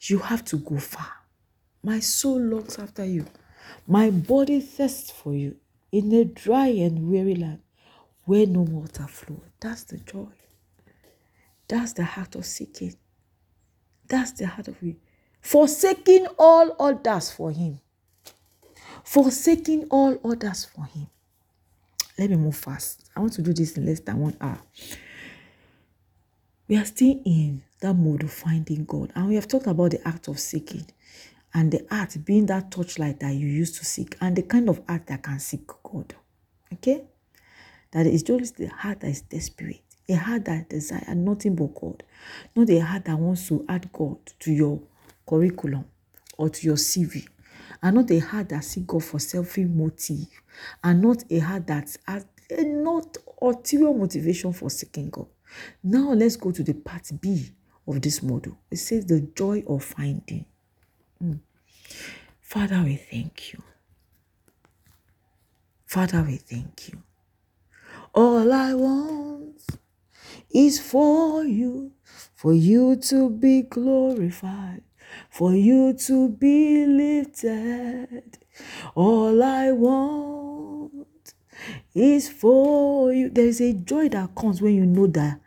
You 0.00 0.18
have 0.18 0.44
to 0.46 0.58
go 0.58 0.78
far. 0.78 1.12
My 1.82 2.00
soul 2.00 2.40
longs 2.40 2.78
after 2.78 3.04
you. 3.04 3.26
My 3.86 4.10
body 4.10 4.60
thirsts 4.60 5.10
for 5.10 5.34
you 5.34 5.56
in 5.92 6.12
a 6.12 6.24
dry 6.24 6.68
and 6.68 7.10
weary 7.10 7.34
land 7.34 7.60
where 8.24 8.46
no 8.46 8.60
water 8.62 9.06
flows. 9.06 9.40
That's 9.60 9.84
the 9.84 9.98
joy. 9.98 10.28
That's 11.68 11.92
the 11.94 12.04
heart 12.04 12.34
of 12.34 12.44
seeking. 12.44 12.94
That's 14.08 14.32
the 14.32 14.46
heart 14.46 14.68
of 14.68 14.76
it. 14.82 14.96
Forsaking 15.40 16.26
all 16.38 16.76
others 16.78 17.30
for 17.30 17.50
him. 17.50 17.80
Forsaking 19.04 19.86
all 19.90 20.18
others 20.24 20.64
for 20.64 20.84
him. 20.86 21.06
Let 22.18 22.30
me 22.30 22.36
move 22.36 22.56
fast. 22.56 23.08
I 23.14 23.20
want 23.20 23.32
to 23.34 23.42
do 23.42 23.52
this 23.52 23.76
in 23.76 23.86
less 23.86 24.00
than 24.00 24.18
one 24.18 24.36
hour 24.40 24.58
we 26.68 26.76
are 26.76 26.84
still 26.84 27.20
in 27.24 27.62
that 27.80 27.94
mode 27.94 28.24
of 28.24 28.32
finding 28.32 28.84
God. 28.84 29.12
And 29.14 29.28
we 29.28 29.34
have 29.36 29.48
talked 29.48 29.66
about 29.66 29.92
the 29.92 30.06
act 30.06 30.28
of 30.28 30.38
seeking 30.38 30.86
and 31.54 31.72
the 31.72 31.86
art 31.90 32.16
being 32.24 32.46
that 32.46 32.70
torchlight 32.70 33.20
that 33.20 33.34
you 33.34 33.46
used 33.46 33.76
to 33.76 33.84
seek 33.84 34.16
and 34.20 34.36
the 34.36 34.42
kind 34.42 34.68
of 34.68 34.80
art 34.88 35.06
that 35.06 35.22
can 35.22 35.38
seek 35.38 35.66
God. 35.82 36.14
Okay? 36.72 37.04
That 37.92 38.06
is 38.06 38.22
just 38.22 38.56
the 38.56 38.66
heart 38.66 39.00
that 39.00 39.08
is 39.08 39.22
desperate, 39.22 39.82
a 40.08 40.14
heart 40.14 40.44
that 40.46 40.68
desires 40.68 41.08
nothing 41.14 41.54
but 41.54 41.74
God, 41.74 42.02
not 42.54 42.68
a 42.68 42.80
heart 42.80 43.04
that 43.04 43.18
wants 43.18 43.48
to 43.48 43.64
add 43.68 43.90
God 43.92 44.18
to 44.40 44.52
your 44.52 44.80
curriculum 45.26 45.84
or 46.36 46.48
to 46.50 46.66
your 46.66 46.76
CV, 46.76 47.26
and 47.82 47.96
not 47.96 48.10
a 48.10 48.18
heart 48.18 48.48
that 48.50 48.64
seeks 48.64 48.86
God 48.86 49.04
for 49.04 49.18
selfish 49.18 49.66
motive, 49.66 50.26
and 50.82 51.00
not 51.00 51.22
a 51.30 51.38
heart 51.38 51.66
that 51.68 51.96
has 52.06 52.26
not 52.50 53.16
ulterior 53.40 53.94
motivation 53.94 54.52
for 54.52 54.68
seeking 54.68 55.10
God. 55.10 55.26
Now 55.82 56.12
let's 56.12 56.36
go 56.36 56.50
to 56.52 56.62
the 56.62 56.74
part 56.74 57.10
B 57.20 57.50
of 57.86 58.02
this 58.02 58.22
model. 58.22 58.56
It 58.70 58.76
says 58.76 59.06
the 59.06 59.20
joy 59.20 59.62
of 59.66 59.84
finding. 59.84 60.46
Mm. 61.22 61.40
Father, 62.40 62.82
we 62.84 62.96
thank 62.96 63.52
you. 63.52 63.62
Father, 65.86 66.22
we 66.22 66.36
thank 66.36 66.88
you. 66.88 67.02
All 68.14 68.52
I 68.52 68.74
want 68.74 69.62
is 70.50 70.80
for 70.80 71.44
you, 71.44 71.92
for 72.34 72.52
you 72.52 72.96
to 72.96 73.30
be 73.30 73.62
glorified, 73.62 74.82
for 75.30 75.54
you 75.54 75.92
to 75.92 76.30
be 76.30 76.86
lifted. 76.86 78.38
All 78.94 79.42
I 79.42 79.72
want 79.72 81.06
is 81.94 82.28
for 82.28 83.12
you. 83.12 83.30
There 83.30 83.46
is 83.46 83.60
a 83.60 83.72
joy 83.72 84.08
that 84.10 84.34
comes 84.34 84.60
when 84.62 84.74
you 84.74 84.86
know 84.86 85.06
that 85.08 85.40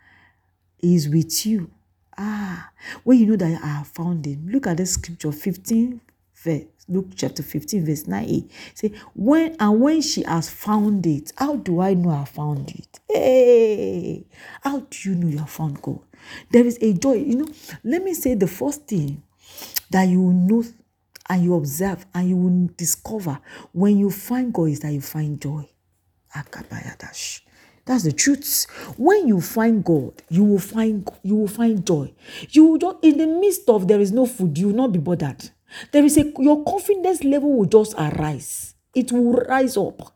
is 0.80 1.08
with 1.08 1.46
you. 1.46 1.70
Ah, 2.18 2.70
when 3.04 3.18
you 3.18 3.26
know 3.26 3.36
that 3.36 3.62
I 3.62 3.66
have 3.66 3.88
found 3.88 4.26
him. 4.26 4.48
Look 4.48 4.66
at 4.66 4.76
the 4.76 4.86
scripture 4.86 5.32
15 5.32 6.00
verse 6.34 6.64
Luke 6.90 7.10
chapter 7.14 7.42
15, 7.44 7.86
verse 7.86 8.06
9. 8.08 8.50
Say, 8.74 8.92
when 9.14 9.56
and 9.60 9.80
when 9.80 10.00
she 10.02 10.24
has 10.24 10.50
found 10.50 11.06
it, 11.06 11.32
how 11.36 11.54
do 11.54 11.80
I 11.80 11.94
know 11.94 12.10
I 12.10 12.24
found 12.24 12.70
it? 12.70 12.98
Hey, 13.08 14.24
how 14.60 14.80
do 14.80 15.08
you 15.08 15.14
know 15.14 15.28
you 15.28 15.38
have 15.38 15.50
found 15.50 15.80
God? 15.80 16.00
There 16.50 16.66
is 16.66 16.78
a 16.82 16.92
joy. 16.92 17.14
You 17.14 17.36
know, 17.36 17.48
let 17.84 18.02
me 18.02 18.12
say 18.12 18.34
the 18.34 18.48
first 18.48 18.88
thing 18.88 19.22
that 19.90 20.08
you 20.08 20.20
know 20.20 20.64
and 21.28 21.44
you 21.44 21.54
observe 21.54 22.06
and 22.12 22.28
you 22.28 22.36
will 22.36 22.70
discover 22.76 23.38
when 23.72 23.96
you 23.96 24.10
find 24.10 24.52
God 24.52 24.70
is 24.70 24.80
that 24.80 24.92
you 24.92 25.00
find 25.00 25.40
joy. 25.40 25.68
That's 27.84 28.04
the 28.04 28.12
truth. 28.12 28.66
When 28.96 29.26
you 29.26 29.40
find 29.40 29.84
God, 29.84 30.22
you 30.28 30.44
will 30.44 30.58
find 30.58 31.08
you 31.22 31.36
will 31.36 31.48
find 31.48 31.84
joy. 31.84 32.12
You 32.50 32.64
will 32.66 32.98
in 33.02 33.18
the 33.18 33.26
midst 33.26 33.68
of 33.68 33.88
there 33.88 34.00
is 34.00 34.12
no 34.12 34.26
food, 34.26 34.56
you 34.58 34.68
will 34.68 34.76
not 34.76 34.92
be 34.92 34.98
bothered. 34.98 35.50
There 35.92 36.04
is 36.04 36.16
a 36.16 36.32
your 36.38 36.64
confidence 36.64 37.24
level 37.24 37.52
will 37.52 37.66
just 37.66 37.94
arise. 37.94 38.74
It 38.94 39.12
will 39.12 39.32
rise 39.32 39.76
up. 39.76 40.14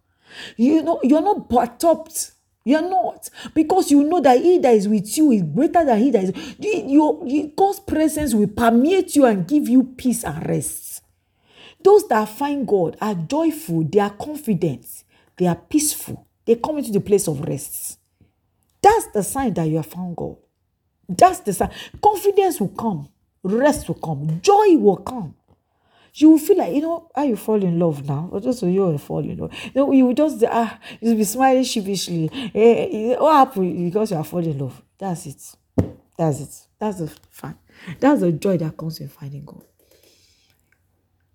You 0.57 0.83
know, 0.83 1.01
you're 1.03 1.23
not 1.23 1.49
perturbed. 1.49 2.31
You're 2.65 2.89
not 2.89 3.29
because 3.55 3.91
you 3.91 4.03
know 4.05 4.21
that 4.21 4.41
He 4.41 4.59
that 4.59 4.75
is 4.75 4.89
with 4.89 5.17
you 5.19 5.33
is 5.33 5.43
greater 5.43 5.85
than 5.85 5.99
He 5.99 6.11
that 6.11 6.25
is. 6.25 6.57
Your 6.59 7.25
God's 7.57 7.81
presence 7.81 8.35
will 8.35 8.49
permeate 8.49 9.15
you 9.17 9.27
and 9.27 9.47
give 9.47 9.69
you 9.69 9.83
peace 9.83 10.25
and 10.25 10.47
rest. 10.49 11.03
Those 11.83 12.09
that 12.09 12.29
find 12.31 12.67
God 12.67 12.97
are 13.01 13.15
joyful, 13.15 13.85
they 13.85 13.99
are 13.99 14.11
confident, 14.11 15.04
they 15.37 15.47
are 15.47 15.57
peaceful, 15.57 16.27
they 16.45 16.57
come 16.57 16.79
into 16.79 16.93
the 16.93 17.01
place 17.01 17.29
of 17.29 17.41
rest. 17.41 17.99
That's 18.83 19.07
the 19.09 19.23
sign 19.23 19.55
that 19.55 19.65
you 19.69 19.77
have 19.77 19.87
found 19.87 20.17
God. 20.17 20.37
That's 21.09 21.41
the 21.41 21.53
sign. 21.53 21.71
Confidence 22.03 22.61
will 22.61 22.69
come, 22.69 23.09
rest 23.43 23.89
will 23.89 23.95
come, 23.97 24.41
joy 24.43 24.77
will 24.77 24.99
come. 24.99 25.35
You 26.17 26.31
will 26.31 26.39
feel 26.39 26.59
like, 26.59 26.73
you 26.73 26.81
know, 26.83 27.11
how 27.15 27.25
you 27.25 27.35
fall 27.35 27.61
in 27.63 27.77
love 27.77 28.07
now, 28.07 28.29
or 28.31 28.41
just 28.41 28.63
you 28.63 28.83
will 28.83 28.99
fall 28.99 29.19
in 29.19 29.37
love. 29.37 29.53
You 29.65 29.71
know, 29.75 29.93
you 29.93 30.07
will 30.07 30.15
just, 30.15 30.45
ah, 30.49 30.79
you'll 31.01 31.17
be 31.17 31.25
smiling 31.25 31.65
sheepishly. 31.65 32.31
Eh, 32.55 32.89
eh, 33.15 33.17
what 33.17 33.35
happened? 33.35 33.85
Because 33.85 34.13
you 34.13 34.17
are 34.17 34.23
falling 34.25 34.51
in 34.53 34.59
love. 34.59 34.81
That's 34.97 35.27
it. 35.27 35.57
That's 36.17 36.41
it. 36.41 36.67
That's 36.79 36.99
the 36.99 37.09
fun. 37.09 37.59
That's 37.99 38.21
the 38.21 38.31
joy 38.31 38.59
that 38.59 38.77
comes 38.77 39.01
in 39.01 39.09
finding 39.09 39.45
God. 39.45 39.65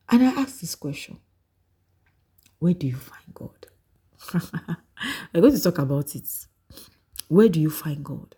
And 0.09 0.23
I 0.23 0.41
ask 0.41 0.61
this 0.61 0.75
question 0.75 1.17
Where 2.59 2.73
do 2.73 2.87
you 2.87 2.95
find? 2.95 3.18
We're 5.33 5.41
going 5.41 5.53
to 5.55 5.61
talk 5.61 5.77
about 5.79 6.15
it. 6.15 6.47
Where 7.27 7.49
do 7.49 7.59
you 7.59 7.69
find 7.69 8.03
God? 8.03 8.35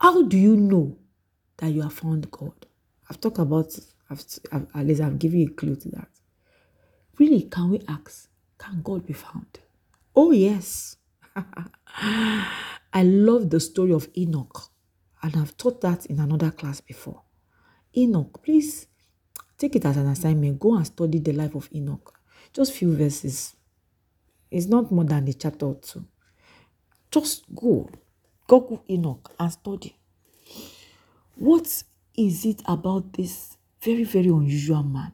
How 0.00 0.22
do 0.22 0.36
you 0.36 0.56
know 0.56 0.98
that 1.58 1.68
you 1.68 1.82
have 1.82 1.92
found 1.92 2.30
God? 2.30 2.66
I've 3.08 3.20
talked 3.20 3.38
about 3.38 3.78
I've, 4.10 4.24
I've, 4.50 4.66
at 4.74 4.86
least 4.86 5.00
I've 5.00 5.18
given 5.18 5.40
you 5.40 5.46
a 5.46 5.50
clue 5.50 5.76
to 5.76 5.88
that. 5.90 6.08
Really, 7.18 7.42
can 7.42 7.70
we 7.70 7.80
ask, 7.86 8.28
can 8.58 8.82
God 8.82 9.06
be 9.06 9.12
found? 9.12 9.60
Oh, 10.16 10.32
yes. 10.32 10.96
I 11.86 13.02
love 13.04 13.50
the 13.50 13.60
story 13.60 13.92
of 13.92 14.08
Enoch, 14.16 14.70
and 15.22 15.36
I've 15.36 15.56
taught 15.56 15.80
that 15.82 16.06
in 16.06 16.18
another 16.18 16.50
class 16.50 16.80
before. 16.80 17.22
Enoch, 17.96 18.42
please 18.42 18.86
take 19.56 19.76
it 19.76 19.84
as 19.84 19.96
an 19.96 20.08
assignment. 20.08 20.58
Go 20.58 20.74
and 20.74 20.86
study 20.86 21.18
the 21.20 21.32
life 21.32 21.54
of 21.54 21.68
Enoch. 21.72 22.18
Just 22.52 22.72
few 22.72 22.96
verses. 22.96 23.54
It's 24.50 24.66
not 24.66 24.90
more 24.90 25.04
than 25.04 25.28
a 25.28 25.32
chapter 25.32 25.66
or 25.66 25.76
two. 25.76 26.04
Just 27.10 27.44
go. 27.54 27.88
Go 28.46 28.82
Enoch 28.90 29.32
and 29.38 29.52
study. 29.52 29.96
What 31.36 31.84
is 32.16 32.44
it 32.44 32.62
about 32.66 33.12
this 33.14 33.56
very, 33.82 34.04
very 34.04 34.28
unusual 34.28 34.82
man 34.82 35.12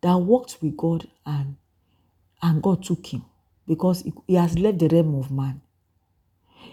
that 0.00 0.16
walked 0.16 0.58
with 0.62 0.76
God 0.76 1.08
and 1.24 1.56
and 2.42 2.62
God 2.62 2.84
took 2.84 3.06
him 3.06 3.24
because 3.66 4.04
he 4.26 4.34
has 4.34 4.58
left 4.58 4.78
the 4.78 4.88
realm 4.88 5.14
of 5.16 5.30
man. 5.30 5.62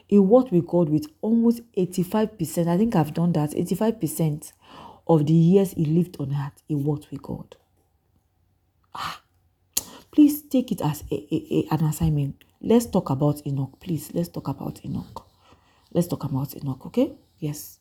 He 0.08 0.20
walked 0.20 0.52
with 0.52 0.68
God 0.68 0.90
with 0.90 1.08
almost 1.22 1.62
85%. 1.76 2.68
I 2.68 2.78
think 2.78 2.96
I've 2.96 3.14
done 3.14 3.32
that. 3.34 3.52
85% 3.52 4.52
of 5.08 5.26
the 5.26 5.34
years 5.34 5.72
he 5.72 5.86
lived 5.86 6.18
on 6.20 6.34
earth, 6.34 6.62
he 6.68 6.76
walked 6.76 7.10
with 7.10 7.22
God. 7.22 7.56
Ah, 8.94 9.23
please 10.14 10.44
take 10.44 10.72
it 10.72 10.82
as 10.82 11.04
a, 11.12 11.16
a, 11.16 11.68
a, 11.72 11.76
an 11.76 11.86
assignment. 11.86 12.44
Let's 12.62 12.86
talk 12.86 13.10
about 13.10 13.46
Enoch. 13.46 13.80
Please, 13.80 14.12
let's 14.14 14.30
talk 14.30 14.48
about 14.48 14.80
Enoch. 14.86 15.26
Let's 15.92 16.08
talk 16.08 16.24
about 16.24 16.56
Enoch, 16.56 16.86
okay? 16.86 17.14
Yes. 17.40 17.80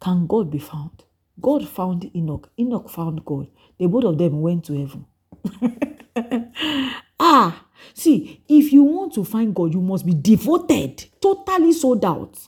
Can 0.00 0.26
God 0.26 0.50
be 0.50 0.58
found? 0.58 1.04
God 1.40 1.68
found 1.68 2.10
Enoch. 2.14 2.50
Enoch 2.58 2.88
found 2.88 3.24
God. 3.24 3.48
The 3.78 3.86
both 3.86 4.04
of 4.04 4.18
them 4.18 4.40
went 4.40 4.64
to 4.66 4.78
heaven. 4.78 6.52
ah, 7.20 7.66
see, 7.92 8.42
if 8.48 8.72
you 8.72 8.84
want 8.84 9.14
to 9.14 9.24
find 9.24 9.54
God, 9.54 9.74
you 9.74 9.80
must 9.80 10.06
be 10.06 10.14
devoted, 10.14 11.04
totally 11.20 11.72
sold 11.72 12.04
out. 12.04 12.38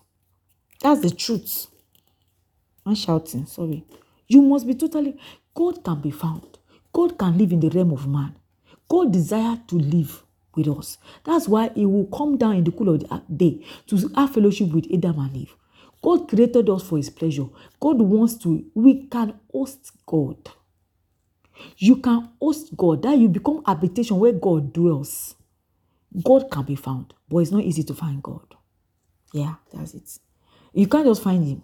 That's 0.80 1.01
the 1.01 1.11
truth. 1.11 1.66
I'm 2.84 2.95
shouting, 2.95 3.47
sorry. 3.47 3.84
You 4.28 4.43
must 4.43 4.66
be 4.66 4.74
totally. 4.74 5.18
God 5.55 5.82
can 5.82 6.01
be 6.01 6.12
found. 6.12 6.59
God 6.93 7.18
can 7.18 7.37
live 7.37 7.53
in 7.53 7.61
the 7.61 7.68
realm 7.70 7.93
of 7.93 8.07
man. 8.07 8.37
God 8.89 9.12
desire 9.12 9.61
to 9.68 9.76
live 9.76 10.22
with 10.55 10.68
us. 10.68 10.99
That's 11.24 11.49
why 11.49 11.70
He 11.74 11.87
will 11.87 12.07
come 12.07 12.37
down 12.37 12.57
in 12.57 12.64
the 12.64 12.72
cool 12.72 12.95
of 12.95 13.01
the 13.01 13.22
day 13.34 13.64
to 13.89 14.09
have 14.16 14.32
fellowship 14.34 14.72
with 14.72 14.87
Adam 14.93 15.18
and 15.18 15.37
Eve. 15.37 15.55
God 16.03 16.28
created 16.28 16.68
us 16.70 16.82
for 16.82 16.97
His 16.97 17.11
pleasure. 17.11 17.47
God 17.80 18.01
wants 18.01 18.37
to, 18.39 18.64
we 18.74 19.07
can 19.07 19.39
host 19.53 19.93
God. 20.07 20.37
You 21.78 21.97
can 21.97 22.30
host 22.41 22.76
God, 22.76 23.03
that 23.03 23.18
you 23.18 23.28
become 23.28 23.62
habitation 23.64 24.18
where 24.18 24.32
God 24.32 24.72
dwells. 24.72 25.34
God 26.22 26.51
can 26.51 26.64
be 26.64 26.76
found, 26.76 27.14
but 27.28 27.39
it's 27.39 27.51
not 27.51 27.64
easy 27.64 27.82
to 27.84 27.95
find 27.95 28.22
God. 28.22 28.55
Yeah, 29.32 29.55
that's 29.72 29.95
it. 29.95 30.18
You 30.72 30.87
can't 30.87 31.07
just 31.07 31.22
find 31.22 31.45
Him. 31.45 31.62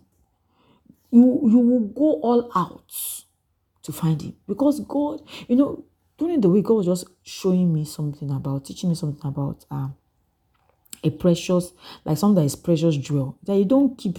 You, 1.11 1.41
you 1.45 1.59
will 1.59 1.81
go 1.89 2.20
all 2.23 2.51
out 2.55 2.93
to 3.83 3.93
find 3.93 4.20
Him 4.20 4.35
because 4.47 4.81
God, 4.81 5.23
you 5.49 5.57
know, 5.57 5.85
during 6.18 6.40
the 6.40 6.48
week, 6.48 6.66
God 6.66 6.74
was 6.74 6.86
just 6.86 7.06
showing 7.22 7.72
me 7.72 7.84
something 7.84 8.30
about, 8.30 8.64
teaching 8.64 8.90
me 8.90 8.94
something 8.94 9.26
about 9.26 9.64
um, 9.70 9.94
a 11.02 11.10
precious, 11.10 11.72
like 12.04 12.18
something 12.18 12.36
that 12.42 12.46
is 12.46 12.56
precious 12.56 12.96
jewel 12.96 13.36
that 13.44 13.56
you 13.56 13.64
don't 13.64 13.96
keep 13.98 14.18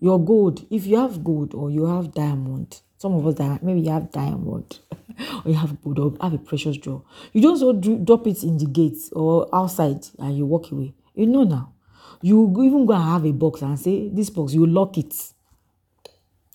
your 0.00 0.22
gold. 0.22 0.66
If 0.70 0.86
you 0.86 0.98
have 0.98 1.24
gold 1.24 1.54
or 1.54 1.70
you 1.70 1.86
have 1.86 2.12
diamond, 2.12 2.80
some 2.98 3.14
of 3.14 3.26
us 3.26 3.34
that 3.36 3.62
maybe 3.62 3.80
you 3.80 3.90
have 3.90 4.10
diamond 4.10 4.80
or 5.44 5.50
you 5.50 5.54
have 5.54 5.80
gold 5.82 5.98
or 5.98 6.16
have 6.20 6.34
a 6.34 6.38
precious 6.38 6.76
jewel, 6.76 7.06
you 7.32 7.40
don't 7.40 7.58
so 7.58 7.72
drop 7.72 8.26
it 8.26 8.42
in 8.42 8.58
the 8.58 8.66
gates 8.66 9.10
or 9.12 9.48
outside 9.54 10.06
and 10.18 10.36
you 10.36 10.44
walk 10.46 10.70
away. 10.72 10.94
You 11.14 11.26
know 11.26 11.44
now. 11.44 11.72
You 12.20 12.50
even 12.62 12.86
go 12.86 12.94
and 12.94 13.04
have 13.04 13.24
a 13.26 13.32
box 13.32 13.62
and 13.62 13.78
say, 13.78 14.08
This 14.08 14.30
box, 14.30 14.54
you 14.54 14.66
lock 14.66 14.96
it. 14.98 15.14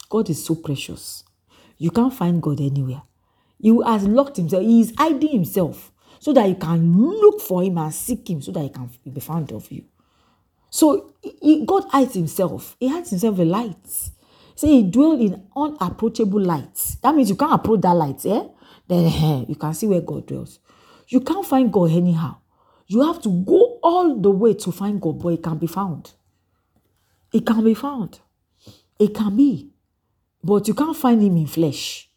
God 0.10 0.30
is 0.30 0.43
so 0.43 0.55
precious. 0.55 1.24
You 1.78 1.91
can't 1.91 2.14
find 2.14 2.41
God 2.41 2.60
anywhere. 2.60 3.03
He 3.60 3.78
has 3.86 4.05
locked 4.07 4.38
himself. 4.38 4.64
He 4.64 4.82
is 4.82 4.93
hiding 4.97 5.32
himself 5.32 5.91
so 6.20 6.34
that 6.34 6.47
you 6.47 6.55
can 6.55 6.97
look 6.97 7.41
for 7.41 7.64
him 7.64 7.78
and 7.78 7.93
seek 7.93 8.30
him 8.30 8.41
so 8.41 8.51
that 8.51 8.62
he 8.62 8.70
can 8.70 8.89
be 9.12 9.22
found 9.22 9.51
of 9.51 9.72
you. 9.72 9.84
So 10.70 11.14
he, 11.41 11.66
God 11.66 11.86
hides 11.89 12.14
himself. 12.14 12.76
He 12.80 12.88
hides 12.88 13.10
himself 13.10 13.39
in 13.39 13.49
light. 13.49 13.88
Say 14.55 14.68
he 14.68 14.84
dwells 14.84 15.20
in 15.22 15.47
unapproachable 15.55 16.41
light. 16.41 16.97
That 17.01 17.16
means 17.16 17.30
you 17.30 17.36
can't 17.36 17.53
approach 17.53 17.82
that 17.82 17.95
light, 17.95 18.26
eh? 18.26 18.43
Then 18.88 19.05
eh, 19.05 19.45
you 19.47 19.55
can 19.55 19.74
see 19.74 19.88
where 19.88 20.01
God 20.01 20.28
dwells. 20.28 20.60
You 21.07 21.22
can't 21.22 21.45
find 21.45 21.72
God 21.72 21.91
anyhow. 21.91 22.38
You 22.88 23.01
have 23.03 23.22
to 23.22 23.30
go 23.30 23.80
all 23.84 24.16
the 24.20 24.32
way 24.32 24.55
to 24.55 24.72
find 24.72 24.99
God, 24.99 25.22
but 25.22 25.30
it 25.30 25.43
can 25.43 25.57
be 25.57 25.68
found. 25.68 26.12
It 27.32 27.45
can 27.45 27.64
be 27.64 27.74
found. 27.74 28.20
It 28.97 29.14
can 29.14 29.36
be. 29.36 29.72
But 30.43 30.68
you 30.68 30.74
can't 30.74 30.97
find 30.97 31.22
him 31.22 31.38
in 31.38 31.47
flesh. 31.47 32.09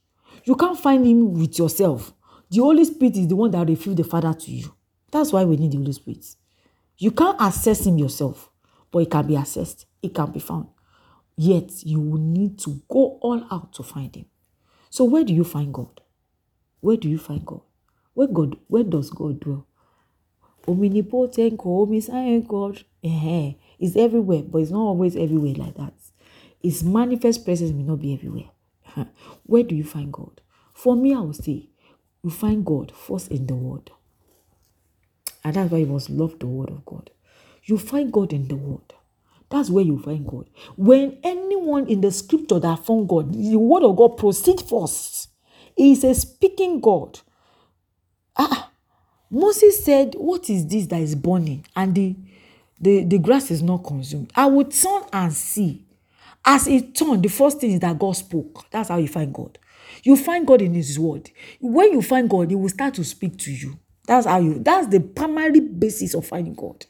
You 0.45 0.57
can't 0.57 0.78
find 0.78 1.07
him 1.07 1.34
with 1.34 1.59
yourself. 1.59 2.12
The 2.51 2.61
Holy 2.61 2.84
Spirit 2.84 3.16
is 3.16 3.28
the 3.28 3.36
one 3.36 3.51
that 3.53 3.66
reveals 3.66 3.97
the 3.97 4.05
Father 4.05 4.34
to 4.34 4.51
you. 4.51 4.74
That's 5.11 5.32
why 5.32 5.45
we 5.45 5.57
need 5.57 5.72
the 5.72 5.78
Holy 5.78 5.93
Spirit. 5.93 6.24
You 6.99 7.11
can't 7.11 7.40
access 7.40 7.86
him 7.86 7.99
yourself, 7.99 8.51
but 8.90 9.01
it 9.01 9.11
can 9.11 9.26
be 9.26 9.34
accessed. 9.34 9.84
It 10.03 10.14
can 10.14 10.30
be 10.30 10.40
found. 10.40 10.68
Yet 11.36 11.84
you 11.84 12.01
will 12.01 12.20
need 12.20 12.59
to 12.61 12.82
go 12.88 13.18
all 13.20 13.47
out 13.51 13.72
to 13.74 13.82
find 13.82 14.14
him. 14.14 14.26
So 14.90 15.05
where 15.05 15.24
do 15.24 15.32
you 15.32 15.45
find 15.45 15.72
God? 15.72 16.01
Where 16.80 16.97
do 16.97 17.09
you 17.09 17.18
find 17.18 17.45
God? 17.47 17.62
Where 18.14 18.28
God? 18.28 18.57
Where 18.66 18.84
does 18.84 19.11
God 19.11 19.40
dwell? 19.40 19.66
Omnipotent 20.68 21.59
omniscient 21.59 22.47
God, 22.47 22.84
eh, 23.03 23.53
is 23.78 23.97
everywhere, 23.97 24.43
but 24.43 24.59
it's 24.59 24.70
not 24.70 24.80
always 24.80 25.16
everywhere 25.16 25.55
like 25.55 25.74
that. 25.76 25.95
His 26.62 26.84
manifest 26.84 27.45
presence 27.45 27.72
may 27.72 27.82
not 27.82 28.01
be 28.01 28.14
everywhere. 28.14 28.51
Where 29.45 29.62
do 29.62 29.74
you 29.74 29.84
find 29.84 30.12
God? 30.12 30.40
For 30.74 30.97
me, 30.97 31.14
I 31.14 31.20
would 31.20 31.36
say 31.36 31.68
you 32.22 32.30
find 32.30 32.64
God 32.64 32.93
first 32.95 33.30
in 33.30 33.47
the 33.47 33.55
Word. 33.55 33.90
And 35.45 35.55
that's 35.55 35.70
why 35.70 35.78
you 35.78 35.86
must 35.86 36.11
love 36.11 36.38
the 36.38 36.47
Word 36.47 36.70
of 36.70 36.84
God. 36.84 37.11
You 37.64 37.78
find 37.78 38.12
God 38.12 38.32
in 38.32 38.49
the 38.49 38.57
Word. 38.57 38.95
That's 39.51 39.70
where 39.70 39.84
you 39.84 39.99
find 40.01 40.26
God. 40.26 40.49
When 40.76 41.18
anyone 41.22 41.86
in 41.86 42.01
the 42.01 42.11
scripture 42.11 42.59
that 42.61 42.86
found 42.86 43.09
God, 43.09 43.32
the 43.34 43.57
Word 43.57 43.82
of 43.82 43.97
God 43.97 44.16
proceeds 44.16 44.62
first. 44.62 45.28
He 45.76 45.93
is 45.93 46.05
a 46.05 46.14
speaking 46.14 46.80
God. 46.80 47.20
Ah, 48.36 48.70
Moses 49.30 49.84
said, 49.84 50.14
What 50.16 50.49
is 50.51 50.66
this 50.66 50.86
that 50.88 51.01
is 51.01 51.14
burning? 51.14 51.64
And 51.76 51.95
the, 51.95 52.16
the, 52.80 53.05
the 53.05 53.18
grass 53.18 53.51
is 53.51 53.62
not 53.62 53.78
consumed. 53.84 54.32
I 54.34 54.47
will 54.47 54.64
turn 54.64 55.03
and 55.12 55.32
see. 55.32 55.84
As 56.45 56.66
it 56.66 56.95
turned, 56.95 57.22
the 57.22 57.28
first 57.28 57.61
thing 57.61 57.72
is 57.72 57.80
that 57.80 57.99
God 57.99 58.12
spoke. 58.12 58.66
That's 58.70 58.88
how 58.88 58.99
you 58.99 59.09
find 59.09 59.32
God. 59.32 59.59
You 60.03 60.16
find 60.16 60.47
God 60.47 60.62
in 60.62 60.74
His 60.74 60.99
Word. 60.99 61.30
When 61.61 61.93
you 61.93 62.03
find 62.03 62.28
God, 62.28 62.51
He 62.51 62.57
will 62.57 62.68
start 62.68 62.95
to 62.95 63.05
speak 63.05 63.38
to 63.38 63.53
you. 63.53 63.78
That's 64.07 64.26
how 64.26 64.40
you, 64.40 64.59
that's 64.59 64.88
the 64.88 65.01
primary 65.01 65.61
basis 65.61 66.14
of 66.14 66.26
finding 66.26 66.55
God. 66.55 66.86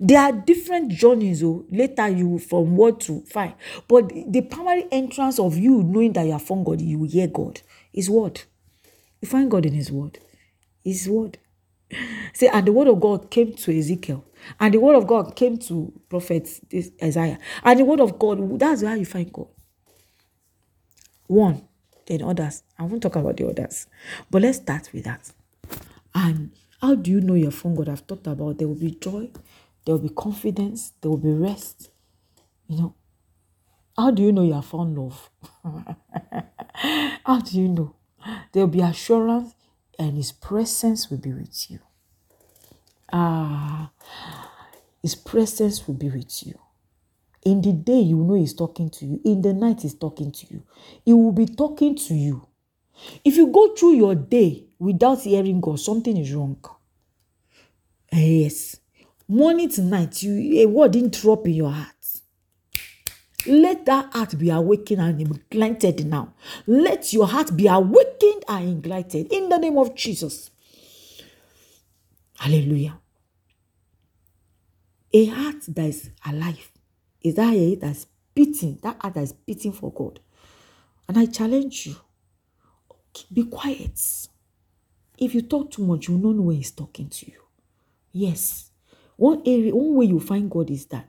There 0.00 0.20
are 0.20 0.32
different 0.32 0.90
journeys, 0.90 1.42
oh, 1.44 1.64
later 1.70 2.08
you 2.08 2.38
from 2.38 2.76
word 2.76 3.00
to 3.02 3.20
find. 3.22 3.54
But 3.88 4.08
the 4.28 4.42
primary 4.42 4.86
entrance 4.90 5.38
of 5.38 5.56
you 5.56 5.82
knowing 5.82 6.12
that 6.14 6.26
you 6.26 6.32
have 6.32 6.42
found 6.42 6.66
God, 6.66 6.80
you 6.80 6.98
will 6.98 7.08
hear 7.08 7.28
God. 7.28 7.60
His 7.92 8.10
word. 8.10 8.42
You 9.20 9.28
find 9.28 9.50
God 9.50 9.66
in 9.66 9.74
His 9.74 9.92
word. 9.92 10.18
His 10.84 11.08
word. 11.08 11.38
See, 12.34 12.48
and 12.48 12.66
the 12.66 12.72
word 12.72 12.88
of 12.88 13.00
God 13.00 13.30
came 13.30 13.52
to 13.54 13.78
Ezekiel. 13.78 14.24
And 14.60 14.74
the 14.74 14.78
word 14.80 14.96
of 14.96 15.06
God 15.06 15.36
came 15.36 15.58
to 15.58 15.92
prophet 16.08 16.48
Isaiah. 17.02 17.38
And 17.62 17.80
the 17.80 17.84
word 17.84 18.00
of 18.00 18.18
God, 18.18 18.58
that's 18.58 18.82
how 18.82 18.94
you 18.94 19.06
find 19.06 19.32
God. 19.32 19.48
One, 21.26 21.62
then 22.06 22.22
others. 22.22 22.62
I 22.78 22.82
won't 22.84 23.02
talk 23.02 23.16
about 23.16 23.36
the 23.36 23.48
others. 23.48 23.86
But 24.30 24.42
let's 24.42 24.58
start 24.58 24.90
with 24.92 25.04
that. 25.04 25.30
And 26.14 26.50
how 26.80 26.94
do 26.94 27.10
you 27.10 27.20
know 27.20 27.34
you're 27.34 27.50
God? 27.50 27.88
I've 27.88 28.06
talked 28.06 28.26
about 28.26 28.58
there 28.58 28.68
will 28.68 28.74
be 28.74 28.92
joy, 28.92 29.30
there 29.84 29.94
will 29.94 30.02
be 30.02 30.14
confidence, 30.14 30.92
there 31.00 31.10
will 31.10 31.18
be 31.18 31.32
rest. 31.32 31.90
You 32.68 32.78
know, 32.78 32.94
how 33.96 34.10
do 34.10 34.22
you 34.22 34.32
know 34.32 34.42
you 34.42 34.54
have 34.54 34.66
found 34.66 34.98
love? 34.98 35.30
how 37.24 37.40
do 37.40 37.60
you 37.60 37.68
know? 37.68 37.94
There 38.52 38.64
will 38.66 38.72
be 38.72 38.80
assurance, 38.80 39.54
and 39.98 40.16
His 40.16 40.32
presence 40.32 41.10
will 41.10 41.18
be 41.18 41.32
with 41.32 41.70
you. 41.70 41.80
Ah, 43.12 43.90
His 45.02 45.14
presence 45.14 45.86
will 45.86 45.94
be 45.94 46.08
with 46.08 46.46
you. 46.46 46.58
In 47.44 47.60
the 47.60 47.72
day, 47.72 48.00
you 48.00 48.16
know 48.16 48.34
He's 48.34 48.54
talking 48.54 48.88
to 48.90 49.06
you. 49.06 49.20
In 49.24 49.42
the 49.42 49.52
night, 49.52 49.82
He's 49.82 49.94
talking 49.94 50.32
to 50.32 50.46
you. 50.48 50.62
He 51.04 51.12
will 51.12 51.32
be 51.32 51.46
talking 51.46 51.96
to 51.96 52.14
you. 52.14 52.46
If 53.24 53.36
you 53.36 53.48
go 53.48 53.74
through 53.74 53.94
your 53.94 54.14
day 54.14 54.64
without 54.78 55.22
hearing 55.22 55.60
God, 55.60 55.80
something 55.80 56.16
is 56.16 56.32
wrong. 56.32 56.56
Yes. 58.12 58.76
Morning 59.28 59.68
to 59.70 59.82
night, 59.82 60.22
you, 60.22 60.62
a 60.62 60.66
word 60.66 60.92
didn't 60.92 61.20
drop 61.20 61.46
in 61.46 61.54
your 61.54 61.70
heart. 61.70 61.88
Let 63.46 63.86
that 63.86 64.12
heart 64.12 64.38
be 64.38 64.50
awakened 64.50 65.00
and 65.00 65.20
ignited 65.20 66.06
now. 66.06 66.34
Let 66.66 67.12
your 67.12 67.26
heart 67.26 67.56
be 67.56 67.66
awakened 67.66 68.44
and 68.46 68.78
ignited 68.78 69.32
in 69.32 69.48
the 69.48 69.58
name 69.58 69.78
of 69.78 69.94
Jesus. 69.96 70.50
Hallelujah. 72.38 72.98
A 75.14 75.26
heart 75.26 75.62
that 75.68 75.86
is 75.86 76.10
alive 76.26 76.70
is 77.20 77.34
that 77.34 77.54
heart 77.54 77.80
that's 77.80 78.06
beating, 78.34 78.78
that 78.82 78.96
heart 79.00 79.14
that 79.14 79.22
is 79.22 79.32
beating 79.32 79.72
for 79.72 79.92
God. 79.92 80.20
And 81.08 81.18
I 81.18 81.26
challenge 81.26 81.86
you, 81.86 81.96
be 83.32 83.44
quiet. 83.44 84.00
If 85.18 85.34
you 85.34 85.42
talk 85.42 85.70
too 85.70 85.84
much, 85.84 86.08
you 86.08 86.16
will 86.16 86.32
know 86.32 86.42
when 86.42 86.56
he's 86.56 86.70
talking 86.70 87.08
to 87.08 87.26
you. 87.26 87.38
Yes. 88.12 88.71
One 89.22 89.40
area, 89.46 89.72
one 89.72 89.94
way 89.94 90.06
you 90.06 90.18
find 90.18 90.50
God 90.50 90.68
is 90.68 90.86
that 90.86 91.06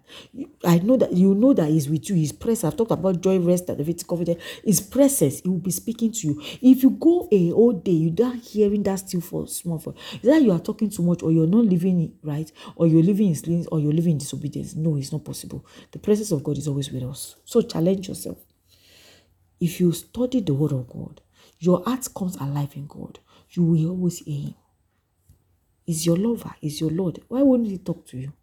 I 0.64 0.78
know 0.78 0.98
that 0.98 1.14
you 1.14 1.34
know 1.34 1.52
that 1.56 1.68
He's 1.68 1.90
with 1.90 2.08
you. 2.12 2.16
His 2.16 2.32
presence. 2.32 2.72
I've 2.72 2.78
talked 2.78 2.92
about 2.92 3.20
joy, 3.22 3.40
rest, 3.40 3.70
and 3.70 3.84
the 3.84 4.04
confidence. 4.04 4.40
His 4.64 4.82
presence, 4.82 5.40
He 5.40 5.50
will 5.50 5.58
be 5.58 5.72
speaking 5.72 6.12
to 6.12 6.28
you. 6.28 6.42
If 6.62 6.84
you 6.84 6.92
go 6.92 7.28
a 7.32 7.50
whole 7.50 7.74
day, 7.74 7.90
you 7.94 8.12
don't 8.12 8.36
hearing 8.36 8.84
that 8.84 8.98
still 8.98 9.20
for 9.20 9.48
small 9.48 9.80
for 9.80 9.96
that 10.22 10.44
you 10.44 10.52
are 10.52 10.60
talking 10.60 10.92
too 10.92 11.02
much, 11.02 11.24
or 11.24 11.32
you're 11.32 11.48
not 11.48 11.66
living 11.66 12.14
right, 12.22 12.52
or 12.76 12.86
you're 12.86 13.02
living 13.02 13.30
in 13.30 13.36
sins, 13.36 13.66
or 13.72 13.80
you're 13.80 13.92
living 13.92 14.12
in 14.12 14.18
disobedience. 14.20 14.76
No, 14.76 14.96
it's 14.96 15.12
not 15.12 15.26
possible. 15.26 15.66
The 15.92 15.98
presence 15.98 16.32
of 16.32 16.44
God 16.44 16.60
is 16.60 16.68
always 16.68 16.92
with 16.92 17.02
us. 17.02 17.38
So 17.46 17.64
challenge 17.64 18.10
yourself. 18.10 18.38
If 19.60 19.80
you 19.80 19.92
study 19.92 20.42
the 20.42 20.54
word 20.54 20.74
of 20.74 20.88
God, 20.88 21.20
your 21.58 21.84
heart 21.84 22.08
comes 22.16 22.36
alive 22.36 22.74
in 22.76 22.86
God. 22.86 23.18
You 23.50 23.64
will 23.64 23.90
always 23.90 24.20
hear 24.20 24.50
Him 24.50 24.56
is 25.88 26.06
your 26.06 26.18
lover, 26.18 26.54
is 26.62 26.80
your 26.82 26.90
Lord. 26.92 27.20
Why 27.28 27.42
wouldn't 27.42 27.70
he 27.70 27.78
talk 27.78 28.06
to 28.08 28.18
you? 28.18 28.34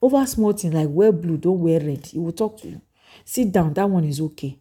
Over 0.00 0.24
small 0.26 0.52
things 0.52 0.74
like 0.74 0.88
wear 0.90 1.12
blue, 1.12 1.36
don't 1.36 1.60
wear 1.60 1.80
red. 1.80 2.06
He 2.06 2.18
will 2.18 2.32
talk 2.32 2.60
to 2.62 2.68
you. 2.68 2.80
Sit 3.24 3.52
down, 3.52 3.74
that 3.74 3.88
one 3.88 4.04
is 4.04 4.20
okay. 4.20 4.58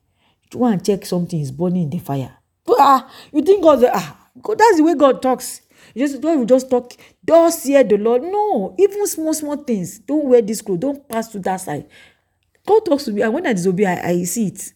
Want 0.53 0.83
to 0.83 0.91
check 0.97 1.05
something 1.05 1.39
is 1.39 1.51
burning 1.51 1.83
in 1.83 1.89
the 1.89 1.99
fire. 1.99 2.37
Ah, 2.69 3.09
you 3.31 3.41
think 3.41 3.61
God, 3.61 3.83
ah, 3.93 4.29
God, 4.41 4.57
that's 4.57 4.77
the 4.77 4.83
way 4.83 4.95
God 4.95 5.21
talks. 5.21 5.61
You 5.93 6.07
just 6.07 6.21
don't 6.21 6.47
just 6.47 6.69
talk, 6.69 6.93
thus 7.23 7.63
hear 7.63 7.83
the 7.83 7.97
Lord. 7.97 8.23
No, 8.23 8.75
even 8.79 9.05
small, 9.07 9.33
small 9.33 9.57
things. 9.57 9.99
Don't 9.99 10.25
wear 10.25 10.41
this 10.41 10.61
clothes, 10.61 10.79
don't 10.79 11.07
pass 11.09 11.27
to 11.29 11.39
that 11.39 11.57
side. 11.57 11.85
God 12.65 12.85
talks 12.85 13.05
to 13.05 13.11
me, 13.11 13.21
and 13.21 13.33
when 13.33 13.45
I 13.47 13.53
disobey, 13.53 13.85
I, 13.85 14.09
I 14.09 14.23
see 14.23 14.47
it. 14.47 14.73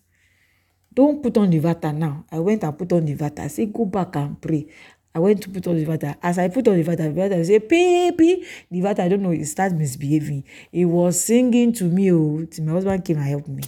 Don't 0.94 1.24
put 1.24 1.38
on 1.38 1.50
the 1.50 1.60
vata 1.60 1.96
now. 1.96 2.26
I 2.32 2.40
went 2.40 2.64
and 2.64 2.78
put 2.78 2.92
on 2.92 3.06
the 3.06 3.16
vata. 3.16 3.50
Say, 3.50 3.66
go 3.68 3.86
back 3.86 4.16
and 4.18 4.40
pray. 4.42 4.68
I 5.14 5.20
went 5.20 5.42
to 5.44 5.50
put 5.50 5.68
on 5.68 5.78
the 5.78 5.86
vata. 5.86 6.16
As 6.24 6.38
I 6.38 6.48
put 6.48 6.68
on 6.68 6.82
the 6.82 6.84
vata, 6.84 7.14
the 7.14 7.22
vata 7.22 7.46
say, 7.46 7.58
Baby, 7.58 8.46
the 8.70 8.80
vata, 8.80 9.00
I 9.00 9.10
don't 9.10 9.22
know, 9.22 9.32
it 9.32 9.46
started 9.46 9.78
misbehaving. 9.78 10.44
It 10.72 10.86
was 10.86 11.20
singing 11.22 11.74
to 11.74 11.84
me, 11.86 12.12
oh, 12.12 12.46
till 12.50 12.64
my 12.66 12.72
husband 12.74 13.04
came 13.04 13.18
and 13.18 13.28
helped 13.28 13.48
me. 13.50 13.64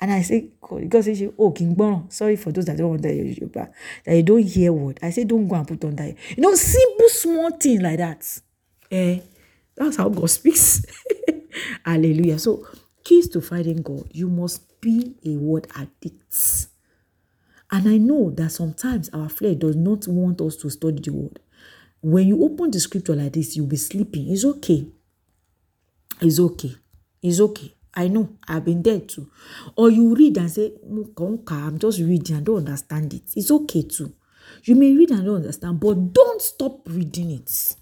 And 0.00 0.12
I 0.12 0.22
say, 0.22 0.50
God 0.60 1.02
says, 1.02 1.22
oh, 1.36 1.50
King 1.50 1.74
Bono, 1.74 2.06
sorry 2.08 2.36
for 2.36 2.52
those 2.52 2.66
that 2.66 2.76
don't 2.76 2.90
want 2.90 3.02
that 3.02 3.72
that 4.04 4.14
you 4.16 4.22
don't 4.22 4.42
hear 4.42 4.72
word. 4.72 4.98
I 5.02 5.10
say, 5.10 5.24
don't 5.24 5.48
go 5.48 5.56
and 5.56 5.66
put 5.66 5.84
on 5.84 5.96
that. 5.96 6.14
You 6.36 6.42
know, 6.42 6.54
simple, 6.54 7.08
small 7.08 7.50
thing 7.50 7.80
like 7.80 7.98
that. 7.98 8.40
Eh, 8.90 9.20
that's 9.74 9.96
how 9.96 10.08
God 10.08 10.30
speaks. 10.30 10.84
Hallelujah. 11.84 12.38
So, 12.38 12.64
keys 13.02 13.28
to 13.30 13.40
finding 13.40 13.82
God, 13.82 14.08
you 14.12 14.28
must 14.28 14.80
be 14.80 15.16
a 15.26 15.36
word 15.36 15.66
addict. 15.74 16.68
And 17.70 17.88
I 17.88 17.98
know 17.98 18.30
that 18.30 18.50
sometimes 18.50 19.10
our 19.10 19.28
flesh 19.28 19.56
does 19.56 19.76
not 19.76 20.08
want 20.08 20.40
us 20.40 20.56
to 20.56 20.70
study 20.70 21.00
the 21.02 21.12
word. 21.12 21.40
When 22.00 22.26
you 22.26 22.42
open 22.44 22.70
the 22.70 22.80
scripture 22.80 23.14
like 23.14 23.32
this, 23.32 23.56
you'll 23.56 23.66
be 23.66 23.76
sleeping. 23.76 24.30
It's 24.30 24.44
okay. 24.44 24.86
It's 26.20 26.38
okay. 26.40 26.74
It's 27.22 27.40
okay. 27.40 27.74
I 27.94 28.08
know. 28.08 28.36
I've 28.46 28.64
been 28.64 28.82
there 28.82 29.00
too. 29.00 29.30
Or 29.76 29.90
you 29.90 30.14
read 30.14 30.36
and 30.38 30.50
say, 30.50 30.72
I'm 30.86 31.78
just 31.78 31.98
reading. 32.00 32.36
I 32.36 32.40
don't 32.40 32.58
understand 32.58 33.12
it. 33.12 33.22
It's 33.34 33.50
okay 33.50 33.82
too. 33.82 34.12
You 34.64 34.76
may 34.76 34.94
read 34.94 35.10
and 35.10 35.24
don't 35.24 35.36
understand, 35.36 35.80
but 35.80 36.12
don't 36.12 36.40
stop 36.40 36.88
reading 36.88 37.32
it. 37.32 37.76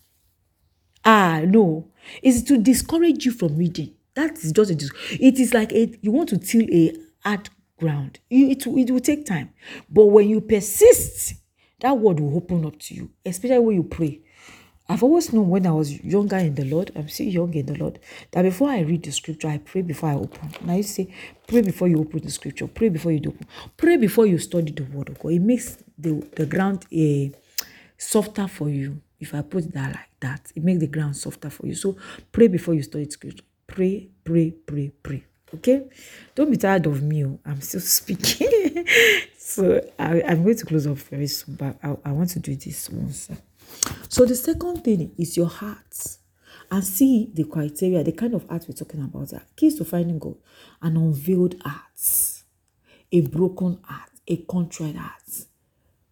Ah, 1.05 1.43
no. 1.47 1.91
It's 2.23 2.43
to 2.43 2.59
discourage 2.59 3.25
you 3.27 3.33
from 3.33 3.57
reading. 3.57 3.95
That 4.15 4.33
is 4.39 4.53
just 4.53 4.71
a. 4.71 4.91
It 5.21 5.39
is 5.39 5.55
like 5.55 5.73
a, 5.73 5.97
you 6.01 6.11
want 6.11 6.31
to 6.31 6.39
till 6.39 6.67
a 6.73 6.93
hard 7.23 7.49
ground. 7.79 8.21
It, 8.31 8.67
it 8.67 8.91
will 8.91 9.01
take 9.01 9.27
time. 9.27 9.51
But 9.91 10.07
when 10.07 10.29
you 10.29 10.41
persist, 10.41 11.35
that 11.81 11.97
word 11.99 12.21
will 12.21 12.37
open 12.37 12.65
up 12.65 12.79
to 12.79 12.95
you, 12.95 13.11
especially 13.25 13.59
when 13.59 13.77
you 13.77 13.85
pray. 13.85 14.21
I've 14.89 15.03
always 15.03 15.33
known 15.33 15.49
when 15.49 15.67
I 15.67 15.73
was 15.73 16.01
younger 16.05 16.37
in 16.37 16.55
the 16.55 16.65
Lord, 16.65 16.93
I'm 16.95 17.09
still 17.09 17.27
young 17.27 17.53
in 17.55 17.67
the 17.67 17.75
Lord, 17.75 17.99
that 18.31 18.43
before 18.43 18.71
I 18.71 18.81
read 18.81 19.03
the 19.03 19.11
scripture, 19.11 19.49
I 19.49 19.59
pray 19.59 19.83
before 19.83 20.11
I 20.11 20.15
open. 20.15 20.51
Now 20.65 20.77
you 20.77 20.85
say, 20.85 21.13
pray 21.49 21.63
before 21.63 21.89
you 21.89 21.99
open 21.99 22.21
the 22.23 22.31
scripture, 22.31 22.69
pray 22.69 22.89
before 22.89 23.11
you 23.11 23.21
open, 23.27 23.47
pray 23.77 23.97
before 23.97 24.27
you 24.27 24.39
study 24.39 24.71
the 24.71 24.85
word 24.85 25.09
of 25.09 25.19
God. 25.19 25.33
It 25.33 25.43
makes 25.43 25.79
the, 25.99 26.25
the 26.37 26.47
ground 26.47 26.87
a 26.93 27.33
uh, 27.35 27.67
softer 27.99 28.47
for 28.47 28.69
you. 28.69 29.01
If 29.19 29.35
I 29.35 29.43
put 29.43 29.73
that 29.73 29.93
like 29.93 30.21
that, 30.21 30.53
it 30.55 30.63
makes 30.63 30.81
the 30.81 30.87
ground 30.87 31.17
softer 31.17 31.51
for 31.51 31.67
you. 31.67 31.75
So 31.75 31.97
pray 32.31 32.47
before 32.47 32.75
you 32.75 32.83
study 32.83 33.11
scripture. 33.11 33.43
Pray, 33.67 34.11
pray, 34.25 34.53
pray, 34.53 34.93
pray. 35.03 35.25
Okay? 35.55 35.85
Don't 36.35 36.51
be 36.51 36.57
tired 36.57 36.87
of 36.87 37.03
me. 37.03 37.25
Oh. 37.25 37.39
I'm 37.45 37.61
still 37.61 37.81
speaking. 37.99 38.87
so 39.39 39.81
I, 39.99 40.21
am 40.21 40.43
going 40.43 40.57
to 40.57 40.67
close 40.67 40.87
off 40.87 41.03
very 41.03 41.27
soon, 41.27 41.55
but 41.55 41.77
I, 41.83 41.97
I 42.05 42.13
want 42.13 42.31
to 42.31 42.41
do 42.41 42.55
this 42.57 42.91
once. 42.91 43.31
So 44.09 44.25
the 44.25 44.35
second 44.35 44.83
thing 44.85 45.13
is 45.19 45.37
your 45.37 45.49
heart. 45.49 46.19
And 46.69 46.83
see 46.83 47.31
the 47.33 47.45
criteria, 47.45 48.03
the 48.03 48.11
kind 48.11 48.35
of 48.35 48.49
heart 48.49 48.65
we're 48.69 48.75
talking 48.75 49.01
about. 49.03 49.33
Keys 49.55 49.77
to 49.77 49.85
finding 49.85 50.19
God. 50.19 50.37
An 50.83 50.97
unveiled 50.97 51.55
heart. 51.63 52.43
A 53.13 53.21
broken 53.21 53.79
heart. 53.85 54.11
A 54.27 54.37
contrite 54.39 54.97
heart. 54.97 55.47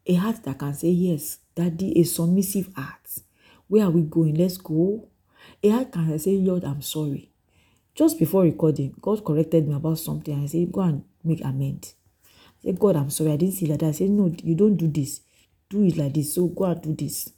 A 0.06 0.14
heart 0.14 0.44
that 0.44 0.58
can 0.58 0.74
say, 0.74 0.88
yes, 0.88 1.38
daddy, 1.56 1.98
a 1.98 2.04
submissive 2.04 2.72
heart. 2.76 3.18
Where 3.66 3.86
are 3.86 3.90
we 3.90 4.02
going? 4.02 4.34
Let's 4.36 4.58
go. 4.58 5.08
A 5.62 5.68
heart 5.70 5.90
can 5.90 6.18
say, 6.20 6.36
Lord, 6.36 6.62
I'm 6.62 6.82
sorry. 6.82 7.33
Just 7.94 8.18
before 8.18 8.42
recording, 8.42 8.94
God 9.00 9.24
corrected 9.24 9.68
me 9.68 9.74
about 9.74 9.98
something. 9.98 10.42
I 10.42 10.46
said, 10.46 10.72
Go 10.72 10.80
and 10.80 11.04
make 11.22 11.44
amends. 11.44 11.94
I 12.24 12.66
said, 12.66 12.78
God, 12.78 12.96
I'm 12.96 13.10
sorry, 13.10 13.32
I 13.32 13.36
didn't 13.36 13.54
see 13.54 13.66
that. 13.66 13.82
I 13.82 13.92
said, 13.92 14.10
No, 14.10 14.34
you 14.42 14.54
don't 14.54 14.76
do 14.76 14.88
this. 14.88 15.20
Do 15.70 15.84
it 15.84 15.96
like 15.96 16.14
this. 16.14 16.34
So 16.34 16.48
go 16.48 16.64
and 16.64 16.82
do 16.82 16.94
this. 16.94 17.30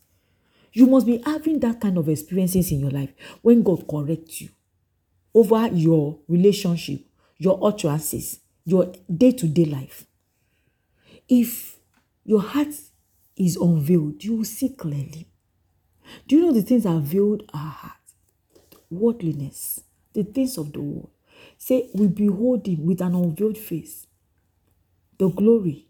You 0.73 0.87
must 0.87 1.07
be 1.07 1.23
having 1.25 1.61
that 1.61 1.81
kind 1.81 1.99
of 1.99 2.09
experiences 2.09 2.71
in 2.73 2.81
your 2.81 2.91
life 2.91 3.13
when 3.43 3.63
God 3.63 3.87
corrects 3.89 4.41
you 4.43 4.49
over 5.35 5.69
your 5.69 6.19
relationship, 6.29 7.01
your 7.39 7.59
utterances, 7.63 8.41
your 8.65 8.93
day 9.15 9.33
to 9.33 9.47
day 9.47 9.67
life. 9.67 10.07
If 11.29 11.79
your 12.25 12.41
heart 12.41 12.75
is 13.37 13.57
unveiled, 13.57 14.25
you 14.25 14.37
will 14.37 14.45
see 14.45 14.71
clearly. 14.71 15.29
Do 16.27 16.37
you 16.37 16.43
know 16.43 16.53
the 16.53 16.63
things 16.63 16.85
that 16.85 16.99
veiled 17.01 17.51
our 17.53 17.71
heart? 17.71 17.93
Worldliness, 18.91 19.81
the 20.17 20.25
things 20.25 20.59
of 20.59 20.73
the 20.73 20.81
world. 20.81 21.11
Say, 21.59 21.91
we 21.95 22.09
behold 22.09 22.67
him 22.67 22.87
with 22.87 23.01
an 23.03 23.15
unveiled 23.15 23.59
face, 23.59 24.07
the 25.19 25.29
glory, 25.29 25.87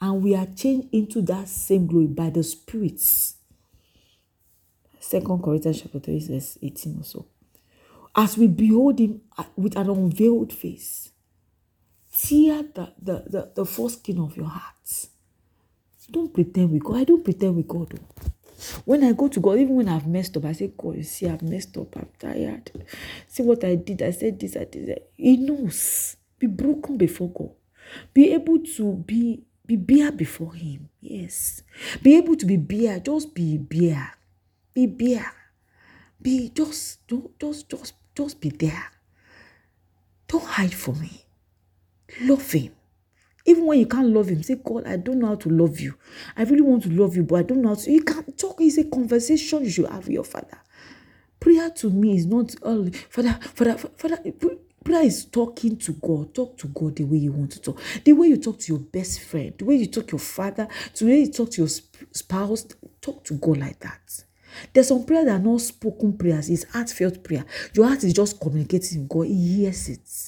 and 0.00 0.22
we 0.22 0.34
are 0.34 0.46
changed 0.46 0.88
into 0.92 1.22
that 1.22 1.48
same 1.48 1.86
glory 1.86 2.06
by 2.08 2.30
the 2.30 2.42
spirits. 2.42 3.36
Second 5.00 5.42
Corinthians 5.42 5.82
chapter 5.82 6.00
3, 6.00 6.20
verse 6.28 6.58
18 6.62 7.00
or 7.00 7.04
so. 7.04 7.26
As 8.16 8.38
we 8.38 8.48
behold 8.48 8.98
him 8.98 9.20
uh, 9.38 9.44
with 9.56 9.76
an 9.76 9.90
unveiled 9.90 10.52
face, 10.52 11.10
tear 12.16 12.62
the, 12.74 12.92
the, 13.00 13.24
the, 13.28 13.52
the 13.56 13.64
foreskin 13.66 14.18
of 14.20 14.36
your 14.36 14.48
hearts. 14.48 15.10
Don't 16.10 16.32
pretend 16.32 16.72
with 16.72 16.84
God. 16.84 16.96
I 16.98 17.04
don't 17.04 17.24
pretend 17.24 17.56
with 17.56 17.68
God. 17.68 17.90
Though. 17.90 18.32
When 18.84 19.04
I 19.04 19.12
go 19.12 19.28
to 19.28 19.40
God, 19.40 19.58
even 19.58 19.76
when 19.76 19.88
I've 19.88 20.06
messed 20.06 20.36
up, 20.36 20.44
I 20.44 20.52
say, 20.52 20.72
God, 20.76 20.96
you 20.96 21.02
see, 21.02 21.28
I've 21.28 21.42
messed 21.42 21.76
up. 21.76 21.96
I'm 21.96 22.08
tired. 22.18 22.70
See 23.28 23.42
what 23.42 23.64
I 23.64 23.74
did. 23.74 24.02
I 24.02 24.10
said 24.10 24.38
this, 24.40 24.56
I 24.56 24.64
did 24.64 24.86
that. 24.88 25.10
He 25.16 25.36
knows. 25.36 26.16
Be 26.38 26.46
broken 26.46 26.96
before 26.96 27.30
God. 27.30 27.50
Be 28.12 28.32
able 28.32 28.58
to 28.76 28.92
be 28.94 29.44
be 29.66 29.76
bare 29.76 30.12
before 30.12 30.54
Him. 30.54 30.88
Yes. 31.00 31.62
Be 32.02 32.16
able 32.16 32.36
to 32.36 32.46
be 32.46 32.56
bare. 32.56 33.00
Just 33.00 33.34
be 33.34 33.58
bare. 33.58 34.14
Be 34.74 34.86
bare. 34.86 35.32
Be 36.22 36.50
just, 36.50 37.06
just, 37.08 37.28
just, 37.40 37.68
just, 37.68 37.94
just 38.14 38.40
be 38.40 38.50
there. 38.50 38.92
Don't 40.28 40.44
hide 40.44 40.74
from 40.74 41.00
me. 41.00 41.24
Love 42.22 42.50
Him. 42.50 42.72
Even 43.46 43.66
when 43.66 43.78
you 43.78 43.86
can't 43.86 44.08
love 44.08 44.28
him, 44.28 44.42
say, 44.42 44.56
God, 44.56 44.86
I 44.86 44.96
don't 44.96 45.20
know 45.20 45.28
how 45.28 45.34
to 45.36 45.48
love 45.48 45.80
you. 45.80 45.94
I 46.36 46.42
really 46.42 46.62
want 46.62 46.82
to 46.84 46.90
love 46.90 47.16
you, 47.16 47.22
but 47.22 47.36
I 47.36 47.42
don't 47.42 47.62
know 47.62 47.70
how 47.70 47.74
to. 47.76 47.90
You 47.90 48.02
can't 48.02 48.36
talk. 48.36 48.56
It's 48.60 48.78
a 48.78 48.84
conversation 48.84 49.64
you 49.64 49.70
should 49.70 49.88
have 49.88 50.06
with 50.06 50.14
your 50.14 50.24
father. 50.24 50.58
Prayer 51.38 51.70
to 51.70 51.90
me 51.90 52.16
is 52.16 52.26
not 52.26 52.54
only 52.62 52.90
Father, 52.90 53.38
Father, 53.54 53.76
Father. 53.76 54.18
Prayer 54.84 55.02
is 55.02 55.24
talking 55.24 55.76
to 55.78 55.92
God. 55.94 56.32
Talk 56.34 56.56
to 56.58 56.68
God 56.68 56.96
the 56.96 57.04
way 57.04 57.18
you 57.18 57.32
want 57.32 57.52
to 57.52 57.60
talk. 57.60 57.80
The 58.04 58.12
way 58.12 58.28
you 58.28 58.36
talk 58.36 58.58
to 58.60 58.72
your 58.72 58.80
best 58.80 59.20
friend, 59.20 59.52
the 59.58 59.64
way 59.64 59.74
you 59.76 59.86
talk 59.86 60.06
to 60.08 60.12
your 60.12 60.20
father, 60.20 60.68
the 60.96 61.06
way 61.06 61.20
you 61.20 61.32
talk 61.32 61.50
to 61.52 61.62
your 61.62 61.68
spouse. 61.68 62.66
Talk 63.00 63.24
to 63.24 63.34
God 63.34 63.58
like 63.58 63.80
that. 63.80 64.24
There's 64.72 64.88
some 64.88 65.04
prayer 65.04 65.24
that 65.24 65.40
are 65.40 65.42
not 65.42 65.60
spoken 65.60 66.16
prayers. 66.16 66.48
It's 66.48 66.64
heartfelt 66.64 67.22
prayer. 67.22 67.44
Your 67.74 67.86
heart 67.88 68.04
is 68.04 68.12
just 68.12 68.40
communicating 68.40 69.00
with 69.02 69.08
God. 69.08 69.26
He 69.26 69.56
hears 69.64 69.88
it. 69.88 70.25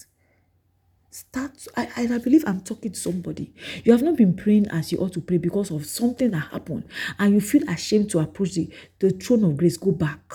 Start. 1.31 1.67
I, 1.77 2.09
I 2.15 2.19
believe 2.19 2.45
I'm 2.47 2.61
talking 2.61 2.93
to 2.93 2.99
somebody. 2.99 3.53
You 3.85 3.93
have 3.93 4.03
not 4.03 4.17
been 4.17 4.35
praying 4.35 4.69
as 4.69 4.93
you 4.93 4.99
ought 4.99 5.13
to 5.15 5.21
pray 5.21 5.39
because 5.39 5.71
of 5.71 5.87
something 5.87 6.31
that 6.31 6.49
happened, 6.51 6.85
and 7.19 7.35
you 7.35 7.41
feel 7.41 7.69
ashamed 7.69 8.11
to 8.11 8.21
approach 8.21 8.55
the, 8.55 8.71
the 8.99 9.11
throne 9.11 9.45
of 9.45 9.57
grace. 9.57 9.77
Go 9.77 9.93
back. 9.93 10.33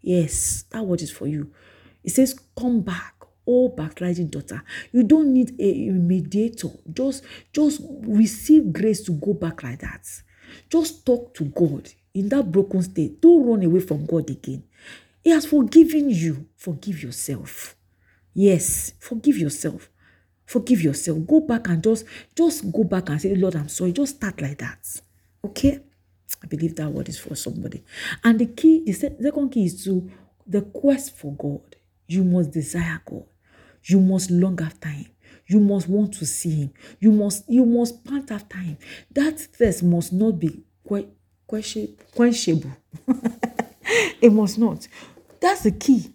Yes, 0.00 0.64
that 0.70 0.84
word 0.84 1.02
is 1.02 1.10
for 1.10 1.26
you. 1.26 1.52
It 2.02 2.10
says, 2.10 2.38
Come 2.58 2.80
back. 2.82 3.14
Oh, 3.44 3.68
backsliding 3.70 4.28
daughter, 4.28 4.62
you 4.92 5.02
don't 5.02 5.32
need 5.34 5.56
a 5.60 5.90
mediator. 5.90 6.68
Just, 6.92 7.24
just 7.52 7.80
receive 8.06 8.72
grace 8.72 9.02
to 9.02 9.12
go 9.12 9.34
back 9.34 9.64
like 9.64 9.80
that. 9.80 10.06
Just 10.70 11.04
talk 11.04 11.34
to 11.34 11.44
God 11.46 11.90
in 12.14 12.28
that 12.28 12.52
broken 12.52 12.82
state. 12.82 13.20
Don't 13.20 13.44
run 13.44 13.64
away 13.64 13.80
from 13.80 14.06
God 14.06 14.30
again. 14.30 14.62
He 15.24 15.30
has 15.30 15.44
forgiven 15.46 16.10
you. 16.10 16.46
Forgive 16.56 17.02
yourself. 17.02 17.74
Yes, 18.32 18.92
forgive 19.00 19.36
yourself. 19.38 19.90
Forgive 20.46 20.82
yourself. 20.82 21.26
Go 21.26 21.40
back 21.40 21.68
and 21.68 21.82
just 21.82 22.04
just 22.36 22.70
go 22.70 22.84
back 22.84 23.08
and 23.08 23.20
say, 23.20 23.34
Lord, 23.34 23.56
I'm 23.56 23.68
sorry. 23.68 23.92
Just 23.92 24.16
start 24.16 24.40
like 24.40 24.58
that. 24.58 25.00
Okay? 25.44 25.80
I 26.42 26.46
believe 26.46 26.76
that 26.76 26.90
word 26.90 27.08
is 27.08 27.18
for 27.18 27.34
somebody. 27.34 27.84
And 28.24 28.38
the 28.38 28.46
key, 28.46 28.82
the 28.84 28.92
second 28.92 29.50
key 29.50 29.66
is 29.66 29.84
to 29.84 30.10
the 30.46 30.62
quest 30.62 31.16
for 31.16 31.32
God. 31.34 31.76
You 32.06 32.24
must 32.24 32.50
desire 32.50 33.00
God. 33.04 33.24
You 33.84 34.00
must 34.00 34.30
long 34.30 34.60
after 34.60 34.88
him. 34.88 35.06
You 35.46 35.60
must 35.60 35.88
want 35.88 36.14
to 36.14 36.26
see 36.26 36.62
him. 36.62 36.72
You 37.00 37.12
must 37.12 37.48
you 37.48 37.64
must 37.66 38.04
pant 38.04 38.30
after 38.30 38.58
him. 38.58 38.78
That 39.10 39.38
thirst 39.40 39.82
must 39.82 40.12
not 40.12 40.38
be 40.38 40.62
quenchable. 40.88 42.76
it 44.20 44.32
must 44.32 44.58
not. 44.58 44.86
That's 45.40 45.62
the 45.62 45.72
key. 45.72 46.12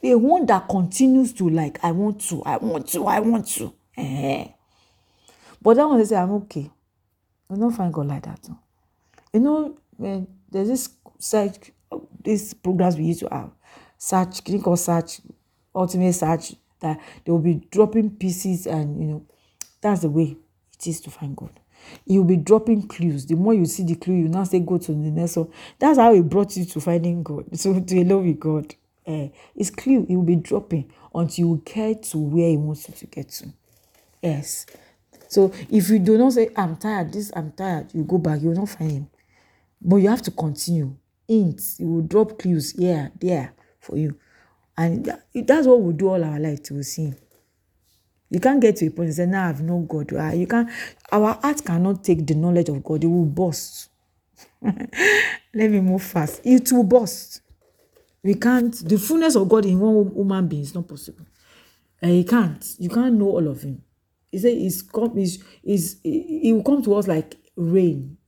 The 0.00 0.14
one 0.14 0.46
that 0.46 0.68
continues 0.68 1.32
to 1.34 1.48
like, 1.48 1.78
I 1.82 1.92
want 1.92 2.20
to, 2.28 2.42
I 2.44 2.56
want 2.58 2.88
to, 2.88 3.06
I 3.06 3.20
want 3.20 3.48
to. 3.48 3.74
Eh. 3.96 4.46
But 5.60 5.74
that 5.74 5.88
one 5.88 5.98
they 5.98 6.04
say, 6.04 6.16
I'm 6.16 6.30
okay. 6.32 6.70
I 7.50 7.56
don't 7.56 7.72
find 7.72 7.92
God 7.92 8.06
like 8.06 8.24
that. 8.24 8.48
You 9.32 9.40
know, 9.40 9.76
when 9.96 10.28
there's 10.50 10.68
this 10.68 10.90
search, 11.18 11.72
these 12.22 12.54
programs 12.54 12.96
we 12.96 13.04
used 13.04 13.20
to 13.20 13.28
have, 13.30 13.50
search, 13.96 14.44
clinical 14.44 14.76
search, 14.76 15.20
ultimate 15.74 16.12
search, 16.12 16.54
that 16.80 17.00
they 17.24 17.32
will 17.32 17.40
be 17.40 17.66
dropping 17.70 18.10
pieces 18.10 18.66
and 18.66 19.00
you 19.00 19.08
know, 19.08 19.26
that's 19.80 20.02
the 20.02 20.08
way 20.08 20.36
it 20.74 20.86
is 20.86 21.00
to 21.00 21.10
find 21.10 21.36
God. 21.36 21.58
He 22.04 22.18
will 22.18 22.24
be 22.24 22.36
dropping 22.36 22.86
clues. 22.88 23.26
The 23.26 23.34
more 23.34 23.54
you 23.54 23.64
see 23.66 23.84
the 23.84 23.94
clue, 23.94 24.14
you 24.14 24.28
now 24.28 24.44
say 24.44 24.60
go 24.60 24.78
to 24.78 24.92
the 24.92 24.96
next 24.96 25.36
one. 25.36 25.50
That's 25.78 25.98
how 25.98 26.12
he 26.12 26.20
brought 26.20 26.56
you 26.56 26.64
to 26.64 26.80
finding 26.80 27.22
God. 27.22 27.46
So 27.58 27.78
to 27.80 28.04
love 28.04 28.24
with 28.24 28.40
God. 28.40 28.74
Uh, 29.08 29.28
it's 29.56 29.70
clue 29.70 30.04
he 30.06 30.16
will 30.16 30.22
be 30.24 30.36
dropping 30.36 30.92
until 31.14 31.48
you 31.48 31.62
get 31.64 32.02
to 32.02 32.18
where 32.18 32.50
he 32.50 32.58
wants 32.58 32.86
you 32.88 32.94
to 32.94 33.06
get 33.06 33.30
to. 33.30 33.48
Yes. 34.22 34.66
So 35.28 35.52
if 35.70 35.88
you 35.88 35.98
do 35.98 36.18
not 36.18 36.34
say, 36.34 36.50
I'm 36.54 36.76
tired, 36.76 37.12
this, 37.12 37.32
I'm 37.34 37.52
tired, 37.52 37.94
you 37.94 38.04
go 38.04 38.18
back, 38.18 38.42
you 38.42 38.48
will 38.48 38.56
not 38.56 38.68
find 38.68 38.90
him. 38.90 39.10
But 39.80 39.96
you 39.96 40.10
have 40.10 40.22
to 40.22 40.30
continue. 40.30 40.94
Hints, 41.26 41.78
he 41.78 41.84
will 41.84 42.02
drop 42.02 42.38
clues 42.38 42.72
here, 42.72 43.10
there 43.18 43.54
for 43.80 43.96
you. 43.96 44.18
And 44.76 45.10
that's 45.34 45.66
what 45.66 45.80
we 45.80 45.92
do 45.94 46.08
all 46.08 46.24
our 46.24 46.38
life 46.38 46.62
to 46.64 46.82
see 46.82 47.06
him. 47.06 47.16
You 48.30 48.40
can't 48.40 48.60
get 48.60 48.76
to 48.76 48.86
a 48.86 48.90
point 48.90 49.06
and 49.06 49.14
say, 49.14 49.26
now 49.26 49.48
I've 49.48 49.62
no 49.62 49.78
God. 49.80 50.12
Ah, 50.18 50.32
you 50.32 50.46
can't, 50.46 50.68
our 51.10 51.34
heart 51.34 51.64
cannot 51.64 52.04
take 52.04 52.26
the 52.26 52.34
knowledge 52.34 52.68
of 52.68 52.84
God. 52.84 53.02
It 53.02 53.06
will 53.06 53.24
burst. 53.24 53.88
Let 54.62 55.70
me 55.70 55.80
move 55.80 56.02
fast. 56.02 56.42
It 56.44 56.70
will 56.72 56.84
burst. 56.84 57.40
We 58.28 58.34
can't, 58.34 58.74
the 58.86 58.98
fullness 58.98 59.36
of 59.36 59.48
God 59.48 59.64
in 59.64 59.80
one 59.80 60.12
human 60.14 60.48
being 60.48 60.60
is 60.60 60.74
not 60.74 60.86
possible. 60.86 61.24
And 62.02 62.14
you 62.14 62.24
can't, 62.24 62.62
you 62.78 62.90
can't 62.90 63.14
know 63.14 63.28
all 63.28 63.48
of 63.48 63.62
him. 63.62 63.82
He 64.30 64.36
said, 64.36 64.52
"Is 64.52 64.82
come, 64.82 65.16
is 65.16 65.42
is 65.62 65.98
he 66.02 66.52
will 66.52 66.62
come 66.62 66.82
to 66.82 66.94
us 66.96 67.08
like 67.08 67.36
rain. 67.56 68.18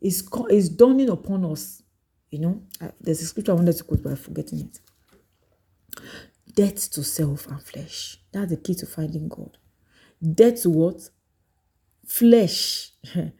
It's, 0.00 0.22
it's 0.48 0.70
dawning 0.70 1.10
upon 1.10 1.44
us. 1.44 1.82
You 2.30 2.38
know, 2.38 2.62
there's 2.98 3.20
a 3.20 3.26
scripture 3.26 3.52
I 3.52 3.56
wanted 3.56 3.76
to 3.76 3.84
quote, 3.84 4.02
but 4.02 4.12
I'm 4.12 4.16
forgetting 4.16 4.60
it. 4.60 4.80
Death 6.54 6.90
to 6.92 7.04
self 7.04 7.46
and 7.48 7.62
flesh. 7.62 8.18
That's 8.32 8.48
the 8.48 8.56
key 8.56 8.74
to 8.76 8.86
finding 8.86 9.28
God. 9.28 9.58
Death 10.32 10.62
to 10.62 10.70
what? 10.70 11.10
Flesh. 12.06 12.92
you 13.14 13.32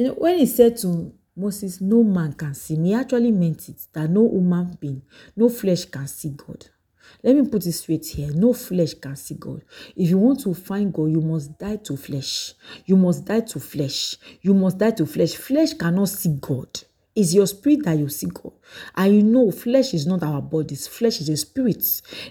know, 0.00 0.14
when 0.14 0.38
he 0.38 0.46
said 0.46 0.78
to 0.78 1.14
Moses, 1.36 1.80
No 1.80 2.02
man 2.02 2.34
can 2.34 2.54
me, 2.78 2.88
he 2.88 2.94
actually 2.94 3.32
meant 3.32 3.68
it 3.68 3.86
that 3.92 4.10
no 4.10 4.28
human 4.28 4.76
being, 4.80 5.02
no 5.36 5.48
flesh 5.48 5.86
can 5.86 6.06
see 6.06 6.30
God. 6.30 6.66
Let 7.22 7.36
me 7.36 7.48
put 7.48 7.66
it 7.66 7.72
straight 7.72 8.06
here. 8.06 8.32
No 8.32 8.52
flesh 8.52 8.94
can 8.94 9.16
see 9.16 9.34
God. 9.34 9.62
If 9.94 10.10
you 10.10 10.18
want 10.18 10.40
to 10.40 10.54
find 10.54 10.92
God, 10.92 11.06
you 11.10 11.20
must 11.20 11.58
die 11.58 11.76
to 11.76 11.96
flesh. 11.96 12.54
You 12.84 12.96
must 12.96 13.24
die 13.24 13.40
to 13.40 13.60
flesh. 13.60 14.16
You 14.40 14.54
must 14.54 14.78
die 14.78 14.90
to 14.92 15.06
flesh. 15.06 15.34
Flesh 15.34 15.74
cannot 15.74 16.08
see 16.08 16.36
God. 16.40 16.68
It's 17.14 17.34
your 17.34 17.46
spirit 17.46 17.84
that 17.84 17.98
you 17.98 18.08
see 18.08 18.26
God. 18.26 18.52
And 18.96 19.14
you 19.14 19.22
know, 19.22 19.50
flesh 19.50 19.92
is 19.92 20.06
not 20.06 20.22
our 20.22 20.40
bodies. 20.40 20.86
Flesh 20.88 21.20
is 21.20 21.28
a 21.28 21.36
spirit. 21.36 21.84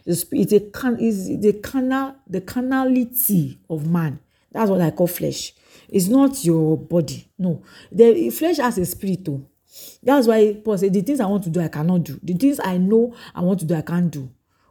The 0.06 0.16
spirit 0.16 0.52
is 0.52 0.54
a 0.54 0.60
can 0.72 0.96
the 0.98 1.60
canal, 1.64 2.16
the 2.28 2.42
carnality 2.42 3.60
of 3.70 3.88
man. 3.88 4.20
That's 4.52 4.70
what 4.70 4.82
I 4.82 4.92
call 4.92 5.08
flesh. 5.08 5.54
It's 5.92 6.08
not 6.08 6.44
your 6.46 6.78
body. 6.78 7.30
No. 7.38 7.62
The 7.92 8.30
flesh 8.30 8.58
has 8.58 8.78
a 8.78 8.86
spirit 8.86 9.26
too. 9.26 9.46
That's 10.02 10.28
why 10.28 10.60
Paul 10.64 10.78
said, 10.78 10.94
The 10.94 11.02
things 11.02 11.20
I 11.20 11.26
want 11.26 11.44
to 11.44 11.50
do, 11.50 11.62
I 11.62 11.68
cannot 11.68 12.04
do. 12.04 12.20
The 12.24 12.34
things 12.34 12.60
I 12.64 12.78
know 12.78 13.14
I 13.36 13.42
want 13.42 13.60
to 13.60 13.66
do, 13.66 13.76
I 13.76 13.82
can't 13.82 14.10
do. 14.10 14.30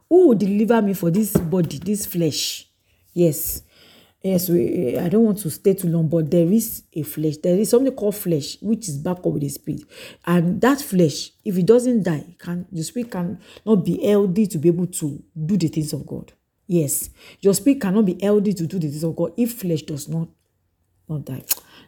Who 0.09 0.27
will 0.27 0.35
deliver 0.35 0.81
me 0.81 0.93
for 0.93 1.11
this 1.11 1.37
body, 1.37 1.77
this 1.77 2.05
flesh? 2.05 2.67
Yes. 3.13 3.63
Yes, 4.23 4.49
we, 4.49 4.99
I 4.99 5.09
don't 5.09 5.23
want 5.23 5.39
to 5.39 5.49
stay 5.49 5.73
too 5.73 5.87
long, 5.87 6.07
but 6.07 6.29
there 6.29 6.45
is 6.45 6.83
a 6.93 7.01
flesh. 7.01 7.37
There 7.37 7.55
is 7.55 7.71
something 7.71 7.93
called 7.93 8.15
flesh, 8.15 8.57
which 8.61 8.87
is 8.87 8.97
back 8.97 9.17
up 9.17 9.25
with 9.25 9.41
the 9.41 9.49
spirit. 9.49 9.81
And 10.25 10.61
that 10.61 10.79
flesh, 10.79 11.31
if 11.43 11.57
it 11.57 11.65
doesn't 11.65 12.03
die, 12.03 12.35
can 12.37 12.67
the 12.71 12.83
spirit 12.83 13.09
can 13.09 13.39
not 13.65 13.77
be 13.83 14.05
healthy 14.05 14.45
to 14.47 14.59
be 14.59 14.69
able 14.69 14.87
to 14.87 15.23
do 15.45 15.57
the 15.57 15.69
things 15.69 15.93
of 15.93 16.05
God. 16.05 16.33
Yes, 16.67 17.09
your 17.39 17.55
spirit 17.55 17.81
cannot 17.81 18.05
be 18.05 18.17
healthy 18.21 18.53
to 18.53 18.67
do 18.67 18.77
the 18.77 18.89
things 18.89 19.03
of 19.03 19.15
God 19.15 19.33
if 19.37 19.53
flesh 19.53 19.81
does 19.81 20.07
not 20.07 20.27
not 21.11 21.25
die. 21.25 21.43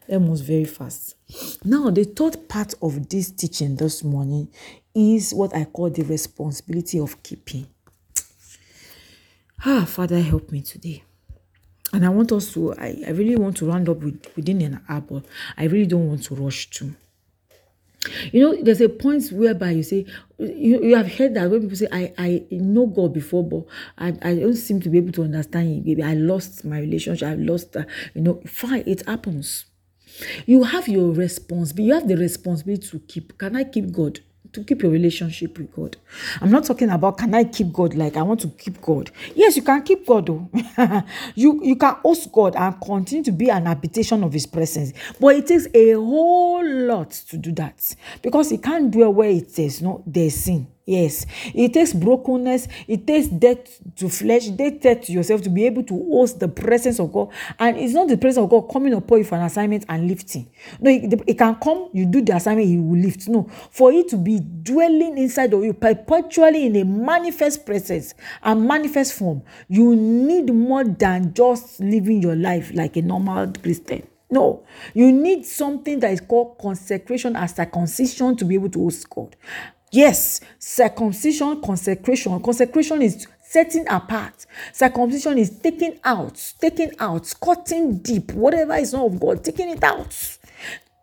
That 0.07 0.19
moves 0.19 0.41
very 0.41 0.65
fast. 0.65 1.15
Now, 1.63 1.89
the 1.89 2.03
third 2.03 2.47
part 2.47 2.74
of 2.82 3.09
this 3.09 3.32
teaching 3.32 3.76
this 3.76 4.03
morning 4.03 4.49
is 4.93 5.34
what 5.34 5.55
I 5.55 5.65
call 5.65 5.89
the 5.89 6.03
responsibility 6.03 6.99
of 6.99 7.24
keeping. 7.24 7.67
Ah, 9.65 9.86
Father, 9.86 10.19
help 10.19 10.51
me 10.51 10.61
today 10.61 11.03
and 11.93 12.03
I 12.03 12.09
want 12.09 12.32
us 12.32 12.51
to, 12.53 12.74
I, 12.74 13.03
I 13.05 13.11
really 13.11 13.36
want 13.36 13.57
to 13.57 13.67
round 13.67 13.88
up 13.88 13.97
with, 13.97 14.26
within 14.36 14.61
an 14.61 14.82
hour, 14.89 15.01
but 15.01 15.26
I 15.55 15.65
really 15.65 15.86
don't 15.86 16.07
want 16.07 16.24
to 16.24 16.36
rush 16.36 16.69
to. 16.71 16.93
You 18.32 18.41
know, 18.41 18.62
there's 18.62 18.82
a 18.82 18.89
point 18.89 19.32
whereby 19.32 19.72
you 19.72 19.84
say, 19.84 20.06
you, 20.38 20.84
you 20.84 20.95
have 20.95 21.12
heard 21.14 21.36
that 21.36 21.49
when 21.49 21.62
people 21.62 21.78
say, 21.78 21.88
I, 21.91 22.14
I 22.18 22.45
know 22.51 22.86
God 22.88 23.14
before, 23.14 23.47
but 23.47 23.66
I, 23.97 24.10
I 24.22 24.36
don't 24.36 24.56
seem 24.56 24.82
to 24.82 24.89
be 24.89 24.97
able 24.97 25.14
to 25.14 25.24
understand 25.24 25.68
Him. 25.68 25.84
Maybe 25.86 26.04
I 26.04 26.14
lost 26.14 26.66
my 26.66 26.80
relationship, 26.80 27.28
I 27.28 27.36
lost, 27.36 27.76
uh, 27.78 27.84
you 28.14 28.22
know, 28.22 28.41
fine, 28.45 28.84
it 28.86 29.06
happens. 29.08 29.66
You 30.45 30.64
have 30.64 30.88
your 30.88 31.12
responsibility, 31.12 31.88
you 31.88 31.93
have 31.93 32.08
the 32.08 32.18
responsibility 32.18 32.88
to 32.89 32.99
keep. 32.99 33.38
Can 33.38 33.56
I 33.56 33.64
keep 33.64 33.91
God? 33.91 34.20
To 34.54 34.64
keep 34.64 34.84
your 34.84 34.91
relationship 34.91 35.58
with 35.58 35.74
God. 35.76 35.97
I'm 36.39 36.51
not 36.51 36.64
talking 36.64 36.89
about 36.89 37.18
can 37.18 37.34
I 37.34 37.43
keep 37.43 37.74
God 37.74 37.95
like 37.95 38.16
I 38.16 38.22
want 38.22 38.39
to 38.41 38.47
keep 38.49 38.80
God. 38.82 39.12
Yes, 39.36 39.56
you 39.56 39.64
can 39.64 39.82
keep 39.82 40.06
God 40.06 40.28
though. 40.28 40.49
you 41.36 41.60
you 41.64 41.76
can 41.76 41.95
host 42.04 42.32
God 42.32 42.56
and 42.56 42.80
continue 42.80 43.24
to 43.24 43.32
be 43.32 43.49
an 43.49 43.66
habitation 43.66 44.24
of 44.24 44.32
his 44.32 44.45
presence. 44.45 44.93
But 45.20 45.36
it 45.36 45.47
takes 45.47 45.68
a 45.74 45.93
whole 45.93 46.66
lot 46.66 47.12
to 47.30 47.38
do 47.38 47.51
that 47.54 47.95
because 48.22 48.51
he 48.51 48.60
can't 48.60 48.91
dwell 48.91 49.14
where 49.14 49.30
it 49.30 49.58
is 49.58 49.82
no 49.82 50.04
there's 50.06 50.36
sin. 50.36 50.68
Yes, 50.86 51.25
it 51.53 51.73
takes 51.73 51.93
brokenness, 51.93 52.67
it 52.89 53.07
takes 53.07 53.27
death 53.27 53.79
to 53.95 54.09
flesh, 54.09 54.47
death 54.47 54.81
to 55.03 55.13
yourself 55.13 55.41
to 55.43 55.49
be 55.49 55.65
able 55.65 55.84
to 55.84 55.93
host 56.11 56.41
the 56.41 56.49
presence 56.49 56.99
of 56.99 57.13
God. 57.13 57.29
And 57.57 57.77
it's 57.77 57.93
not 57.93 58.09
the 58.09 58.17
presence 58.17 58.43
of 58.43 58.49
God 58.49 58.63
coming 58.63 58.93
upon 58.93 59.19
you 59.19 59.23
for 59.23 59.36
an 59.36 59.43
assignment 59.43 59.86
and 59.88 60.09
lifting. 60.09 60.49
No, 60.81 60.91
it, 60.91 61.21
it 61.25 61.38
can 61.38 61.55
come, 61.55 61.89
you 61.93 62.05
do 62.05 62.21
the 62.21 62.36
assignment, 62.36 62.67
He 62.67 62.77
will 62.77 62.99
lift. 62.99 63.29
No, 63.29 63.49
for 63.71 63.93
it 63.93 64.09
to 64.09 64.17
be 64.17 64.41
dwelling 64.41 65.17
inside 65.17 65.53
of 65.53 65.63
you 65.63 65.71
perpetually 65.71 66.65
in 66.65 66.75
a 66.75 66.84
manifest 66.84 67.65
presence 67.65 68.13
and 68.41 68.67
manifest 68.67 69.13
form, 69.13 69.41
you 69.69 69.95
need 69.95 70.53
more 70.53 70.84
than 70.84 71.34
just 71.34 71.79
living 71.79 72.21
your 72.21 72.36
life 72.36 72.71
like 72.73 72.97
a 72.97 73.01
normal 73.01 73.53
Christian. 73.53 74.05
No, 74.34 74.65
you 74.95 75.11
need 75.11 75.45
something 75.45 75.99
that 75.99 76.11
is 76.11 76.19
called 76.19 76.57
consecration 76.57 77.36
and 77.36 77.47
circumcision 77.47 78.36
to 78.38 78.45
be 78.45 78.55
able 78.55 78.69
to 78.69 78.79
host 78.79 79.07
God. 79.07 79.36
Yes, 79.94 80.41
circumcision, 80.58 81.62
consecration. 81.62 82.41
Consecration 82.41 83.04
is 83.04 83.28
setting 83.44 83.88
apart. 83.88 84.48
Circumcision 84.74 85.38
is 85.38 85.52
taking 85.60 86.00
out, 86.04 86.54
taking 86.60 86.91
out, 86.98 87.32
cutting 87.39 88.00
deep, 88.00 88.32
whatever 88.32 88.74
is 88.74 88.91
not 88.91 89.06
of 89.06 89.20
God, 89.20 89.44
taking 89.44 89.70
it 89.70 89.84
out. 89.84 90.38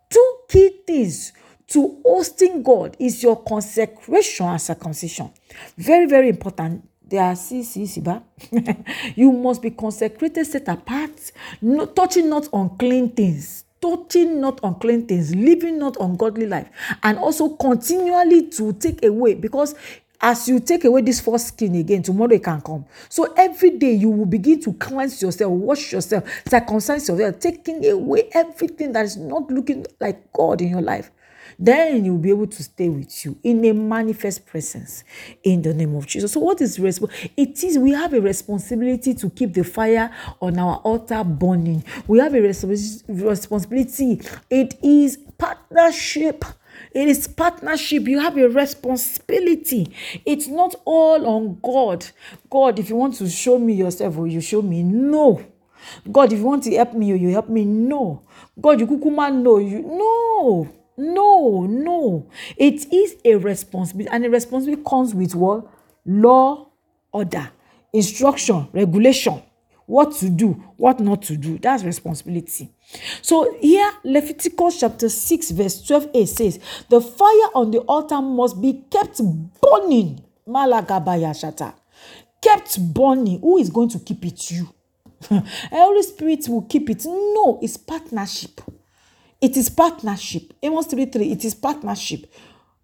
Two 0.09 0.35
key 0.49 0.81
things 0.85 1.31
to 1.67 2.01
hosting 2.05 2.61
God 2.61 2.97
is 2.99 3.23
your 3.23 3.41
consecration 3.41 4.47
and 4.47 4.61
circumcision. 4.61 5.31
Very, 5.77 6.05
very 6.05 6.27
important. 6.27 6.85
they 7.11 7.17
are 7.17 7.33
CC, 7.33 8.23
you 9.15 9.31
must 9.31 9.61
be 9.61 9.71
consecrated, 9.71 10.45
set 10.45 10.67
apart, 10.67 11.31
no, 11.61 11.85
touching 11.85 12.29
not 12.29 12.47
unclean 12.53 13.09
things, 13.09 13.65
touching 13.81 14.39
not 14.39 14.59
unclean 14.63 15.07
things, 15.07 15.33
living 15.35 15.79
not 15.79 15.97
ungodly 15.99 16.45
life, 16.47 16.69
and 17.03 17.17
also 17.17 17.49
continually 17.49 18.47
to 18.47 18.73
take 18.73 19.03
away 19.03 19.33
because 19.33 19.75
as 20.21 20.47
you 20.47 20.59
take 20.59 20.85
away 20.85 21.01
this 21.01 21.19
first 21.19 21.47
skin 21.47 21.73
again, 21.75 22.03
tomorrow 22.03 22.33
it 22.33 22.43
can 22.43 22.61
come. 22.61 22.85
So 23.09 23.33
every 23.35 23.71
day 23.71 23.93
you 23.93 24.09
will 24.09 24.27
begin 24.27 24.61
to 24.61 24.73
cleanse 24.73 25.19
yourself, 25.21 25.51
wash 25.51 25.91
yourself, 25.91 26.23
circumcise 26.47 27.09
yourself, 27.09 27.39
taking 27.39 27.85
away 27.89 28.29
everything 28.33 28.91
that 28.93 29.05
is 29.05 29.17
not 29.17 29.49
looking 29.49 29.85
like 29.99 30.31
God 30.31 30.61
in 30.61 30.69
your 30.69 30.81
life 30.81 31.09
then 31.61 32.03
you'll 32.03 32.17
be 32.17 32.31
able 32.31 32.47
to 32.47 32.63
stay 32.63 32.89
with 32.89 33.23
you 33.23 33.37
in 33.43 33.63
a 33.65 33.71
manifest 33.71 34.47
presence 34.47 35.03
in 35.43 35.61
the 35.61 35.71
name 35.75 35.95
of 35.95 36.07
Jesus. 36.07 36.31
So, 36.31 36.39
what 36.39 36.59
is 36.59 36.79
responsible? 36.79 37.15
It 37.37 37.63
is 37.63 37.77
we 37.77 37.91
have 37.91 38.13
a 38.15 38.19
responsibility 38.19 39.13
to 39.13 39.29
keep 39.29 39.53
the 39.53 39.63
fire 39.63 40.09
on 40.41 40.57
our 40.57 40.77
altar 40.77 41.23
burning. 41.23 41.83
We 42.07 42.17
have 42.17 42.33
a 42.33 42.41
responsibility. 42.41 44.21
It 44.49 44.73
is 44.81 45.19
partnership. 45.37 46.43
It 46.93 47.07
is 47.07 47.27
partnership. 47.27 48.07
You 48.07 48.19
have 48.21 48.37
a 48.37 48.49
responsibility. 48.49 49.93
It's 50.25 50.47
not 50.47 50.73
all 50.83 51.27
on 51.27 51.59
God. 51.61 52.07
God, 52.49 52.79
if 52.79 52.89
you 52.89 52.95
want 52.95 53.17
to 53.17 53.29
show 53.29 53.59
me 53.59 53.73
yourself, 53.73 54.17
or 54.17 54.25
you 54.25 54.41
show 54.41 54.63
me. 54.63 54.81
No. 54.81 55.45
God, 56.11 56.33
if 56.33 56.39
you 56.39 56.45
want 56.45 56.63
to 56.63 56.75
help 56.75 56.93
me, 56.95 57.15
you 57.15 57.29
help 57.29 57.49
me. 57.49 57.65
No. 57.65 58.23
God, 58.59 58.79
you 58.79 58.87
kukuma 58.87 59.31
know 59.31 59.59
you. 59.59 59.81
No. 59.83 60.80
No, 60.97 61.65
no. 61.67 62.29
It 62.57 62.91
is 62.93 63.15
a 63.25 63.35
responsibility, 63.35 64.09
and 64.13 64.25
a 64.25 64.29
responsibility 64.29 64.83
comes 64.87 65.13
with 65.13 65.35
what? 65.35 65.67
Law, 66.05 66.67
order, 67.11 67.51
instruction, 67.93 68.67
regulation, 68.73 69.41
what 69.85 70.13
to 70.15 70.29
do, 70.29 70.51
what 70.77 70.99
not 70.99 71.21
to 71.23 71.37
do. 71.37 71.57
That's 71.57 71.83
responsibility. 71.83 72.69
So 73.21 73.57
here, 73.59 73.91
Leviticus 74.03 74.79
chapter 74.79 75.09
6, 75.09 75.51
verse 75.51 75.81
12a 75.87 76.27
says, 76.27 76.59
The 76.89 77.01
fire 77.01 77.49
on 77.55 77.71
the 77.71 77.79
altar 77.79 78.21
must 78.21 78.61
be 78.61 78.85
kept 78.89 79.21
burning. 79.61 80.23
Malagabaya 80.47 81.33
shata. 81.33 81.73
Kept 82.41 82.93
burning. 82.93 83.39
Who 83.39 83.57
is 83.57 83.69
going 83.69 83.89
to 83.89 83.99
keep 83.99 84.25
it? 84.25 84.51
You. 84.51 84.73
Holy 85.71 86.01
Spirit 86.03 86.47
will 86.47 86.63
keep 86.63 86.89
it. 86.89 87.05
No, 87.05 87.59
it's 87.61 87.77
partnership. 87.77 88.61
It 89.41 89.57
is 89.57 89.69
partnership. 89.69 90.53
Amos 90.63 90.87
3 90.87 91.07
3, 91.07 91.31
it 91.31 91.45
is 91.45 91.55
partnership. 91.55 92.31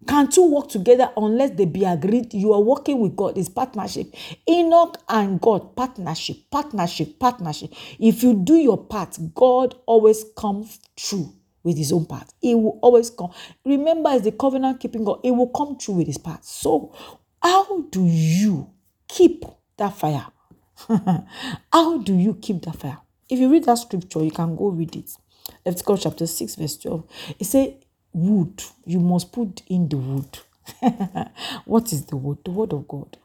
Can 0.06 0.28
two 0.28 0.50
work 0.50 0.68
together 0.68 1.10
unless 1.16 1.50
they 1.52 1.66
be 1.66 1.84
agreed? 1.84 2.34
You 2.34 2.52
are 2.54 2.60
working 2.60 3.00
with 3.00 3.16
God. 3.16 3.38
It's 3.38 3.48
partnership. 3.48 4.14
Enoch 4.48 4.98
and 5.08 5.40
God, 5.40 5.76
partnership, 5.76 6.36
partnership, 6.50 7.18
partnership. 7.18 7.72
If 8.00 8.22
you 8.22 8.34
do 8.34 8.54
your 8.56 8.78
part, 8.78 9.18
God 9.34 9.76
always 9.86 10.24
comes 10.36 10.80
through 10.98 11.34
with 11.62 11.78
his 11.78 11.92
own 11.92 12.06
part. 12.06 12.32
He 12.40 12.54
will 12.54 12.78
always 12.82 13.10
come. 13.10 13.32
Remember, 13.64 14.10
as 14.10 14.22
the 14.22 14.32
covenant 14.32 14.80
keeping 14.80 15.04
God, 15.04 15.20
it 15.24 15.32
will 15.32 15.50
come 15.50 15.76
through 15.78 15.96
with 15.96 16.06
his 16.06 16.18
part. 16.18 16.44
So, 16.44 16.94
how 17.42 17.82
do 17.90 18.04
you 18.06 18.70
keep 19.08 19.44
that 19.76 19.94
fire? 19.96 20.26
how 21.72 21.98
do 21.98 22.14
you 22.14 22.34
keep 22.34 22.62
that 22.62 22.76
fire? 22.76 22.98
If 23.28 23.38
you 23.38 23.50
read 23.50 23.64
that 23.64 23.78
scripture, 23.78 24.24
you 24.24 24.30
can 24.30 24.56
go 24.56 24.68
read 24.68 24.96
it. 24.96 25.10
Leviticus 25.66 26.02
chapter 26.04 26.26
6, 26.26 26.56
verse 26.56 26.76
12. 26.78 27.04
It 27.38 27.44
says, 27.46 27.70
Wood, 28.12 28.62
you 28.86 29.00
must 29.00 29.32
put 29.32 29.62
in 29.68 29.88
the 29.88 29.96
wood. 29.98 30.38
what 31.66 31.92
is 31.92 32.06
the 32.06 32.16
wood? 32.16 32.38
The 32.44 32.50
word 32.52 32.72
of 32.72 32.88
God. 32.88 33.16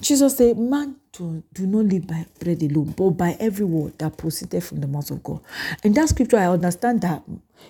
Jesus 0.00 0.36
said, 0.36 0.58
Man, 0.58 0.96
do, 1.12 1.42
do 1.52 1.66
not 1.66 1.86
live 1.86 2.06
by 2.06 2.26
bread 2.38 2.62
alone, 2.62 2.94
but 2.96 3.10
by 3.10 3.36
every 3.40 3.66
word 3.66 3.98
that 3.98 4.16
proceeded 4.16 4.62
from 4.62 4.80
the 4.80 4.86
mouth 4.86 5.10
of 5.10 5.22
God. 5.22 5.40
And 5.84 5.94
that 5.94 6.08
scripture, 6.08 6.38
I 6.38 6.46
understand 6.46 7.02
that 7.02 7.22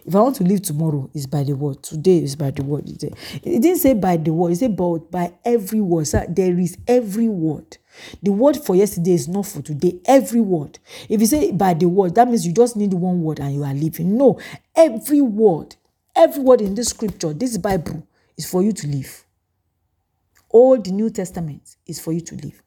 if 0.07 0.15
I 0.15 0.21
want 0.21 0.37
to 0.37 0.45
live 0.45 0.63
tomorrow, 0.63 1.11
is 1.15 1.27
by 1.27 1.43
the 1.43 1.55
word. 1.55 1.83
Today 1.83 2.19
is 2.19 2.37
by 2.37 2.51
the 2.51 2.63
word. 2.63 2.89
It 2.89 3.15
didn't 3.43 3.79
say 3.79 3.95
by 3.95 4.17
the 4.17 4.33
word, 4.33 4.53
it 4.53 4.57
said 4.57 4.77
but 4.77 5.11
by 5.11 5.33
every 5.45 5.81
word. 5.81 6.07
So 6.07 6.25
there 6.29 6.59
is 6.59 6.79
every 6.87 7.29
word. 7.29 7.79
The 8.23 8.31
word 8.31 8.57
for 8.57 8.77
yesterday 8.77 9.13
is 9.13 9.29
not 9.29 9.47
for 9.47 9.63
today. 9.63 9.99
Every 10.05 10.41
word. 10.41 10.79
If 11.09 11.21
you 11.21 11.27
say 11.27 11.53
by 11.53 11.75
the 11.75 11.89
word, 11.89 12.15
that 12.15 12.29
means 12.29 12.47
you 12.47 12.53
just 12.53 12.77
need 12.77 12.95
one 12.95 13.23
word 13.23 13.41
and 13.41 13.55
you 13.55 13.65
are 13.65 13.75
living. 13.75 14.17
No, 14.17 14.39
every 14.75 15.21
word, 15.21 15.77
every 16.15 16.43
word 16.43 16.61
in 16.61 16.75
this 16.75 16.89
scripture, 16.89 17.33
this 17.33 17.59
Bible, 17.59 18.07
is 18.37 18.49
for 18.49 18.63
you 18.63 18.73
to 18.73 18.87
live. 18.87 19.25
All 20.51 20.81
the 20.81 20.91
New 20.91 21.11
Testament 21.11 21.77
is 21.87 22.01
for 22.01 22.13
you 22.13 22.21
to 22.23 22.35
live. 22.37 22.63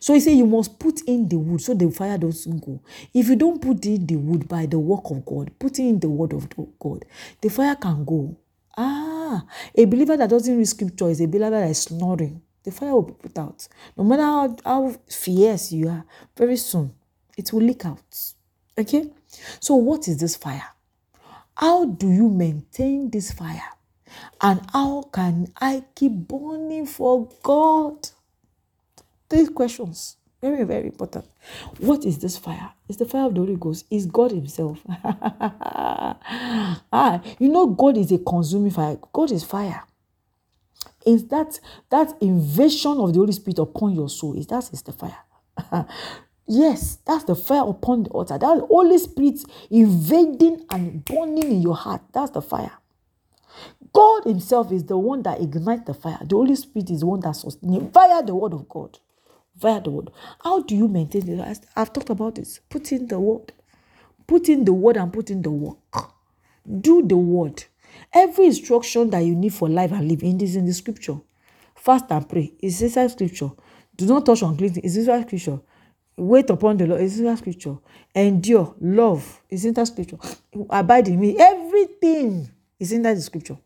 So 0.00 0.14
he 0.14 0.20
said 0.20 0.32
you 0.32 0.46
must 0.46 0.78
put 0.78 1.02
in 1.06 1.28
the 1.28 1.36
wood 1.36 1.60
so 1.60 1.74
the 1.74 1.90
fire 1.90 2.18
doesn't 2.18 2.64
go. 2.64 2.82
If 3.14 3.28
you 3.28 3.36
don't 3.36 3.62
put 3.62 3.86
in 3.86 4.06
the 4.06 4.16
wood 4.16 4.48
by 4.48 4.66
the 4.66 4.78
work 4.78 5.10
of 5.10 5.24
God, 5.24 5.52
put 5.58 5.78
in 5.78 6.00
the 6.00 6.08
word 6.08 6.32
of 6.32 6.48
God, 6.78 7.04
the 7.40 7.48
fire 7.48 7.76
can 7.76 8.04
go. 8.04 8.36
Ah, 8.76 9.44
a 9.74 9.84
believer 9.84 10.16
that 10.16 10.28
doesn't 10.30 10.56
read 10.56 10.66
scripture 10.66 11.08
is 11.08 11.20
a 11.20 11.26
believer 11.26 11.50
that 11.50 11.70
is 11.70 11.82
snoring 11.82 12.42
the 12.66 12.72
fire 12.72 12.92
will 12.92 13.02
be 13.02 13.12
put 13.14 13.38
out. 13.38 13.66
No 13.96 14.04
matter 14.04 14.22
how, 14.22 14.56
how 14.64 14.94
fierce 15.08 15.70
you 15.72 15.88
are, 15.88 16.04
very 16.36 16.56
soon 16.56 16.92
it 17.38 17.52
will 17.52 17.62
leak 17.62 17.86
out. 17.86 18.02
Okay? 18.76 19.08
So, 19.60 19.76
what 19.76 20.08
is 20.08 20.18
this 20.18 20.36
fire? 20.36 20.68
How 21.56 21.86
do 21.86 22.10
you 22.10 22.28
maintain 22.28 23.08
this 23.08 23.32
fire? 23.32 23.75
And 24.40 24.60
how 24.72 25.02
can 25.12 25.52
I 25.60 25.84
keep 25.94 26.12
burning 26.12 26.86
for 26.86 27.28
God? 27.42 28.08
These 29.28 29.48
questions. 29.50 30.16
Very, 30.40 30.64
very 30.64 30.88
important. 30.88 31.26
What 31.78 32.04
is 32.04 32.18
this 32.18 32.36
fire? 32.36 32.72
It's 32.88 32.98
the 32.98 33.06
fire 33.06 33.26
of 33.26 33.34
the 33.34 33.40
Holy 33.40 33.56
Ghost. 33.56 33.86
It's 33.90 34.06
God 34.06 34.30
Himself. 34.30 34.78
ah, 36.92 37.20
you 37.38 37.48
know, 37.48 37.66
God 37.68 37.96
is 37.96 38.12
a 38.12 38.18
consuming 38.18 38.70
fire. 38.70 38.98
God 39.12 39.32
is 39.32 39.42
fire 39.44 39.82
is 41.06 41.28
that 41.28 41.58
that 41.90 42.20
invasion 42.20 42.98
of 42.98 43.12
the 43.12 43.18
Holy 43.20 43.32
Spirit 43.32 43.60
upon 43.60 43.94
your 43.94 44.10
soul. 44.10 44.36
Is 44.36 44.46
that 44.48 44.68
is 44.72 44.82
the 44.82 44.92
fire? 44.92 45.16
yes, 46.48 46.98
that's 47.06 47.24
the 47.24 47.36
fire 47.36 47.66
upon 47.66 48.02
the 48.02 48.10
altar. 48.10 48.36
That 48.36 48.66
Holy 48.68 48.98
Spirit 48.98 49.38
invading 49.70 50.66
and 50.68 51.04
burning 51.04 51.50
in 51.50 51.62
your 51.62 51.76
heart. 51.76 52.02
That's 52.12 52.32
the 52.32 52.42
fire. 52.42 52.72
God 53.92 54.24
Himself 54.24 54.72
is 54.72 54.84
the 54.84 54.98
one 54.98 55.22
that 55.22 55.40
ignites 55.40 55.84
the 55.86 55.94
fire. 55.94 56.18
The 56.22 56.36
Holy 56.36 56.56
Spirit 56.56 56.90
is 56.90 57.00
the 57.00 57.06
one 57.06 57.20
that 57.20 57.32
sustains 57.32 57.90
via 57.92 58.22
the 58.22 58.34
word 58.34 58.52
of 58.54 58.68
God. 58.68 58.98
Via 59.56 59.80
the 59.80 59.90
word. 59.90 60.10
How 60.42 60.62
do 60.62 60.74
you 60.74 60.88
maintain 60.88 61.28
it? 61.28 61.66
I've 61.74 61.92
talked 61.92 62.10
about 62.10 62.34
this. 62.34 62.60
Put 62.68 62.92
in 62.92 63.06
the 63.06 63.18
word. 63.18 63.52
Put 64.26 64.48
in 64.48 64.64
the 64.64 64.72
word 64.72 64.96
and 64.96 65.12
put 65.12 65.30
in 65.30 65.42
the 65.42 65.50
work. 65.50 65.78
Do 66.80 67.06
the 67.06 67.16
word. 67.16 67.64
Every 68.12 68.46
instruction 68.46 69.10
that 69.10 69.20
you 69.20 69.34
need 69.34 69.54
for 69.54 69.68
life 69.68 69.92
and 69.92 70.08
living 70.08 70.40
is 70.40 70.56
in 70.56 70.66
the 70.66 70.72
scripture. 70.72 71.16
Fast 71.74 72.06
and 72.10 72.28
pray 72.28 72.52
is 72.60 72.82
inside 72.82 73.10
scripture. 73.10 73.50
Do 73.96 74.06
not 74.06 74.26
touch 74.26 74.42
on 74.42 74.56
clean 74.56 74.76
is 74.78 74.96
inside 74.96 75.26
scripture. 75.26 75.60
Wait 76.16 76.50
upon 76.50 76.76
the 76.76 76.86
Lord 76.86 77.00
is 77.00 77.20
inside 77.20 77.38
scripture. 77.38 77.76
Endure, 78.14 78.74
love 78.80 79.42
is 79.48 79.64
inside 79.64 79.86
scripture. 79.86 80.18
Abide 80.70 81.08
in 81.08 81.20
me. 81.20 81.36
Everything 81.38 82.50
is 82.80 82.92
inside 82.92 83.14
the 83.14 83.22
scripture. 83.22 83.56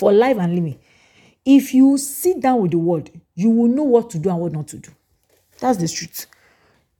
For 0.00 0.12
life 0.12 0.38
and 0.38 0.54
living. 0.54 0.78
If 1.44 1.74
you 1.74 1.98
sit 1.98 2.40
down 2.40 2.62
with 2.62 2.70
the 2.70 2.78
word, 2.78 3.10
you 3.34 3.50
will 3.50 3.68
know 3.68 3.82
what 3.82 4.08
to 4.10 4.18
do 4.18 4.30
and 4.30 4.38
what 4.40 4.52
not 4.52 4.66
to 4.68 4.78
do. 4.78 4.90
That's 5.58 5.76
the 5.76 5.88
truth. 5.88 6.24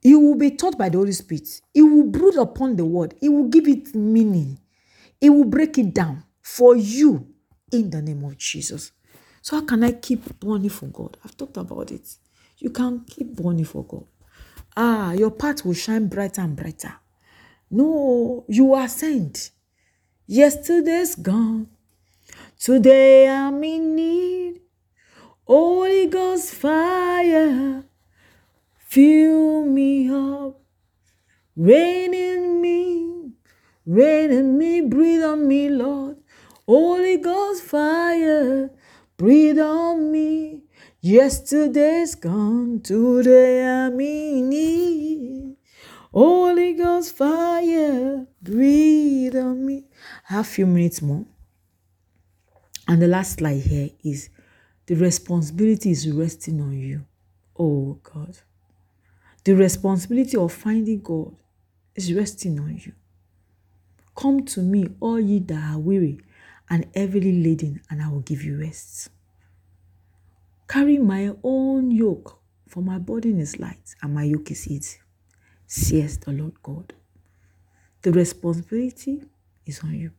You 0.03 0.19
will 0.19 0.35
be 0.35 0.51
taught 0.51 0.77
by 0.77 0.89
the 0.89 0.99
Holy 0.99 1.11
Spirit. 1.11 1.61
It 1.73 1.81
will 1.81 2.03
brood 2.03 2.35
upon 2.35 2.75
the 2.75 2.85
word. 2.85 3.15
It 3.19 3.29
will 3.29 3.47
give 3.47 3.67
it 3.67 3.95
meaning. 3.95 4.59
It 5.19 5.31
will 5.31 5.45
break 5.45 5.79
it 5.79 5.95
down 5.95 6.23
for 6.43 6.75
you 6.75 7.25
in 7.71 7.89
the 7.89 8.03
name 8.03 8.23
of 8.23 8.37
Jesus. 8.37 8.91
So, 9.41 9.55
how 9.59 9.65
can 9.65 9.83
I 9.83 9.93
keep 9.93 10.39
burning 10.39 10.69
for 10.69 10.85
God? 10.85 11.17
I've 11.25 11.35
talked 11.35 11.57
about 11.57 11.89
it. 11.89 12.07
You 12.59 12.69
can 12.69 12.99
keep 13.09 13.35
burning 13.35 13.65
for 13.65 13.83
God. 13.83 14.05
Ah, 14.77 15.13
your 15.13 15.31
path 15.31 15.65
will 15.65 15.73
shine 15.73 16.07
brighter 16.07 16.41
and 16.41 16.55
brighter. 16.55 16.93
No, 17.71 18.45
you 18.47 18.75
are 18.75 18.87
sent. 18.87 19.49
Yesterday's 20.27 21.15
gone. 21.15 21.67
Today 22.63 23.27
I'm 23.27 23.63
in 23.63 23.95
need. 23.95 24.61
Holy 25.47 26.05
Ghost 26.05 26.53
fire, 26.53 27.83
fill 28.77 29.65
me 29.65 30.09
up, 30.09 30.61
rain 31.55 32.13
in 32.13 32.61
me 32.61 33.01
Rain 33.85 34.31
in 34.31 34.59
me, 34.59 34.81
breathe 34.81 35.23
on 35.23 35.47
me, 35.47 35.67
Lord. 35.67 36.17
Holy 36.67 37.17
Ghost 37.17 37.63
fire, 37.63 38.69
breathe 39.17 39.59
on 39.59 40.11
me. 40.11 40.61
Yesterday's 41.01 42.13
gone, 42.13 42.81
today 42.81 43.65
I'm 43.65 43.99
in 43.99 44.49
need. 44.49 45.55
Holy 46.13 46.73
Ghost 46.73 47.17
fire, 47.17 48.27
breathe 48.39 49.35
on 49.35 49.65
me. 49.65 49.85
Have 50.25 50.45
a 50.45 50.49
few 50.49 50.67
minutes 50.67 51.01
more. 51.01 51.25
And 52.87 53.01
the 53.01 53.07
last 53.07 53.37
slide 53.37 53.61
here 53.61 53.89
is 54.03 54.29
The 54.87 54.95
responsibility 54.95 55.91
is 55.91 56.09
resting 56.11 56.59
on 56.59 56.77
you. 56.77 57.05
Oh 57.57 57.99
God. 58.03 58.37
The 59.43 59.53
responsibility 59.55 60.37
of 60.37 60.51
finding 60.51 61.01
God 61.01 61.35
is 61.95 62.13
resting 62.13 62.59
on 62.59 62.77
you. 62.77 62.93
Come 64.15 64.43
to 64.45 64.61
me, 64.61 64.87
all 64.99 65.19
ye 65.19 65.39
that 65.39 65.73
are 65.73 65.79
weary 65.79 66.19
and 66.69 66.87
heavily 66.95 67.41
laden, 67.43 67.81
and 67.89 68.01
I 68.01 68.09
will 68.09 68.19
give 68.19 68.43
you 68.43 68.59
rest. 68.59 69.09
Carry 70.67 70.97
my 70.97 71.31
own 71.43 71.91
yoke, 71.91 72.39
for 72.67 72.81
my 72.81 72.97
burden 72.97 73.39
is 73.39 73.59
light 73.59 73.95
and 74.01 74.13
my 74.13 74.23
yoke 74.23 74.51
is 74.51 74.67
easy, 74.67 74.99
says 75.67 76.17
the 76.17 76.31
Lord 76.31 76.61
God. 76.61 76.93
The 78.01 78.11
responsibility 78.11 79.23
is 79.65 79.79
on 79.81 79.95
you. 79.95 80.11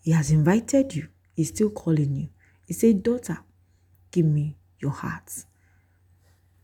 He 0.00 0.12
has 0.12 0.30
invited 0.30 0.94
you, 0.94 1.08
He's 1.36 1.50
still 1.50 1.70
calling 1.70 2.16
you. 2.16 2.28
He 2.66 2.72
said, 2.72 3.02
Daughter, 3.02 3.38
give 4.10 4.24
me 4.24 4.56
your 4.80 4.90
heart. 4.90 5.44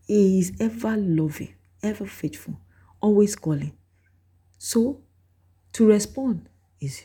He 0.07 0.39
is 0.41 0.53
ever 0.59 0.97
loving, 0.97 1.55
ever 1.83 2.07
faithful, 2.07 2.59
always 3.01 3.37
calling. 3.37 3.75
So, 4.59 5.03
to 5.75 5.87
respond 5.87 6.49
is 6.81 7.05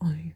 on 0.00 0.18
you. 0.24 0.32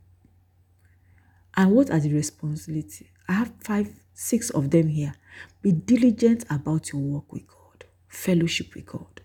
And 1.57 1.73
what 1.73 1.91
are 1.91 1.99
the 1.99 2.13
responsibilities? 2.15 3.09
I 3.29 3.33
have 3.33 3.53
five, 3.61 3.93
six 4.15 4.51
of 4.51 4.71
them 4.71 4.89
here. 4.89 5.15
Be 5.63 5.73
diligent 5.73 6.45
about 6.49 6.93
your 6.93 7.03
work 7.03 7.33
with 7.33 7.47
God, 7.49 7.85
fellowship 8.09 8.75
with 8.75 8.87
God. 8.87 9.21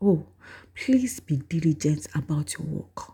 Oh, 0.00 0.26
please 0.74 1.20
be 1.20 1.36
diligent 1.36 2.06
about 2.14 2.54
your 2.54 2.66
work. 2.66 3.12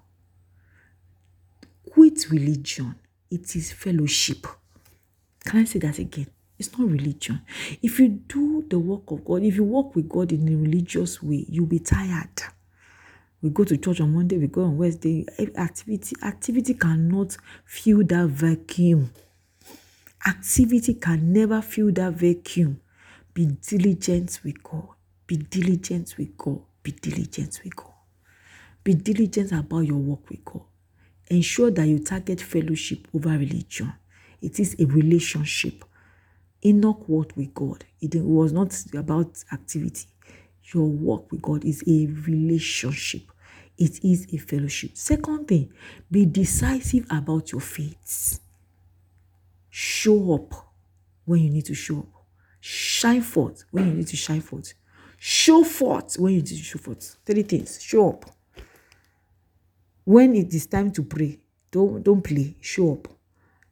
Quit 1.90 2.30
religion, 2.30 2.94
it 3.30 3.54
is 3.56 3.72
fellowship. 3.72 4.46
Can 5.44 5.60
I 5.60 5.64
say 5.64 5.78
that 5.80 5.98
again? 5.98 6.26
It's 6.58 6.76
not 6.76 6.88
religion. 6.88 7.40
If 7.82 8.00
you 8.00 8.08
do 8.08 8.64
the 8.68 8.78
work 8.78 9.10
of 9.10 9.24
God, 9.24 9.42
if 9.42 9.56
you 9.56 9.64
walk 9.64 9.94
with 9.94 10.08
God 10.08 10.32
in 10.32 10.48
a 10.48 10.56
religious 10.56 11.22
way, 11.22 11.46
you'll 11.48 11.66
be 11.66 11.78
tired. 11.78 12.42
We 13.40 13.50
go 13.50 13.62
to 13.62 13.76
church 13.76 14.00
on 14.00 14.12
Monday, 14.12 14.36
we 14.36 14.48
go 14.48 14.64
on 14.64 14.76
Wednesday. 14.76 15.24
Eh, 15.38 15.46
activity, 15.56 16.16
activity 16.22 16.74
cannot 16.74 17.36
fill 17.64 18.02
that 18.04 18.26
vacuum. 18.28 19.12
Activity 20.26 20.94
can 20.94 21.32
never 21.32 21.62
fill 21.62 21.92
that 21.92 22.14
vacuum. 22.14 22.80
Be 23.32 23.46
diligent 23.46 24.40
with 24.42 24.60
God. 24.64 24.88
Be 25.28 25.36
diligent 25.36 26.16
with 26.18 26.36
God. 26.36 26.60
Be 26.82 26.90
diligent 26.90 27.60
with 27.62 27.76
God. 27.76 27.92
Be 28.82 28.94
diligent 28.94 29.52
about 29.52 29.80
your 29.86 29.98
work 29.98 30.28
with 30.28 30.44
God. 30.44 30.62
Ensure 31.30 31.70
that 31.70 31.86
you 31.86 31.98
target 31.98 32.40
fellowship 32.40 33.06
over 33.14 33.30
religion. 33.30 33.92
It 34.40 34.58
is 34.60 34.76
a 34.78 34.86
relationship. 34.86 35.84
Enoch 36.64 37.08
walked 37.08 37.36
with 37.36 37.52
God. 37.54 37.84
It 38.00 38.14
was 38.16 38.52
not 38.52 38.74
about 38.94 39.44
activity. 39.52 40.06
Your 40.74 40.86
work 40.86 41.30
with 41.30 41.42
God 41.42 41.64
is 41.64 41.82
a 41.86 42.06
relationship. 42.06 43.22
It 43.76 44.04
is 44.04 44.26
a 44.32 44.38
fellowship. 44.38 44.96
Second 44.96 45.46
thing, 45.46 45.72
be 46.10 46.26
decisive 46.26 47.06
about 47.10 47.52
your 47.52 47.60
faith. 47.60 48.40
Show 49.70 50.34
up 50.34 50.72
when 51.24 51.42
you 51.42 51.50
need 51.50 51.66
to 51.66 51.74
show 51.74 51.98
up. 52.00 52.24
Shine 52.60 53.22
forth 53.22 53.64
when 53.70 53.86
you 53.86 53.94
need 53.94 54.08
to 54.08 54.16
shine 54.16 54.40
forth. 54.40 54.74
Show 55.16 55.62
forth 55.62 56.18
when 56.18 56.34
you 56.34 56.38
need 56.40 56.46
to 56.46 56.56
show 56.56 56.78
forth. 56.78 57.16
Three 57.24 57.42
things. 57.42 57.80
Show 57.80 58.10
up. 58.10 58.30
When 60.08 60.34
it 60.34 60.54
is 60.54 60.66
time 60.66 60.90
to 60.92 61.02
pray, 61.02 61.38
don't, 61.70 62.02
don't 62.02 62.22
play. 62.22 62.56
Show 62.62 62.94
up. 62.94 63.08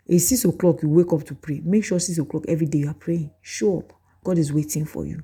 It's 0.05 0.28
six 0.28 0.45
o'clock, 0.45 0.82
you 0.82 0.91
wake 0.91 1.11
up 1.11 1.24
to 1.24 1.34
pray. 1.34 1.62
Make 1.64 1.82
sure 1.82 1.99
six 1.99 2.18
o'clock 2.18 2.45
every 2.47 2.66
day 2.66 2.80
you 2.80 2.91
are 2.91 2.95
praying. 2.95 3.30
Show 3.41 3.78
up. 3.78 3.95
God 4.22 4.37
is 4.37 4.53
waiting 4.53 4.84
for 4.84 5.07
you. 5.07 5.22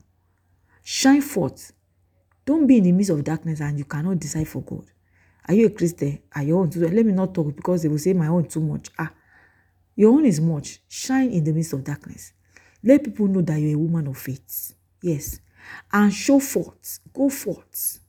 Shine 0.82 1.20
forth. 1.20 1.74
Don't 2.46 2.66
be 2.66 2.78
in 2.78 2.84
the 2.84 2.92
midst 2.92 3.10
of 3.10 3.22
darkness 3.22 3.60
and 3.60 3.76
you 3.78 3.84
cannot 3.84 4.20
decide 4.20 4.48
for 4.48 4.62
God. 4.62 4.86
Are 5.46 5.52
you 5.52 5.66
a 5.66 5.70
Christian? 5.70 6.18
Are 6.34 6.44
your 6.44 6.60
own 6.60 6.70
too? 6.70 6.80
Let 6.80 7.04
me 7.04 7.12
not 7.12 7.34
talk 7.34 7.54
because 7.56 7.82
they 7.82 7.90
will 7.90 7.98
say 7.98 8.14
my 8.14 8.28
own 8.28 8.48
too 8.48 8.60
much. 8.60 8.88
Ah, 8.98 9.12
your 9.94 10.14
own 10.14 10.24
is 10.24 10.40
much. 10.40 10.80
Shine 10.88 11.30
in 11.30 11.44
the 11.44 11.52
midst 11.52 11.74
of 11.74 11.84
darkness. 11.84 12.32
Let 12.82 13.04
people 13.04 13.26
know 13.26 13.42
that 13.42 13.60
you're 13.60 13.74
a 13.74 13.78
woman 13.78 14.06
of 14.06 14.16
faith. 14.16 14.72
Yes. 15.02 15.40
And 15.92 16.10
show 16.10 16.40
forth. 16.40 17.00
Go 17.12 17.28
forth. 17.28 18.00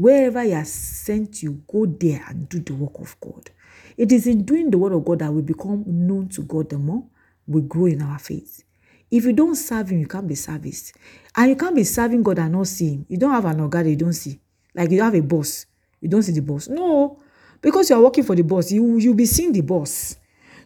Wherever 0.00 0.42
He 0.42 0.52
has 0.52 0.72
sent 0.72 1.42
you, 1.42 1.62
go 1.70 1.84
there 1.84 2.24
and 2.26 2.48
do 2.48 2.58
the 2.58 2.74
work 2.74 2.98
of 3.00 3.20
God. 3.20 3.50
It 3.98 4.10
is 4.12 4.26
in 4.26 4.44
doing 4.46 4.70
the 4.70 4.78
word 4.78 4.92
of 4.92 5.04
God 5.04 5.18
that 5.18 5.30
we 5.30 5.42
become 5.42 5.84
known 5.86 6.30
to 6.30 6.40
God 6.40 6.70
the 6.70 6.78
more 6.78 7.04
we 7.46 7.60
grow 7.60 7.84
in 7.84 8.00
our 8.00 8.18
faith. 8.18 8.64
If 9.10 9.26
you 9.26 9.34
don't 9.34 9.56
serve 9.56 9.90
him, 9.90 9.98
you 9.98 10.06
can't 10.06 10.26
be 10.26 10.36
serviced. 10.36 10.94
And 11.36 11.50
you 11.50 11.56
can't 11.56 11.74
be 11.74 11.84
serving 11.84 12.22
God 12.22 12.38
and 12.38 12.52
not 12.52 12.68
see 12.68 12.94
him. 12.94 13.04
You 13.10 13.18
don't 13.18 13.32
have 13.32 13.44
an 13.44 13.60
organ 13.60 13.88
you 13.88 13.96
don't 13.96 14.14
see. 14.14 14.40
Like 14.74 14.90
you 14.90 15.02
have 15.02 15.14
a 15.14 15.20
boss. 15.20 15.66
You 16.00 16.08
don't 16.08 16.22
see 16.22 16.32
the 16.32 16.40
boss. 16.40 16.68
No. 16.68 17.22
Because 17.60 17.90
you 17.90 17.96
are 17.96 18.02
working 18.02 18.24
for 18.24 18.34
the 18.34 18.42
boss, 18.42 18.72
you 18.72 18.96
you'll 18.96 19.12
be 19.12 19.26
seeing 19.26 19.52
the 19.52 19.60
boss. 19.60 20.16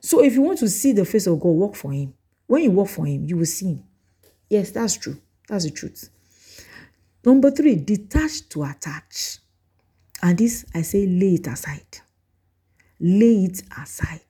So 0.01 0.23
if 0.23 0.35
you 0.35 0.43
want 0.43 0.61
to 0.61 0.69
see 0.69 0.93
the 0.93 1.05
face 1.05 1.27
of 1.27 1.41
God, 1.41 1.49
work 1.49 1.75
for 1.75 1.91
him. 1.91 2.15
When 2.47 2.63
you 2.63 2.71
work 2.71 2.89
for 2.89 3.05
him, 3.05 3.25
you 3.25 3.39
will 3.39 3.47
see 3.47 3.71
him. 3.73 3.83
Yes, 4.49 4.71
that's 4.71 4.97
true. 4.97 5.21
That's 5.49 5.65
the 5.65 5.73
truth. 5.73 6.09
Number 7.25 7.51
three, 7.51 7.77
detach 7.77 8.49
to 8.51 8.65
attach. 8.65 9.39
And 10.23 10.39
this, 10.39 10.65
I 10.75 10.83
say, 10.83 11.07
lay 11.07 11.35
it 11.35 11.47
aside. 11.47 11.99
Lay 13.01 13.45
it 13.45 13.63
aside. 13.81 14.21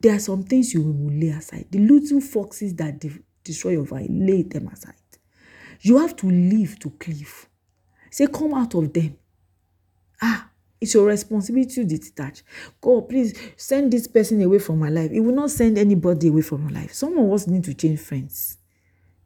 There 0.00 0.14
are 0.14 0.18
some 0.20 0.42
things 0.42 0.74
you 0.74 0.82
will 0.82 1.12
lay 1.12 1.28
aside. 1.28 1.66
The 1.70 1.78
little 1.78 2.20
foxes 2.20 2.74
that 2.76 3.00
de- 3.00 3.22
destroy 3.42 3.72
your 3.72 3.84
vine, 3.84 4.26
lay 4.26 4.42
them 4.42 4.68
aside. 4.68 4.94
You 5.80 5.98
have 5.98 6.16
to 6.16 6.26
live 6.30 6.78
to 6.80 6.90
cleave. 6.90 7.48
Say, 8.10 8.26
come 8.26 8.54
out 8.54 8.74
of 8.74 8.92
them. 8.92 9.16
Ah, 10.22 10.48
it's 10.80 10.94
your 10.94 11.06
responsibility 11.06 11.74
to 11.74 11.84
detach. 11.84 12.42
God, 12.80 13.08
please 13.08 13.38
send 13.56 13.92
this 13.92 14.06
person 14.06 14.40
away 14.42 14.58
from 14.58 14.78
my 14.78 14.88
life. 14.88 15.10
It 15.10 15.20
will 15.20 15.34
not 15.34 15.50
send 15.50 15.78
anybody 15.78 16.28
away 16.28 16.42
from 16.42 16.62
your 16.68 16.80
life. 16.80 16.92
Some 16.92 17.18
of 17.18 17.32
us 17.32 17.46
need 17.46 17.64
to 17.64 17.74
change 17.74 18.00
friends. 18.00 18.58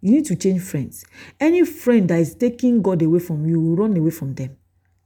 You 0.01 0.13
need 0.13 0.25
to 0.27 0.37
change 0.37 0.63
friends. 0.63 1.05
Any 1.39 1.65
friend 1.65 2.09
that 2.09 2.21
is 2.21 2.35
taking 2.35 2.81
God 2.81 3.03
away 3.03 3.19
from 3.19 3.47
you, 3.47 3.75
run 3.75 3.97
away 3.97 4.11
from 4.11 4.35
them. 4.35 4.57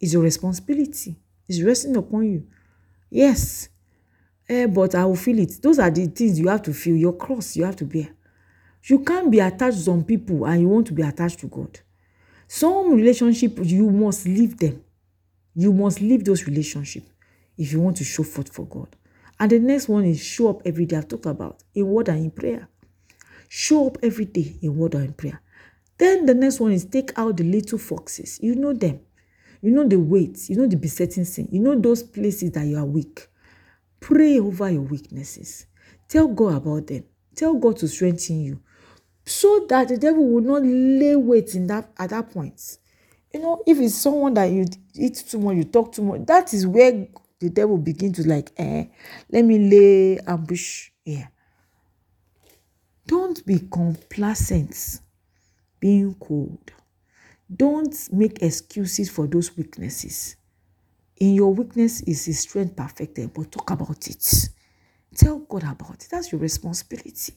It's 0.01 0.13
your 0.13 0.23
responsibility. 0.23 1.17
It's 1.49 1.63
resting 1.63 1.97
upon 1.97 2.25
you. 2.31 2.47
Yes. 3.11 3.69
Eh, 4.49 4.67
but 4.67 4.95
I 4.95 5.05
will 5.05 5.17
feel 5.17 5.39
it. 5.39 5.61
Those 5.63 5.79
are 5.79 5.91
the 5.91 6.07
things 6.07 6.39
you 6.39 6.49
have 6.49 6.63
to 6.63 6.73
feel. 6.73 6.97
Your 6.97 7.15
cross 7.17 7.57
you 7.57 7.65
have 7.65 7.77
to 7.77 7.85
bear. 7.85 8.09
You 8.85 9.01
can't 9.01 9.31
be 9.31 9.41
attached 9.41 9.79
to 9.79 9.83
some 9.83 10.05
people 10.05 10.45
and 10.45 10.61
you 10.61 10.69
want 10.69 10.87
to 10.89 10.93
be 10.93 11.03
attached 11.03 11.41
to 11.41 11.47
God. 11.47 11.81
Some 12.47 12.95
relationship 12.95 13.59
you 13.63 13.91
must 13.91 14.27
leave 14.27 14.59
them. 14.59 14.85
You 15.55 15.73
must 15.73 16.01
leave 16.01 16.25
those 16.25 16.47
relationships 16.47 17.11
if 17.57 17.73
you 17.73 17.81
want 17.81 17.97
to 17.99 18.05
show 18.05 18.23
forth 18.23 18.53
for 18.53 18.67
God. 18.67 18.95
And 19.41 19.51
the 19.51 19.59
next 19.59 19.89
one 19.89 20.05
is 20.05 20.23
show 20.23 20.51
up 20.51 20.63
every 20.65 20.87
day. 20.87 20.97
I've 20.97 21.09
talked 21.09 21.27
about 21.27 21.63
in 21.75 21.87
word 21.87 22.09
and 22.09 22.19
in 22.19 22.31
prayer. 22.31 22.69
Show 23.57 23.87
up 23.87 23.99
every 24.03 24.25
day 24.25 24.57
in 24.63 24.77
word 24.77 24.97
and 24.97 25.05
in 25.05 25.13
prayer. 25.13 25.41
Then 25.97 26.27
the 26.27 26.35
next 26.35 26.59
one 26.59 26.73
is 26.73 26.85
take 26.87 27.17
out 27.17 27.37
the 27.37 27.45
little 27.45 27.79
foxes. 27.79 28.41
You 28.43 28.57
know 28.57 28.73
them. 28.73 28.99
You 29.63 29.71
know 29.71 29.87
the 29.87 29.95
weights. 29.95 30.51
You 30.51 30.57
know 30.57 30.67
the 30.67 30.77
besetting 30.77 31.25
sin. 31.25 31.47
You 31.53 31.61
know 31.61 31.79
those 31.79 32.03
places 32.03 32.51
that 32.51 32.67
you 32.67 32.77
are 32.77 32.85
weak. 32.85 33.29
Pray 34.01 34.41
over 34.41 34.69
your 34.69 34.83
weaknesses. 34.83 35.67
Tell 36.09 36.27
God 36.27 36.57
about 36.57 36.89
them. 36.89 37.05
Tell 37.37 37.55
God 37.55 37.77
to 37.77 37.87
strengthen 37.87 38.41
you 38.41 38.61
so 39.25 39.67
that 39.69 39.87
the 39.87 39.99
devil 39.99 40.29
will 40.29 40.43
not 40.43 40.65
lay 40.65 41.15
weight 41.15 41.55
in 41.55 41.69
that 41.69 41.93
at 41.97 42.11
that 42.11 42.33
point. 42.33 42.79
You 43.33 43.39
know, 43.39 43.63
if 43.69 43.79
it's 43.79 43.95
someone 43.95 44.35
that 44.35 44.47
you 44.51 44.67
eat 44.97 45.23
too 45.29 45.39
much, 45.39 45.55
you 45.59 45.65
talk 45.65 45.93
too 45.93 46.03
much, 46.03 46.27
that 46.27 46.53
is 46.53 46.67
where 46.67 47.07
the 47.39 47.51
devil 47.51 47.79
begin 47.79 48.13
to 48.15 48.27
like, 48.27 48.51
eh, 48.57 48.87
let 49.31 49.45
me 49.45 49.61
lay 49.61 50.19
ambush 50.27 50.91
here. 51.05 51.31
Don't 53.07 53.45
be 53.45 53.61
complacent, 53.71 55.01
being 55.79 56.15
cold. 56.15 56.73
Don't 57.55 57.95
make 58.13 58.43
excuses 58.43 59.11
for 59.11 59.27
those 59.27 59.57
weaknesses. 59.57 60.37
In 61.19 61.35
your 61.35 61.53
weakness 61.55 62.01
is 62.03 62.25
his 62.25 62.41
strength 62.41 62.75
perfected, 62.75 63.33
but 63.35 63.53
talk 63.53 63.71
about 63.71 64.09
it. 64.09 64.49
Tell 65.15 65.39
God 65.41 65.65
about 65.65 66.03
it. 66.03 66.09
That's 66.11 66.33
your 66.33 66.41
responsibility. 66.41 67.35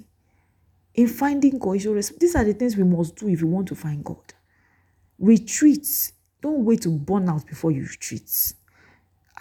In 0.95 1.07
finding 1.07 1.59
God, 1.59 1.83
your 1.83 1.95
res- 1.95 2.09
these 2.17 2.35
are 2.35 2.43
the 2.43 2.53
things 2.53 2.75
we 2.75 2.83
must 2.83 3.15
do 3.15 3.27
if 3.29 3.41
you 3.41 3.47
want 3.47 3.67
to 3.67 3.75
find 3.75 4.03
God. 4.03 4.33
Retreat. 5.19 6.11
Don't 6.41 6.65
wait 6.65 6.81
to 6.83 6.89
burn 6.89 7.29
out 7.29 7.45
before 7.45 7.71
you 7.71 7.83
retreat. 7.83 8.53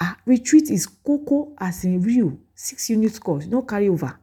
Ah, 0.00 0.18
retreat 0.26 0.70
is 0.70 0.86
cocoa 0.86 1.54
as 1.58 1.84
in 1.84 2.02
real. 2.02 2.36
Six 2.54 2.90
unit 2.90 3.18
course, 3.20 3.46
no 3.46 3.62
carry 3.62 3.88
over. 3.88 4.18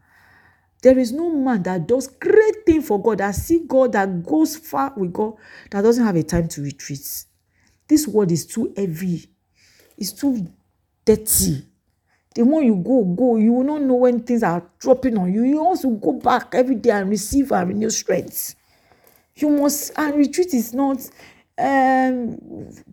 There 0.84 0.99
is 0.99 1.13
no 1.13 1.29
man 1.29 1.63
that 1.63 1.88
does 1.88 2.07
great 2.07 2.65
thing 2.65 2.81
for 2.81 3.01
God, 3.01 3.19
that 3.19 3.36
see 3.36 3.63
God, 3.65 3.93
that 3.93 4.21
goes 4.21 4.57
far 4.57 4.93
with 4.97 5.13
God, 5.13 5.36
that 5.71 5.81
doesn't 5.81 6.05
have 6.05 6.17
a 6.17 6.23
time 6.23 6.49
to 6.49 6.61
retreat. 6.61 7.25
This 7.88 8.05
word 8.05 8.34
is 8.34 8.45
too 8.45 8.73
heavy. 8.75 9.25
It's 9.97 10.11
too 10.11 10.45
dirty. 11.05 11.65
The 12.36 12.43
more 12.43 12.61
you 12.61 12.75
go, 12.75 13.05
go, 13.05 13.38
you 13.38 13.53
will 13.53 13.63
not 13.63 13.81
know 13.84 13.93
when 13.93 14.23
things 14.23 14.43
are 14.43 14.61
dropping 14.77 15.17
on 15.17 15.34
you. 15.34 15.43
You 15.43 15.63
also 15.63 15.89
go 15.89 16.13
back 16.13 16.53
every 16.53 16.75
day 16.75 16.91
and 16.91 17.09
receive 17.09 17.53
and 17.53 17.69
renew 17.69 17.89
strength. 17.89 18.55
You 19.36 19.51
must, 19.51 19.93
and 19.95 20.15
retreat 20.15 20.53
is 20.53 20.73
not 20.73 20.97
um 21.58 22.38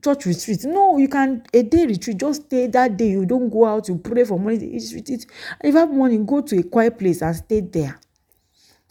church 0.02 0.26
retreat. 0.26 0.64
No, 0.64 0.98
you 0.98 1.08
can 1.08 1.42
a 1.52 1.62
day 1.62 1.86
retreat, 1.86 2.18
just 2.18 2.42
stay 2.46 2.66
that 2.68 2.96
day. 2.96 3.08
You 3.10 3.24
don't 3.26 3.48
go 3.48 3.64
out, 3.64 3.88
you 3.88 3.98
pray 3.98 4.24
for 4.24 4.38
money. 4.38 4.56
It's 4.74 4.92
retreat. 4.92 5.26
If 5.62 5.74
you 5.74 5.78
have 5.80 5.92
money, 5.92 6.18
go 6.18 6.40
to 6.42 6.58
a 6.58 6.62
quiet 6.62 6.98
place 6.98 7.22
and 7.22 7.34
stay 7.36 7.60
there. 7.60 7.98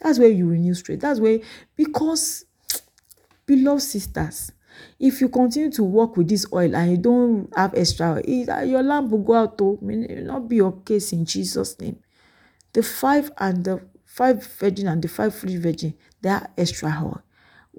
That's 0.00 0.18
where 0.18 0.28
you 0.30 0.48
renew 0.48 0.74
strength. 0.74 1.02
That's 1.02 1.20
where 1.20 1.40
because 1.76 2.46
beloved 3.46 3.82
sisters, 3.82 4.52
if 4.98 5.20
you 5.20 5.28
continue 5.28 5.70
to 5.72 5.84
work 5.84 6.16
with 6.16 6.28
this 6.28 6.46
oil 6.52 6.74
and 6.74 6.90
you 6.92 6.96
don't 6.96 7.48
have 7.56 7.74
extra 7.74 8.14
oil, 8.14 8.64
your 8.64 8.82
lamp 8.82 9.10
will 9.10 9.22
go 9.22 9.34
out 9.34 9.58
to 9.58 9.78
may 9.82 9.96
not 10.22 10.48
be 10.48 10.56
your 10.56 10.72
case 10.82 11.12
in 11.12 11.24
Jesus' 11.24 11.78
name. 11.80 11.98
The 12.72 12.82
five 12.82 13.30
and 13.38 13.64
the 13.64 13.82
five 14.04 14.44
virgin 14.58 14.88
and 14.88 15.02
the 15.02 15.08
five 15.08 15.34
free 15.34 15.56
virgin, 15.56 15.94
they 16.22 16.30
are 16.30 16.48
extra 16.56 16.90
oil. 17.02 17.22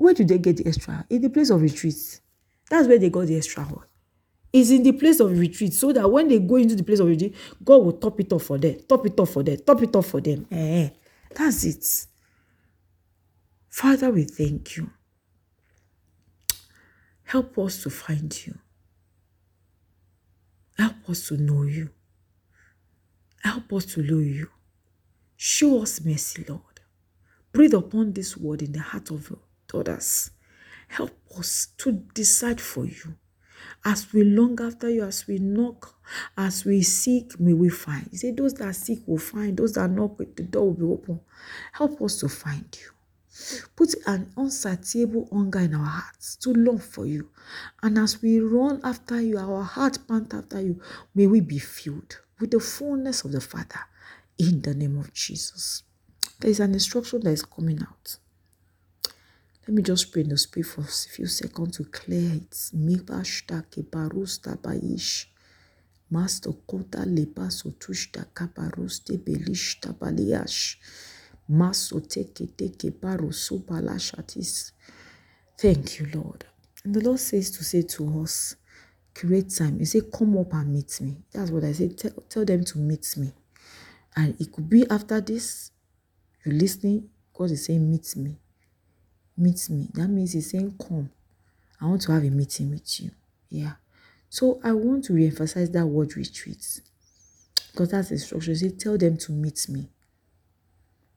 Where 0.02 0.16
do 0.16 0.24
they 0.24 0.40
get 0.40 0.58
the 0.58 0.66
extra? 0.66 1.06
In 1.12 1.22
the 1.22 1.30
place 1.30 1.52
of 1.52 1.62
retreat. 1.62 2.22
That's 2.72 2.88
where 2.88 2.98
they 2.98 3.12
got 3.12 3.28
the 3.28 3.38
extra 3.38 3.64
oil. 3.64 3.84
It's 4.52 4.72
in 4.72 4.82
the 4.82 4.94
place 4.94 5.20
of 5.20 5.38
retreat 5.38 5.74
so 5.74 5.94
that 5.94 6.10
when 6.10 6.28
they 6.28 6.40
go 6.40 6.56
into 6.56 6.76
the 6.76 6.84
place 6.84 7.00
of 7.00 7.08
retreat, 7.08 7.36
God 7.64 7.84
will 7.84 7.94
top 7.94 8.20
it 8.20 8.34
off 8.34 8.44
for 8.44 8.58
them, 8.58 8.80
top 8.90 9.06
it 9.06 9.20
off 9.20 9.30
for 9.30 9.44
them, 9.44 9.58
top 9.64 9.84
it 9.84 9.96
off 9.96 10.08
for 10.08 10.20
them. 10.20 10.48
Eh, 10.50 10.90
that's 11.36 11.64
it. 11.66 12.08
Father, 13.70 14.10
we 14.10 14.24
thank 14.24 14.76
you. 14.76 14.90
Help 17.26 17.60
us 17.60 17.84
to 17.84 17.92
find 17.92 18.48
you. 18.48 18.58
Help 20.80 21.10
us 21.10 21.28
to 21.28 21.38
know 21.38 21.62
you. 21.62 21.92
Help 23.44 23.72
us 23.72 23.86
to 23.86 24.02
know 24.02 24.18
you. 24.18 24.48
Show 25.38 25.84
us 25.84 26.04
mercy, 26.04 26.44
Lord. 26.50 26.82
Breathe 27.52 27.76
upon 27.76 28.14
this 28.14 28.36
word 28.36 28.64
in 28.64 28.72
the 28.72 28.80
heart 28.80 29.12
of 29.12 29.32
others. 29.74 30.32
Help 30.88 31.12
us 31.38 31.70
to 31.78 31.92
decide 32.14 32.60
for 32.60 32.86
you. 32.86 33.16
As 33.84 34.12
we 34.14 34.24
long 34.24 34.60
after 34.62 34.90
you, 34.90 35.04
as 35.04 35.26
we 35.28 35.40
knock, 35.40 35.96
as 36.38 36.66
we 36.66 36.82
seek, 36.82 37.40
may 37.40 37.54
we 37.54 37.70
find. 37.70 38.10
You 38.12 38.18
say, 38.18 38.32
Those 38.32 38.54
that 38.56 38.76
seek 38.76 39.08
will 39.08 39.18
find, 39.18 39.58
those 39.58 39.74
that 39.74 39.90
knock, 39.90 40.18
the 40.18 40.44
door 40.44 40.66
will 40.66 40.74
be 40.74 40.84
open. 40.84 41.20
Help 41.72 42.02
us 42.02 42.20
to 42.20 42.30
find 42.30 42.66
you. 42.80 42.92
Put 43.76 43.96
an 44.06 44.32
unsatiable 44.36 45.30
hunger 45.32 45.60
in 45.60 45.74
our 45.74 45.86
hearts 45.86 46.36
to 46.38 46.52
long 46.52 46.80
for 46.80 47.06
you. 47.06 47.30
And 47.82 47.98
as 47.98 48.22
we 48.22 48.40
run 48.40 48.82
after 48.84 49.22
you, 49.22 49.38
our 49.38 49.64
heart 49.64 50.00
pant 50.08 50.34
after 50.34 50.62
you, 50.62 50.82
may 51.16 51.28
we 51.28 51.40
be 51.40 51.58
filled 51.58 52.20
with 52.40 52.52
the 52.52 52.60
fullness 52.60 53.24
of 53.24 53.32
the 53.32 53.42
Father 53.42 53.80
in 54.38 54.62
the 54.62 54.74
name 54.74 54.98
of 54.98 55.14
Jesus. 55.14 55.84
There 56.40 56.52
is 56.52 56.60
an 56.60 56.74
instruction 56.74 57.22
that 57.22 57.32
is 57.32 57.44
coming 57.44 57.82
out. 57.82 58.18
Let 59.68 59.76
me 59.76 59.84
just 59.84 60.12
pray 60.12 60.24
in 60.24 60.30
the 60.30 60.38
spirit 60.40 60.66
for 60.66 60.82
a 60.82 60.86
few 60.86 61.28
seconds 61.28 61.78
to 61.78 61.84
clear 61.84 62.34
it. 62.34 62.50
Mibashta 62.74 63.64
kebarusta 63.70 64.58
baish. 64.58 65.28
Master 66.10 66.54
kota 66.66 67.06
lepa 67.06 67.52
sotushta 67.52 68.26
kabaruste 68.34 69.20
belishta 69.20 69.94
baliash. 69.94 70.78
Maso 71.48 72.00
teke 72.00 72.48
teke 72.58 72.90
barusu 72.92 73.64
balashatis. 73.64 74.72
Thank 75.60 76.00
you, 76.00 76.08
Lord. 76.12 76.46
And 76.84 76.96
the 76.96 77.02
Lord 77.02 77.20
says 77.20 77.52
to 77.52 77.64
say 77.64 77.84
to 77.84 78.24
us, 78.24 78.56
create 79.14 79.54
time. 79.56 79.78
He 79.78 79.86
say, 79.86 80.02
come 80.12 80.40
up 80.40 80.54
and 80.54 80.74
meet 80.74 81.00
me. 81.02 81.18
That's 81.32 81.52
what 81.52 81.66
I 81.66 81.74
say. 81.74 81.90
Tell, 81.90 82.14
tell 82.30 82.46
them 82.46 82.66
to 82.66 82.80
meet 82.80 83.16
me. 83.16 83.32
And 84.16 84.42
it 84.42 84.52
could 84.52 84.68
be 84.68 84.90
after 84.90 85.22
this, 85.22 85.70
you're 86.44 86.56
listening, 86.56 87.10
God 87.32 87.52
is 87.52 87.66
saying, 87.66 87.88
meet 87.90 88.16
me 88.16 88.41
meet 89.38 89.70
me. 89.70 89.88
That 89.94 90.08
means 90.08 90.34
he's 90.34 90.52
saying, 90.52 90.76
Come. 90.80 91.10
I 91.80 91.86
want 91.86 92.02
to 92.04 92.12
have 92.12 92.24
a 92.24 92.30
meeting 92.30 92.70
with 92.72 93.02
you. 93.02 93.12
Yeah. 93.50 93.74
So 94.30 94.60
I 94.64 94.72
want 94.72 95.06
to 95.06 95.14
re-emphasize 95.14 95.72
that 95.72 95.86
word 95.86 96.16
retreat. 96.16 96.82
Because 97.72 97.90
that's 97.90 98.12
instruction. 98.12 98.56
Say, 98.56 98.70
tell 98.70 98.98
them 98.98 99.18
to 99.18 99.32
meet 99.32 99.68
me. 99.68 99.90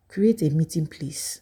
Create 0.08 0.42
a 0.42 0.50
meeting 0.50 0.86
place. 0.86 1.40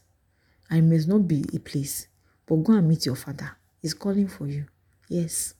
It 0.70 0.82
must 0.82 1.08
not 1.08 1.28
be 1.28 1.44
a 1.54 1.58
place. 1.58 2.08
But 2.46 2.56
go 2.56 2.72
and 2.72 2.88
meet 2.88 3.06
your 3.06 3.14
father. 3.16 3.56
He's 3.80 3.94
calling 3.94 4.28
for 4.28 4.46
you. 4.46 4.66
Yes. 5.08 5.54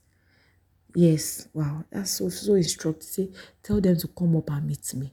Yes. 0.95 1.49
Wow. 1.53 1.85
That's 1.91 2.11
so 2.11 2.29
so 2.29 2.55
instructive. 2.55 3.05
Say, 3.05 3.31
tell 3.63 3.81
them 3.81 3.97
to 3.97 4.09
come 4.09 4.37
up 4.37 4.51
and 4.51 4.67
meet 4.67 4.93
me. 4.95 5.13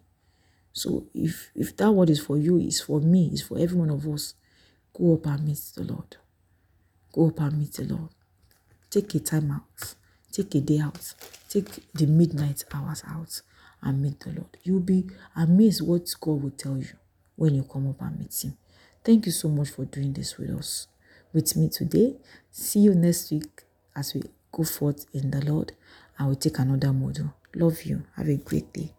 So 0.73 1.05
if 1.13 1.51
if 1.55 1.75
that 1.77 1.91
word 1.91 2.09
is 2.09 2.19
for 2.19 2.37
you, 2.37 2.57
it's 2.59 2.81
for 2.81 2.99
me, 3.01 3.29
it's 3.33 3.41
for 3.41 3.57
every 3.59 3.77
one 3.77 3.89
of 3.89 4.07
us. 4.07 4.33
Go 4.99 5.13
up 5.13 5.25
and 5.27 5.45
meet 5.45 5.61
the 5.75 5.83
Lord. 5.83 6.17
Go 7.13 7.27
up 7.29 7.39
and 7.39 7.57
meet 7.57 7.73
the 7.73 7.85
Lord. 7.85 8.09
Take 8.89 9.15
a 9.15 9.19
time 9.19 9.51
out. 9.51 9.95
Take 10.31 10.53
a 10.55 10.61
day 10.61 10.79
out. 10.79 11.13
Take 11.47 11.91
the 11.93 12.05
midnight 12.05 12.65
hours 12.73 13.03
out 13.07 13.41
and 13.81 14.01
meet 14.01 14.19
the 14.19 14.31
Lord. 14.31 14.57
You'll 14.63 14.81
be 14.81 15.05
amazed 15.35 15.81
what 15.87 16.13
God 16.19 16.43
will 16.43 16.51
tell 16.51 16.77
you 16.77 16.89
when 17.35 17.55
you 17.55 17.63
come 17.63 17.87
up 17.87 18.01
and 18.01 18.19
meet 18.19 18.43
Him. 18.43 18.57
Thank 19.03 19.25
you 19.25 19.31
so 19.31 19.47
much 19.47 19.69
for 19.69 19.85
doing 19.85 20.11
this 20.13 20.37
with 20.37 20.49
us, 20.51 20.87
with 21.33 21.55
me 21.55 21.69
today. 21.69 22.15
See 22.51 22.79
you 22.79 22.93
next 22.93 23.31
week 23.31 23.63
as 23.95 24.13
we 24.13 24.23
go 24.51 24.63
forth 24.63 25.05
in 25.13 25.31
the 25.31 25.43
Lord 25.45 25.71
and 26.17 26.29
we 26.29 26.35
take 26.35 26.59
another 26.59 26.91
model. 26.91 27.33
Love 27.55 27.83
you. 27.83 28.03
Have 28.17 28.27
a 28.27 28.35
great 28.35 28.73
day. 28.73 28.93